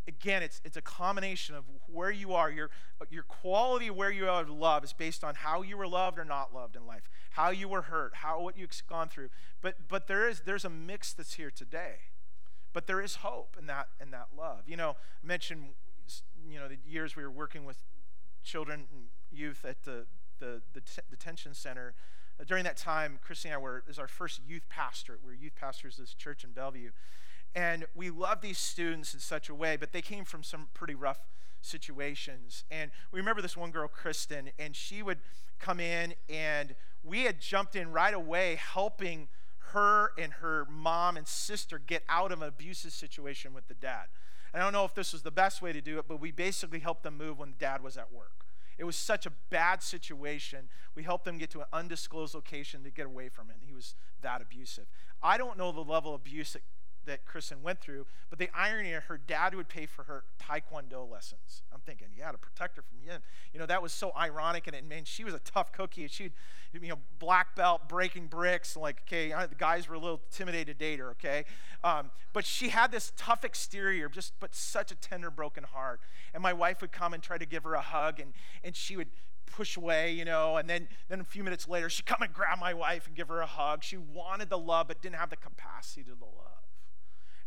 Again, 0.08 0.44
it's, 0.44 0.62
it's 0.64 0.78
a 0.78 0.82
combination 0.82 1.56
of 1.56 1.64
where 1.88 2.12
you 2.12 2.34
are. 2.34 2.52
Your, 2.52 2.70
your 3.10 3.24
quality 3.24 3.90
where 3.90 4.12
you 4.12 4.30
are 4.30 4.42
of 4.42 4.50
love 4.50 4.84
is 4.84 4.94
based 4.94 5.24
on 5.24 5.34
how 5.36 5.64
you 5.64 5.78
were 5.78 5.88
loved 5.88 6.20
or 6.20 6.26
not 6.26 6.54
loved 6.54 6.76
in 6.76 6.86
life, 6.86 7.10
how 7.32 7.50
you 7.50 7.68
were 7.68 7.84
hurt, 7.84 8.14
how 8.16 8.42
what 8.42 8.58
you've 8.58 8.72
gone 8.88 9.10
through. 9.10 9.30
But, 9.62 9.88
but 9.88 10.08
there 10.08 10.30
is, 10.30 10.42
there's 10.46 10.64
a 10.64 10.70
mix 10.70 11.12
that's 11.14 11.34
here 11.34 11.50
today. 11.50 11.96
But 12.72 12.86
there 12.86 13.02
is 13.02 13.16
hope 13.16 13.56
in 13.60 13.66
that, 13.68 13.88
in 14.00 14.12
that 14.12 14.28
love. 14.38 14.64
You 14.68 14.78
know, 14.78 14.92
I 15.24 15.28
mentioned 15.28 15.70
you 16.50 16.60
know, 16.60 16.68
the 16.68 16.78
years 16.86 17.16
we 17.16 17.24
were 17.24 17.32
working 17.32 17.66
with 17.66 17.78
children 18.44 18.86
and 18.92 19.06
youth 19.32 19.66
at 19.66 19.84
the, 19.84 20.06
the, 20.40 20.62
the 20.74 20.82
detention 21.10 21.54
center 21.54 21.94
during 22.48 22.64
that 22.66 22.78
time, 22.78 23.20
Christy 23.22 23.50
and 23.50 23.56
I 23.56 23.58
were 23.58 23.84
is 23.88 23.98
our 23.98 24.08
first 24.08 24.42
youth 24.48 24.68
pastor. 24.70 25.18
We 25.26 25.34
are 25.34 25.36
youth 25.36 25.56
pastors 25.56 25.98
this 25.98 26.14
church 26.14 26.44
in 26.44 26.52
Bellevue, 26.52 26.92
and 27.56 27.86
we 27.96 28.10
love 28.10 28.42
these 28.42 28.58
students 28.58 29.14
in 29.14 29.20
such 29.20 29.50
a 29.50 29.56
way. 29.56 29.78
But 29.78 29.94
they 29.94 30.02
came 30.02 30.26
from 30.26 30.44
some 30.44 30.68
pretty 30.74 30.96
rough 30.96 31.20
situations, 31.62 32.64
and 32.70 32.92
we 33.12 33.20
remember 33.20 33.42
this 33.42 33.56
one 33.56 33.72
girl, 33.72 33.88
Kristen, 33.88 34.50
and 34.60 34.76
she 34.76 35.02
would 35.02 35.20
come 35.60 35.80
in, 35.80 36.14
and 36.30 36.76
we 37.04 37.22
had 37.22 37.40
jumped 37.40 37.76
in 37.76 37.92
right 37.92 38.14
away, 38.14 38.56
helping 38.56 39.30
her 39.74 40.12
and 40.18 40.34
her 40.34 40.68
mom 40.70 41.18
and 41.18 41.28
sister 41.28 41.80
get 41.80 42.04
out 42.08 42.32
of 42.32 42.42
an 42.42 42.48
abusive 42.48 42.92
situation 42.92 43.54
with 43.54 43.68
the 43.68 43.74
dad. 43.74 44.06
And 44.54 44.62
I 44.62 44.66
don't 44.66 44.74
know 44.74 44.86
if 44.86 44.94
this 44.94 45.12
was 45.12 45.24
the 45.24 45.32
best 45.32 45.62
way 45.62 45.74
to 45.74 45.82
do 45.82 46.00
it, 46.00 46.06
but 46.08 46.20
we 46.20 46.32
basically 46.32 46.80
helped 46.80 47.04
them 47.04 47.18
move 47.18 47.40
when 47.40 47.52
the 47.52 47.58
dad 47.58 47.84
was 47.84 47.98
at 47.98 48.14
work. 48.14 48.45
It 48.78 48.84
was 48.84 48.96
such 48.96 49.26
a 49.26 49.32
bad 49.50 49.82
situation. 49.82 50.70
We 50.96 51.04
helped 51.04 51.26
them 51.26 51.38
get 51.38 51.50
to 51.52 51.62
an 51.62 51.68
undisclosed 51.72 52.34
location 52.34 52.84
to 52.84 52.90
get 52.90 53.06
away 53.06 53.30
from 53.30 53.50
it. 53.50 53.58
He 53.66 53.74
was 53.74 53.96
that 54.22 54.42
abusive. 54.42 54.86
I 55.24 55.38
don't 55.38 55.58
know 55.58 55.72
the 55.72 55.82
level 55.82 56.14
of 56.14 56.22
abuse 56.22 56.54
that 56.54 56.62
that 57.06 57.26
Kristen 57.26 57.62
went 57.62 57.82
through, 57.82 58.06
but 58.30 58.40
the 58.40 58.50
irony 58.56 58.94
of 58.94 59.06
her 59.06 59.18
dad 59.18 59.56
would 59.56 59.68
pay 59.68 59.86
for 59.86 60.04
her 60.04 60.24
taekwondo 60.42 61.10
lessons. 61.10 61.64
I'm 61.74 61.80
thinking, 61.82 62.08
yeah, 62.18 62.32
to 62.32 62.38
protect 62.38 62.78
her 62.78 62.84
from 62.84 63.00
him. 63.00 63.22
You 63.54 63.60
know, 63.60 63.66
that 63.66 63.82
was 63.82 63.92
so 63.92 64.12
ironic, 64.18 64.68
and 64.68 64.76
it 64.76 64.88
man, 64.88 65.06
she 65.06 65.24
was 65.24 65.34
a 65.34 65.40
tough 65.40 65.72
cookie. 65.72 66.08
She'd, 66.08 66.34
you 66.74 66.90
know, 66.90 67.00
black 67.20 67.56
belt 67.56 67.88
breaking 67.88 68.28
bricks, 68.28 68.76
like, 68.76 69.02
okay, 69.08 69.30
the 69.30 69.56
guys 69.56 69.88
were 69.88 69.96
a 69.96 70.00
little 70.00 70.22
intimidated 70.32 70.68
to 70.68 70.74
date 70.74 71.00
her, 71.00 71.12
okay? 71.12 71.46
Um, 71.84 72.12
but 72.34 72.46
she 72.46 72.70
had 72.70 72.92
this 72.92 73.14
tough 73.16 73.46
exterior, 73.46 74.10
just 74.10 74.34
but 74.40 74.54
such 74.54 74.92
a 74.92 74.96
tender, 74.96 75.32
broken 75.32 75.64
heart. 75.64 76.00
And 76.34 76.42
my 76.44 76.54
wife 76.54 76.82
would 76.82 76.92
come 76.92 77.14
and 77.14 77.24
try 77.24 77.38
to 77.38 77.46
give 77.46 77.64
her 77.64 77.76
a 77.76 77.82
hug, 77.82 78.20
and 78.20 78.34
and 78.64 78.76
she 78.76 78.98
would 78.98 79.10
push 79.46 79.78
away, 79.78 80.12
you 80.12 80.26
know, 80.26 80.58
and 80.58 80.70
then, 80.70 80.88
then 81.08 81.22
a 81.22 81.24
few 81.24 81.44
minutes 81.44 81.68
later, 81.68 81.90
she'd 81.90 82.06
come 82.06 82.22
and 82.22 82.34
grab 82.34 82.60
my 82.60 82.74
wife 82.74 83.08
and 83.08 83.16
give 83.16 83.28
her 83.30 83.42
a 83.42 83.46
hug. 83.46 83.84
She 83.84 83.96
wanted 83.96 84.50
the 84.50 84.58
love, 84.58 84.88
but 84.88 85.02
didn't 85.02 85.16
have 85.16 85.30
the 85.30 85.38
capacity 85.38 86.04
to 86.04 86.12
love 86.12 86.65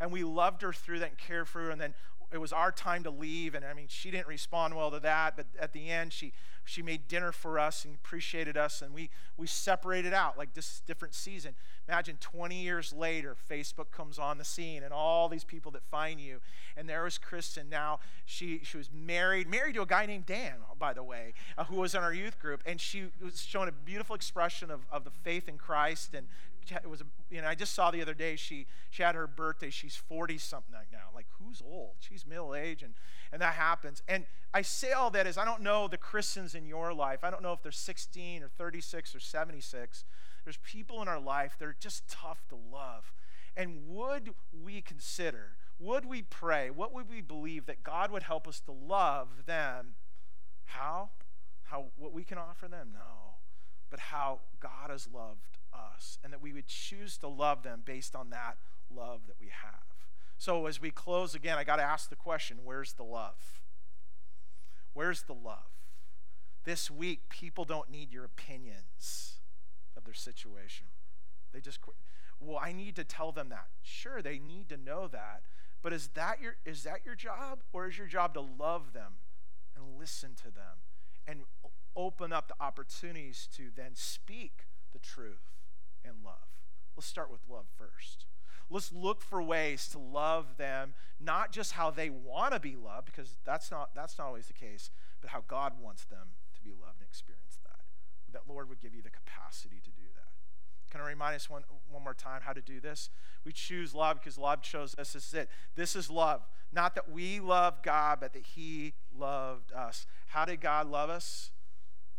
and 0.01 0.13
we 0.13 0.25
loved 0.25 0.63
her 0.63 0.73
through 0.73 1.01
that 1.01 1.11
and 1.11 1.19
cared 1.19 1.49
for 1.49 1.63
her. 1.63 1.71
And 1.71 1.81
then 1.81 1.95
it 2.33 2.39
was 2.39 2.53
our 2.53 2.71
time 2.71 3.05
to 3.05 3.11
leave. 3.11 3.55
And 3.55 3.65
I 3.65 3.75
mean, 3.75 3.87
she 3.89 4.11
didn't 4.11 4.29
respond 4.29 4.75
well 4.75 4.91
to 4.91 5.01
that, 5.01 5.37
but 5.37 5.47
at 5.59 5.73
the 5.73 5.91
end, 5.91 6.13
she 6.13 6.33
she 6.69 6.83
made 6.83 7.09
dinner 7.09 7.33
for 7.33 7.59
us 7.59 7.87
and 7.87 7.95
appreciated 7.95 8.57
us, 8.57 8.83
and 8.83 8.93
we 8.93 9.09
we 9.39 9.47
separated 9.47 10.13
out 10.13 10.37
like 10.37 10.53
this 10.53 10.83
different 10.87 11.15
season. 11.15 11.55
Imagine 11.89 12.19
20 12.21 12.61
years 12.61 12.93
later, 12.93 13.35
Facebook 13.51 13.91
comes 13.91 14.19
on 14.19 14.37
the 14.37 14.45
scene, 14.45 14.83
and 14.83 14.93
all 14.93 15.31
these 15.31 15.45
people 15.45 15.73
that 15.73 15.83
find 15.91 16.21
you, 16.21 16.41
and 16.77 16.87
there 16.87 17.05
was 17.05 17.17
Kristen. 17.17 17.71
Now 17.71 18.01
she 18.27 18.61
she 18.65 18.77
was 18.77 18.91
married, 18.93 19.49
married 19.49 19.77
to 19.77 19.83
a 19.83 19.87
guy 19.87 20.05
named 20.05 20.27
Dan, 20.27 20.57
by 20.79 20.93
the 20.93 21.03
way, 21.03 21.33
uh, 21.57 21.65
who 21.65 21.77
was 21.77 21.95
in 21.95 22.03
our 22.03 22.13
youth 22.13 22.39
group, 22.39 22.63
and 22.67 22.79
she 22.79 23.07
was 23.25 23.41
showing 23.41 23.69
a 23.69 23.73
beautiful 23.73 24.15
expression 24.15 24.71
of, 24.71 24.81
of 24.93 25.05
the 25.05 25.11
faith 25.11 25.49
in 25.49 25.57
Christ 25.57 26.13
and 26.13 26.27
it 26.71 26.89
was, 26.89 27.03
you 27.31 27.43
know, 27.43 27.49
I 27.49 27.55
just 27.55 27.75
saw 27.75 27.91
the 27.91 28.03
other 28.03 28.15
day 28.15 28.37
she 28.37 28.67
she 28.91 29.03
had 29.03 29.15
her 29.15 29.27
birthday. 29.27 29.71
She's 29.71 29.97
40 29.97 30.39
something 30.39 30.75
now. 30.93 31.09
Like 31.15 31.27
who's 31.39 31.63
old? 31.65 31.97
She's 32.01 32.27
middle 32.27 32.55
age, 32.55 32.83
and 32.83 32.95
and 33.33 33.43
that 33.43 33.55
happens. 33.55 34.03
And 34.09 34.27
I 34.53 34.63
say 34.63 34.93
all 34.93 35.11
that 35.11 35.27
is 35.27 35.39
I 35.39 35.45
don't 35.45 35.63
know 35.63 35.89
the 35.89 35.99
Kristens 35.99 36.55
in 36.55 36.67
your 36.67 36.93
life. 36.93 37.21
I 37.23 37.31
don't 37.31 37.43
know 37.43 37.53
if 37.53 37.63
they're 37.63 37.73
16 37.73 38.43
or 38.43 38.49
36 38.49 39.15
or 39.15 39.21
76. 39.21 40.05
There's 40.45 40.59
people 40.59 41.03
in 41.03 41.09
our 41.09 41.21
life 41.21 41.57
that 41.59 41.67
are 41.67 41.77
just 41.79 42.09
tough 42.09 42.47
to 42.49 42.57
love. 42.57 43.13
And 43.57 43.89
would 43.89 44.35
we 44.53 44.81
consider? 44.81 45.57
Would 45.79 46.07
we 46.07 46.23
pray? 46.23 46.71
What 46.71 46.95
would 46.95 47.09
we 47.09 47.21
believe 47.21 47.67
that 47.67 47.83
God 47.83 48.11
would 48.11 48.23
help 48.23 48.49
us 48.49 48.61
to 48.61 48.73
love 48.73 49.47
them? 49.47 49.95
How? 50.65 51.11
How 51.65 51.87
what 51.97 52.13
we 52.13 52.25
can 52.25 52.39
offer 52.39 52.69
them? 52.69 52.91
No. 52.95 53.35
But 53.91 54.01
how 54.01 54.41
God 54.61 54.91
has 54.91 55.09
loved 55.13 55.58
us 55.73 56.19
and 56.23 56.33
that 56.33 56.41
we 56.41 56.53
would 56.53 56.67
choose 56.67 57.19
to 57.19 57.29
love 57.29 57.63
them 57.63 57.83
based 57.85 58.15
on 58.15 58.31
that 58.31 58.57
love 58.95 59.23
that 59.27 59.37
we 59.41 59.49
have. 59.63 59.83
So, 60.39 60.67
as 60.67 60.81
we 60.81 60.91
close 60.91 61.35
again, 61.35 61.59
I 61.59 61.65
got 61.65 61.77
to 61.77 61.83
ask 61.83 62.09
the 62.11 62.17
question 62.17 62.59
where's 62.65 62.93
the 62.93 63.03
love? 63.03 63.61
Where's 64.95 65.23
the 65.23 65.35
love? 65.35 65.71
This 66.65 66.91
week, 66.91 67.29
people 67.29 67.65
don't 67.65 67.91
need 67.91 68.13
your 68.13 68.25
opinions 68.25 69.39
of 69.97 70.05
their 70.05 70.15
situation. 70.15 70.87
They 71.53 71.61
just, 71.61 71.81
well, 72.41 72.59
I 72.63 72.73
need 72.73 72.95
to 72.97 73.05
tell 73.05 73.33
them 73.33 73.49
that. 73.49 73.67
Sure, 73.83 74.23
they 74.23 74.39
need 74.39 74.69
to 74.69 74.77
know 74.77 75.09
that. 75.09 75.43
But 75.83 75.93
is 75.93 76.09
that 76.09 76.41
your, 76.41 76.57
is 76.65 76.83
that 76.85 77.05
your 77.05 77.15
job? 77.15 77.61
Or 77.73 77.89
is 77.89 77.99
your 77.99 78.07
job 78.07 78.35
to 78.35 78.41
love 78.41 78.93
them 78.93 79.15
and 79.77 79.99
listen 79.99 80.35
to 80.37 80.51
them 80.51 80.83
and 81.27 81.41
open 81.97 82.33
up 82.33 82.49
the 82.49 82.55
opportunities 82.61 83.49
to 83.57 83.71
then 83.75 83.93
speak 83.95 84.67
the 84.93 84.99
truth? 84.99 85.58
And 86.05 86.15
love. 86.25 86.35
Let's 86.97 87.07
start 87.07 87.31
with 87.31 87.41
love 87.49 87.67
first. 87.77 88.27
Let's 88.71 88.93
look 88.93 89.23
for 89.23 89.43
ways 89.43 89.89
to 89.89 89.99
love 89.99 90.57
them, 90.59 90.95
not 91.21 91.53
just 91.53 91.73
how 91.73 91.91
they 91.91 92.11
want 92.11 92.53
to 92.53 92.61
be 92.61 92.77
loved, 92.77 93.07
because 93.07 93.39
that's 93.45 93.71
not, 93.71 93.95
that's 93.95 94.19
not 94.19 94.27
always 94.27 94.47
the 94.47 94.53
case, 94.53 94.91
but 95.21 95.31
how 95.31 95.43
God 95.49 95.75
wants 95.81 96.05
them 96.05 96.29
to 96.55 96.63
be 96.63 96.71
loved 96.71 97.01
and 97.01 97.09
experience 97.09 97.59
that. 97.65 97.81
That 98.33 98.53
Lord 98.53 98.69
would 98.69 98.81
give 98.81 98.95
you 98.95 99.03
the 99.03 99.11
capacity 99.11 99.81
to 99.83 99.91
do 99.91 100.03
that. 100.17 100.29
Can 100.91 101.01
I 101.01 101.07
remind 101.09 101.37
us 101.37 101.49
one, 101.49 101.63
one 101.91 102.03
more 102.03 102.15
time 102.15 102.41
how 102.43 102.53
to 102.53 102.61
do 102.61 102.81
this? 102.81 103.11
We 103.45 103.53
choose 103.53 103.95
love 103.95 104.21
because 104.21 104.39
love 104.39 104.61
shows 104.63 104.95
us 104.99 105.13
this 105.13 105.27
is 105.27 105.35
it. 105.35 105.51
This 105.75 105.97
is 105.97 106.11
love. 106.11 106.43
Not 106.73 106.95
that 106.95 107.11
we 107.11 107.41
love 107.41 107.83
God, 107.83 108.19
but 108.21 108.33
that 108.33 108.45
He 108.45 108.95
loved 109.17 109.73
us. 109.73 110.07
How 110.27 110.45
did 110.45 110.61
God 110.61 110.87
love 110.87 111.11
us? 111.11 111.51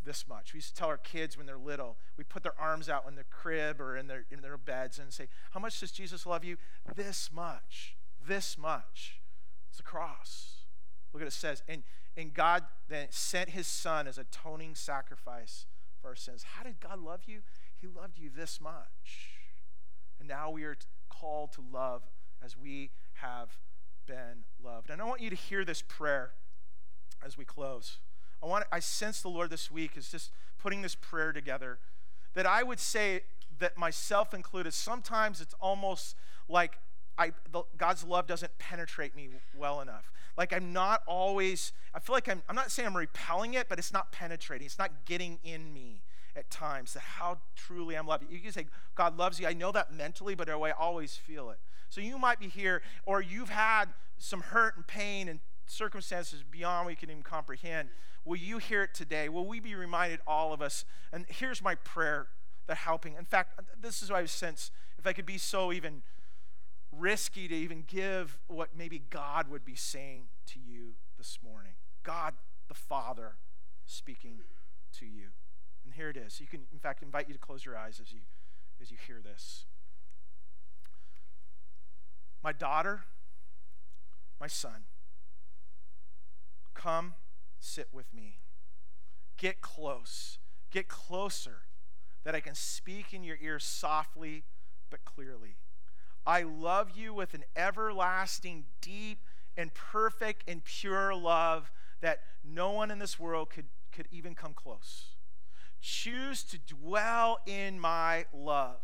This 0.04 0.28
much. 0.28 0.54
We 0.54 0.58
used 0.58 0.70
to 0.70 0.76
tell 0.76 0.88
our 0.88 0.98
kids 0.98 1.38
when 1.38 1.46
they're 1.46 1.58
little, 1.58 1.98
we 2.18 2.24
put 2.24 2.44
their 2.44 2.60
arms 2.60 2.90
out 2.90 3.06
in 3.08 3.16
their 3.16 3.26
crib 3.30 3.82
or 3.82 3.98
in 3.98 4.08
their, 4.08 4.26
in 4.32 4.42
their 4.42 4.58
beds 4.58 5.00
and 5.00 5.12
say, 5.12 5.28
How 5.52 5.60
much 5.60 5.80
does 5.80 5.92
Jesus 5.92 6.26
love 6.26 6.44
you? 6.44 6.58
This 6.96 7.30
much. 7.34 7.96
this 8.26 8.58
much. 8.58 9.20
It's 9.70 9.78
the 9.78 9.84
cross. 9.84 10.66
Look 11.14 11.22
at 11.22 11.28
it 11.28 11.34
says, 11.34 11.64
and, 11.68 11.84
and 12.16 12.34
God 12.34 12.64
then 12.88 13.08
sent 13.10 13.50
his 13.50 13.68
son 13.68 14.08
as 14.08 14.18
atoning 14.18 14.76
sacrifice 14.76 15.66
for 16.02 16.10
our 16.10 16.16
sins. 16.16 16.44
How 16.56 16.64
did 16.64 16.80
God 16.80 17.00
love 17.00 17.22
you? 17.26 17.42
He 17.76 17.88
loved 17.88 18.20
you 18.20 18.30
this 18.36 18.60
much. 18.62 19.32
And 20.20 20.28
now 20.28 20.50
we 20.50 20.64
are 20.64 20.76
called 21.10 21.54
to 21.54 21.64
love 21.72 22.04
as 22.44 22.58
we 22.58 22.92
have 23.14 23.58
been 24.06 24.44
loved. 24.64 24.90
And 24.90 25.02
I 25.02 25.06
want 25.06 25.22
you 25.22 25.30
to 25.30 25.36
hear 25.36 25.66
this 25.66 25.82
prayer 25.82 26.32
as 27.26 27.38
we 27.38 27.46
close. 27.46 28.00
I 28.42 28.46
want 28.46 28.66
I 28.72 28.80
sense 28.80 29.22
the 29.22 29.30
Lord 29.30 29.50
this 29.50 29.70
week 29.70 29.98
is 29.98 30.10
just 30.10 30.32
putting 30.62 30.82
this 30.82 30.96
prayer 30.96 31.32
together 31.32 31.80
that 32.34 32.46
I 32.46 32.64
would 32.64 32.80
say 32.80 33.22
that 33.60 33.78
myself 33.78 34.34
included 34.34 34.74
sometimes 34.74 35.42
it's 35.42 35.56
almost 35.60 36.16
like 36.48 36.78
I, 37.18 37.34
the, 37.52 37.64
God's 37.78 38.06
love 38.06 38.28
doesn't 38.28 38.58
penetrate 38.60 39.14
me 39.14 39.30
well 39.54 39.82
enough. 39.82 40.10
Like 40.38 40.54
I'm 40.54 40.72
not 40.72 41.04
always, 41.06 41.74
I 41.94 42.00
feel 42.00 42.14
like 42.14 42.30
I'm, 42.30 42.42
I'm 42.48 42.56
not 42.56 42.72
saying 42.72 42.88
I'm 42.88 42.96
repelling 42.96 43.56
it, 43.56 43.68
but 43.68 43.78
it's 43.78 43.92
not 43.92 44.14
penetrating. 44.14 44.66
It's 44.66 44.80
not 44.80 45.06
getting 45.06 45.38
in 45.44 45.74
me 45.74 46.02
at 46.34 46.50
times 46.50 46.94
that 46.94 47.02
how 47.02 47.40
truly 47.58 47.96
I'm 47.96 48.08
loved. 48.08 48.24
You 48.32 48.40
can 48.40 48.54
say, 48.54 48.68
God 48.96 49.18
loves 49.18 49.38
you. 49.38 49.48
I 49.48 49.54
know 49.54 49.74
that 49.74 49.94
mentally, 49.94 50.34
but 50.34 50.50
I 50.50 50.72
always 50.72 51.18
feel 51.18 51.50
it. 51.50 51.60
So 51.90 52.00
you 52.00 52.18
might 52.18 52.40
be 52.40 52.48
here, 52.48 52.82
or 53.06 53.22
you've 53.22 53.50
had 53.50 53.86
some 54.18 54.42
hurt 54.42 54.78
and 54.78 54.88
pain 54.88 55.28
and 55.28 55.40
circumstances 55.66 56.44
beyond 56.50 56.88
we 56.88 56.96
can 56.96 57.10
even 57.10 57.24
comprehend. 57.24 57.90
Will 58.30 58.38
you 58.38 58.60
hear 58.60 58.84
it 58.84 58.94
today? 58.94 59.28
Will 59.28 59.48
we 59.48 59.60
be 59.60 59.74
reminded, 59.74 60.20
all 60.28 60.54
of 60.54 60.62
us? 60.62 60.86
And 61.12 61.26
here's 61.30 61.64
my 61.64 61.74
prayer 61.74 62.28
that 62.68 62.78
helping. 62.78 63.16
In 63.16 63.26
fact, 63.26 63.60
this 63.82 64.04
is 64.04 64.12
what 64.12 64.20
I 64.20 64.26
sense. 64.28 64.70
If 65.00 65.08
I 65.08 65.14
could 65.14 65.26
be 65.26 65.40
so 65.40 65.74
even 65.74 66.04
risky 66.92 67.48
to 67.48 67.56
even 67.56 67.86
give 67.88 68.38
what 68.46 68.78
maybe 68.78 69.02
God 69.10 69.50
would 69.50 69.66
be 69.66 69.74
saying 69.74 70.26
to 70.46 70.60
you 70.60 70.94
this 71.18 71.40
morning. 71.44 71.72
God 72.04 72.36
the 72.68 72.76
Father 72.76 73.38
speaking 73.88 74.42
to 75.00 75.08
you. 75.08 75.30
And 75.84 75.96
here 75.96 76.12
it 76.12 76.16
is. 76.16 76.40
You 76.40 76.46
can, 76.46 76.68
in 76.72 76.78
fact, 76.78 77.02
invite 77.02 77.28
you 77.28 77.34
to 77.34 77.40
close 77.40 77.66
your 77.66 77.76
eyes 77.76 78.00
as 78.00 78.14
you, 78.14 78.20
as 78.80 78.92
you 78.92 78.98
hear 79.08 79.22
this. 79.24 79.66
My 82.44 82.54
daughter, 82.54 83.06
my 84.40 84.46
son, 84.46 84.84
come 86.76 87.16
sit 87.60 87.88
with 87.92 88.14
me. 88.14 88.40
Get 89.38 89.62
close. 89.62 90.38
Get 90.72 90.88
closer 90.88 91.62
that 92.24 92.36
I 92.36 92.40
can 92.40 92.56
speak 92.56 93.14
in 93.14 93.24
your 93.24 93.38
ear 93.42 93.60
softly 93.60 94.44
but 94.90 95.06
clearly. 95.06 95.56
I 96.26 96.44
love 96.44 96.92
you 96.96 97.14
with 97.14 97.34
an 97.34 97.44
everlasting, 97.56 98.66
deep, 98.82 99.24
and 99.58 99.74
perfect 99.74 100.44
and 100.48 100.64
pure 100.64 101.16
love 101.16 101.72
that 102.02 102.22
no 102.44 102.72
one 102.72 102.92
in 102.92 103.00
this 103.00 103.20
world 103.20 103.50
could, 103.50 103.66
could 103.92 104.08
even 104.12 104.36
come 104.36 104.54
close. 104.54 105.16
Choose 105.82 106.44
to 106.44 106.58
dwell 106.58 107.40
in 107.46 107.80
my 107.80 108.26
love. 108.34 108.82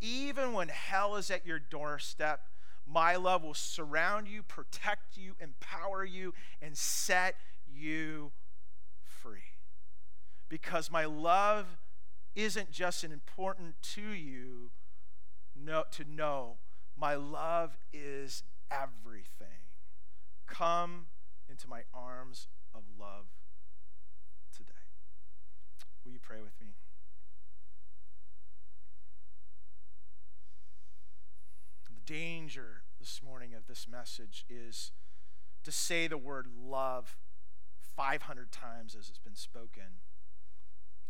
Even 0.00 0.52
when 0.52 0.68
hell 0.68 1.16
is 1.16 1.30
at 1.30 1.44
your 1.46 1.58
doorstep, 1.58 2.46
my 2.86 3.16
love 3.16 3.42
will 3.42 3.54
surround 3.54 4.26
you, 4.26 4.42
protect 4.42 5.16
you, 5.16 5.34
empower 5.38 6.04
you, 6.04 6.34
and 6.62 6.76
set 6.76 7.36
you 7.72 8.32
free. 9.02 9.56
Because 10.48 10.90
my 10.90 11.04
love 11.04 11.78
isn't 12.34 12.70
just 12.70 13.04
an 13.04 13.12
important 13.12 13.74
to 13.82 14.02
you 14.02 14.70
know, 15.54 15.84
to 15.92 16.04
know, 16.04 16.58
my 16.96 17.14
love 17.14 17.76
is 17.92 18.42
everything. 18.70 19.68
Come 20.46 21.06
into 21.48 21.68
my 21.68 21.82
arms 21.92 22.48
of 22.74 22.82
love 22.98 23.26
today. 24.56 24.70
Will 26.04 26.12
you 26.12 26.18
pray 26.20 26.40
with 26.40 26.60
me? 26.60 26.74
The 31.86 32.12
danger 32.12 32.82
this 32.98 33.20
morning 33.22 33.54
of 33.54 33.66
this 33.66 33.86
message 33.90 34.44
is 34.48 34.92
to 35.64 35.72
say 35.72 36.06
the 36.06 36.18
word 36.18 36.46
love 36.60 37.16
500 38.00 38.50
times 38.50 38.96
as 38.98 39.10
it's 39.10 39.18
been 39.18 39.34
spoken. 39.34 40.00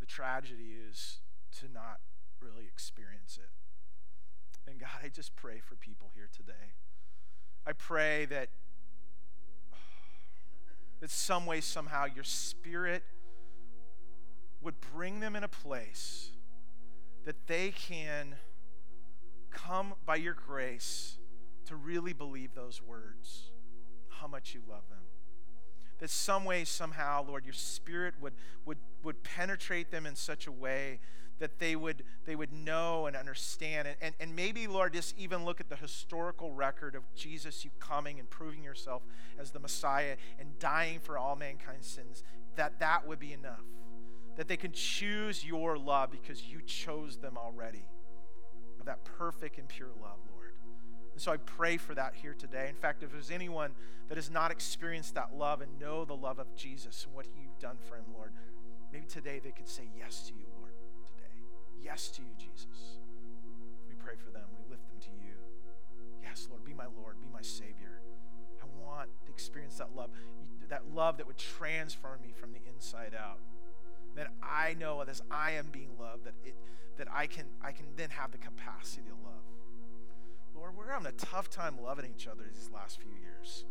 The 0.01 0.07
tragedy 0.07 0.75
is 0.91 1.21
to 1.61 1.67
not 1.73 2.01
really 2.43 2.65
experience 2.65 3.39
it. 3.41 4.69
And 4.69 4.81
God, 4.81 4.89
I 5.05 5.09
just 5.09 5.37
pray 5.37 5.61
for 5.61 5.77
people 5.77 6.11
here 6.17 6.29
today. 6.37 6.73
I 7.65 7.75
pray 7.75 8.25
that 8.25 8.49
that 11.01 11.11
some 11.11 11.47
way, 11.47 11.61
somehow, 11.61 12.07
your 12.07 12.25
spirit 12.25 13.05
would 14.61 14.75
bring 14.93 15.21
them 15.21 15.37
in 15.37 15.45
a 15.45 15.49
place 15.49 16.31
that 17.25 17.47
they 17.47 17.71
can 17.71 18.35
come 19.53 19.95
by 20.05 20.17
your 20.17 20.35
grace 20.35 21.19
to 21.67 21.77
really 21.77 22.15
believe 22.15 22.57
those 22.57 22.83
words, 22.83 23.53
how 24.09 24.27
much 24.27 24.55
you 24.55 24.63
love 24.69 24.89
them. 24.91 25.10
That 26.01 26.11
some 26.11 26.45
way, 26.45 26.65
somehow, 26.65 27.25
Lord, 27.27 27.45
your 27.45 27.55
spirit 27.55 28.15
would, 28.21 28.33
would, 28.65 28.79
would 29.03 29.23
penetrate 29.23 29.91
them 29.91 30.07
in 30.07 30.17
such 30.17 30.47
a 30.47 30.53
way 30.53 30.99
that 31.39 31.59
they 31.59 31.75
would 31.75 32.05
they 32.27 32.37
would 32.37 32.53
know 32.53 33.07
and 33.07 33.17
understand. 33.17 33.89
And, 33.89 33.97
and, 34.03 34.15
and 34.21 34.37
maybe 34.37 34.67
lord 34.67 34.93
just 34.93 35.17
even 35.17 35.47
look 35.47 35.59
at 35.59 35.71
the 35.71 35.77
historical 35.77 36.53
record 36.53 36.95
of 36.95 37.03
jesus 37.15 37.65
you 37.65 37.71
coming 37.81 38.21
and 38.21 38.29
proving 38.29 38.63
yourself 38.63 39.01
as 39.39 39.51
the 39.51 39.59
messiah 39.59 40.17
and 40.39 40.59
dying 40.59 41.01
for 41.01 41.17
all 41.17 41.37
mankind's 41.37 41.87
sins 41.87 42.23
that 42.57 42.79
that 42.81 43.07
would 43.07 43.19
be 43.19 43.33
enough. 43.33 43.63
That 44.37 44.49
they 44.49 44.57
can 44.57 44.73
choose 44.73 45.45
your 45.45 45.77
love 45.77 46.11
because 46.11 46.43
you 46.45 46.61
chose 46.63 47.17
them 47.17 47.37
already 47.37 47.87
of 48.79 48.87
that 48.87 49.05
perfect 49.05 49.59
and 49.59 49.69
pure 49.69 49.91
love 50.01 50.19
and 51.21 51.25
so 51.25 51.33
i 51.33 51.37
pray 51.37 51.77
for 51.77 51.95
that 51.95 52.15
here 52.15 52.35
today 52.35 52.67
in 52.69 52.75
fact 52.75 53.03
if 53.03 53.13
there's 53.13 53.31
anyone 53.31 53.73
that 54.09 54.17
has 54.17 54.31
not 54.31 54.51
experienced 54.51 55.15
that 55.15 55.37
love 55.37 55.61
and 55.61 55.79
know 55.79 56.05
the 56.07 56.17
love 56.17 56.39
of 56.39 56.55
jesus 56.57 57.05
and 57.05 57.15
what 57.15 57.27
you've 57.37 57.59
done 57.59 57.77
for 57.89 57.97
him 57.97 58.05
lord 58.17 58.33
maybe 58.93 59.07
today 59.07 59.39
they 59.43 59.51
could 59.51 59.69
say 59.69 59.85
yes 59.99 60.23
to 60.27 60.33
you 60.35 60.47
Lord, 60.61 61.07
today. 61.07 61.83
yes 61.83 62.09
to 62.11 62.23
you, 62.23 62.29
Jesus. 62.39 62.99
We 63.89 63.95
pray 63.95 64.15
for 64.17 64.31
them. 64.31 64.45
We 64.59 64.71
lift 64.71 64.87
them 64.89 65.01
to 65.01 65.25
you. 65.25 65.35
Yes, 66.23 66.47
Lord, 66.51 66.65
be 66.65 66.75
my 66.75 66.87
Lord, 66.97 67.21
be 67.21 67.29
my 67.33 67.43
Savior. 67.43 68.01
I 68.63 68.67
want 68.81 69.11
to 69.27 69.33
experience 69.33 69.77
that 69.79 69.95
love, 69.95 70.11
that 70.69 70.83
love 70.95 71.17
that 71.19 71.27
would 71.27 71.39
transform 71.39 72.21
me 72.23 72.33
from 72.39 72.53
the 72.53 72.61
inside 72.73 73.15
out. 73.19 73.39
That 74.17 74.29
I 74.43 74.75
know 74.75 75.03
as 75.03 75.23
I 75.31 75.53
am 75.53 75.69
being 75.71 75.91
loved, 75.99 76.25
that 76.25 76.35
it 76.45 76.57
that 76.99 77.09
I 77.13 77.27
can 77.27 77.47
I 77.63 77.73
can 77.73 77.87
then 77.97 78.11
have 78.11 78.33
the 78.33 78.39
capacity 78.39 79.03
to 79.03 79.15
love. 79.25 79.40
Lord, 80.61 80.77
we're 80.77 80.93
having 80.93 81.07
a 81.07 81.13
tough 81.13 81.49
time 81.49 81.77
loving 81.83 82.05
each 82.15 82.27
other 82.27 82.43
these 82.45 82.69
last 82.73 83.01
few 83.01 83.13
years. 83.23 83.65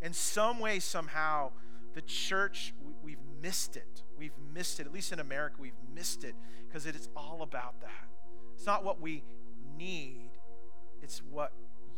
In 0.00 0.12
some 0.12 0.60
way, 0.60 0.78
somehow, 0.78 1.50
the 1.94 2.02
church, 2.02 2.72
we, 3.02 3.12
have 3.12 3.20
missed 3.42 3.76
it. 3.76 4.02
We've 4.16 4.38
missed 4.54 4.78
it. 4.78 4.86
At 4.86 4.92
least 4.92 5.10
in 5.10 5.18
America, 5.18 5.56
we've 5.58 5.72
missed 5.92 6.22
it 6.22 6.36
because 6.68 6.86
it 6.86 6.94
is 6.94 7.08
all 7.16 7.42
about 7.42 7.80
that. 7.80 8.08
It's 8.54 8.64
not 8.64 8.84
what 8.84 9.00
we 9.00 9.24
need, 9.76 10.30
it's 11.02 11.20
what 11.30 11.52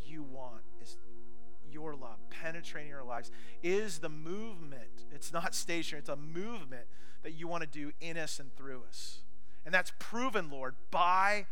you 0.06 0.22
want. 0.22 0.62
It's 0.80 0.96
your 1.70 1.94
love 1.94 2.16
penetrating 2.30 2.94
our 2.94 3.04
lives. 3.04 3.30
Is 3.62 3.98
the 3.98 4.08
movement, 4.08 5.04
it's 5.14 5.30
not 5.30 5.54
stationary, 5.54 6.00
it's 6.00 6.08
a 6.08 6.16
movement 6.16 6.86
that 7.22 7.32
you 7.32 7.48
want 7.48 7.64
to 7.64 7.68
do 7.68 7.92
in 8.00 8.16
us 8.16 8.40
and 8.40 8.54
through 8.56 8.82
us. 8.88 9.18
And 9.66 9.74
that's 9.74 9.92
proven, 9.98 10.50
Lord, 10.50 10.74
by 10.90 11.46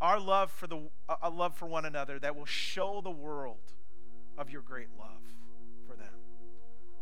our 0.00 0.20
love 0.20 0.50
for 0.50 0.66
the 0.66 0.88
a 1.22 1.30
love 1.30 1.54
for 1.54 1.66
one 1.66 1.84
another 1.84 2.18
that 2.18 2.36
will 2.36 2.46
show 2.46 3.00
the 3.02 3.10
world 3.10 3.72
of 4.36 4.50
your 4.50 4.62
great 4.62 4.88
love. 4.98 5.08
For 5.88 5.96
them. 5.96 6.12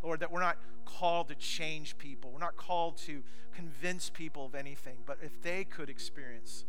Lord, 0.02 0.20
that 0.20 0.30
we're 0.30 0.40
not 0.40 0.58
called 0.84 1.28
to 1.28 1.34
change 1.34 1.98
people. 1.98 2.30
We're 2.30 2.38
not 2.38 2.56
called 2.56 2.96
to 2.98 3.22
convince 3.54 4.08
people 4.10 4.46
of 4.46 4.54
anything. 4.54 4.98
But 5.04 5.18
if 5.22 5.42
they 5.42 5.64
could 5.64 5.90
experience 5.90 6.64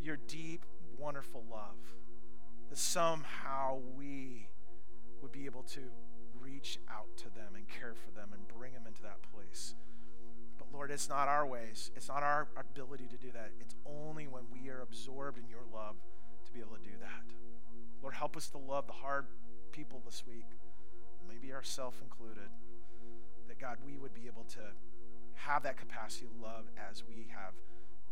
your 0.00 0.16
deep, 0.16 0.64
wonderful 0.98 1.44
love, 1.50 1.76
that 2.70 2.78
somehow 2.78 3.78
we 3.96 4.48
would 5.20 5.32
be 5.32 5.44
able 5.44 5.62
to 5.64 5.80
reach 6.40 6.78
out 6.90 7.16
to 7.18 7.24
them 7.24 7.54
and 7.54 7.68
care 7.68 7.94
for 7.94 8.10
them 8.18 8.30
and 8.32 8.48
bring 8.48 8.72
them 8.72 8.86
into 8.86 9.02
that 9.02 9.18
place. 9.34 9.74
Lord, 10.72 10.90
it's 10.90 11.08
not 11.08 11.28
our 11.28 11.46
ways, 11.46 11.90
it's 11.96 12.08
not 12.08 12.22
our 12.22 12.48
ability 12.56 13.06
to 13.08 13.16
do 13.16 13.32
that. 13.32 13.50
It's 13.60 13.74
only 13.86 14.26
when 14.26 14.42
we 14.52 14.68
are 14.68 14.80
absorbed 14.80 15.38
in 15.38 15.48
your 15.48 15.64
love 15.72 15.96
to 16.46 16.52
be 16.52 16.60
able 16.60 16.76
to 16.76 16.82
do 16.82 16.96
that. 17.00 17.34
Lord, 18.02 18.14
help 18.14 18.36
us 18.36 18.48
to 18.50 18.58
love 18.58 18.86
the 18.86 18.92
hard 18.92 19.26
people 19.72 20.02
this 20.04 20.24
week, 20.26 20.46
maybe 21.28 21.52
ourselves 21.52 21.98
included. 22.02 22.48
That 23.48 23.58
God, 23.58 23.78
we 23.84 23.96
would 23.96 24.14
be 24.14 24.26
able 24.26 24.44
to 24.44 24.60
have 25.34 25.62
that 25.62 25.76
capacity 25.76 26.26
to 26.26 26.42
love 26.44 26.66
as 26.90 27.02
we 27.08 27.28
have 27.30 27.54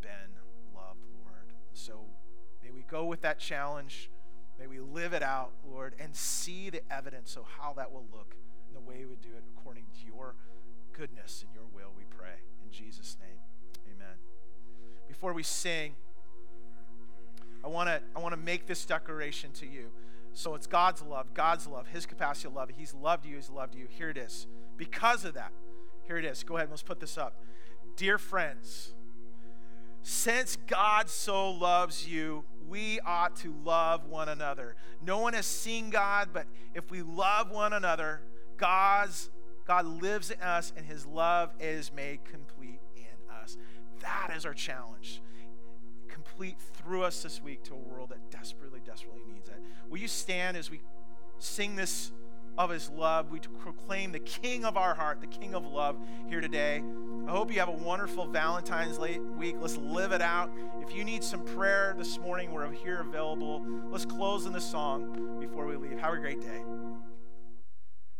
been 0.00 0.32
loved, 0.74 1.04
Lord. 1.24 1.52
So 1.74 2.06
may 2.62 2.70
we 2.70 2.82
go 2.82 3.04
with 3.04 3.20
that 3.20 3.38
challenge 3.38 4.10
May 4.58 4.66
we 4.66 4.80
live 4.80 5.12
it 5.12 5.22
out, 5.22 5.52
Lord, 5.70 5.94
and 5.98 6.16
see 6.16 6.70
the 6.70 6.80
evidence 6.90 7.36
of 7.36 7.44
how 7.58 7.74
that 7.74 7.92
will 7.92 8.06
look 8.10 8.34
and 8.66 8.74
the 8.74 8.80
way 8.80 9.00
we 9.00 9.06
would 9.06 9.20
do 9.20 9.28
it 9.36 9.44
according 9.54 9.84
to 10.00 10.06
your 10.06 10.34
goodness 10.92 11.44
and 11.44 11.54
your 11.54 11.55
Jesus' 12.76 13.16
name, 13.20 13.38
amen. 13.94 14.16
Before 15.08 15.32
we 15.32 15.42
sing, 15.42 15.94
I 17.64 17.68
want 17.68 17.88
to 17.88 18.02
I 18.14 18.20
want 18.20 18.32
to 18.32 18.40
make 18.40 18.66
this 18.66 18.84
declaration 18.84 19.50
to 19.52 19.66
you. 19.66 19.90
So 20.34 20.54
it's 20.54 20.66
God's 20.66 21.00
love, 21.00 21.32
God's 21.32 21.66
love, 21.66 21.86
His 21.86 22.04
capacity 22.04 22.48
to 22.48 22.54
love. 22.54 22.68
He's 22.76 22.92
loved 22.92 23.24
you, 23.24 23.36
He's 23.36 23.48
loved 23.48 23.74
you. 23.74 23.86
Here 23.88 24.10
it 24.10 24.18
is. 24.18 24.46
Because 24.76 25.24
of 25.24 25.32
that, 25.34 25.52
here 26.06 26.18
it 26.18 26.26
is. 26.26 26.42
Go 26.42 26.56
ahead, 26.56 26.64
and 26.64 26.72
let's 26.72 26.82
put 26.82 27.00
this 27.00 27.16
up. 27.16 27.40
Dear 27.96 28.18
friends, 28.18 28.92
since 30.02 30.58
God 30.66 31.08
so 31.08 31.50
loves 31.50 32.06
you, 32.06 32.44
we 32.68 33.00
ought 33.00 33.36
to 33.36 33.54
love 33.64 34.04
one 34.04 34.28
another. 34.28 34.76
No 35.02 35.20
one 35.20 35.32
has 35.32 35.46
seen 35.46 35.88
God, 35.88 36.28
but 36.34 36.44
if 36.74 36.90
we 36.90 37.00
love 37.00 37.50
one 37.50 37.72
another, 37.72 38.20
God's 38.58 39.30
God 39.66 39.86
lives 40.00 40.30
in 40.30 40.40
us 40.40 40.72
and 40.76 40.86
his 40.86 41.06
love 41.06 41.50
is 41.58 41.92
made 41.92 42.24
complete 42.24 42.80
in 42.96 43.34
us. 43.42 43.56
That 44.00 44.32
is 44.36 44.46
our 44.46 44.54
challenge. 44.54 45.20
Complete 46.08 46.56
through 46.74 47.02
us 47.02 47.22
this 47.22 47.42
week 47.42 47.64
to 47.64 47.74
a 47.74 47.76
world 47.76 48.10
that 48.10 48.30
desperately, 48.30 48.80
desperately 48.84 49.22
needs 49.32 49.48
it. 49.48 49.60
Will 49.90 49.98
you 49.98 50.08
stand 50.08 50.56
as 50.56 50.70
we 50.70 50.80
sing 51.38 51.74
this 51.74 52.12
of 52.56 52.70
his 52.70 52.90
love? 52.90 53.30
We 53.30 53.40
proclaim 53.40 54.12
the 54.12 54.20
King 54.20 54.64
of 54.64 54.76
our 54.76 54.94
heart, 54.94 55.20
the 55.20 55.26
King 55.26 55.54
of 55.54 55.66
love 55.66 55.96
here 56.28 56.40
today. 56.40 56.82
I 57.26 57.30
hope 57.30 57.52
you 57.52 57.58
have 57.58 57.68
a 57.68 57.72
wonderful 57.72 58.26
Valentine's 58.26 58.98
week. 58.98 59.56
Let's 59.58 59.76
live 59.76 60.12
it 60.12 60.22
out. 60.22 60.50
If 60.80 60.94
you 60.94 61.02
need 61.02 61.24
some 61.24 61.44
prayer 61.44 61.94
this 61.98 62.18
morning, 62.18 62.52
we're 62.52 62.70
here 62.70 63.00
available. 63.00 63.66
Let's 63.90 64.06
close 64.06 64.46
in 64.46 64.52
the 64.52 64.60
song 64.60 65.38
before 65.40 65.66
we 65.66 65.76
leave. 65.76 65.98
Have 65.98 66.14
a 66.14 66.18
great 66.18 66.40
day. 66.40 66.62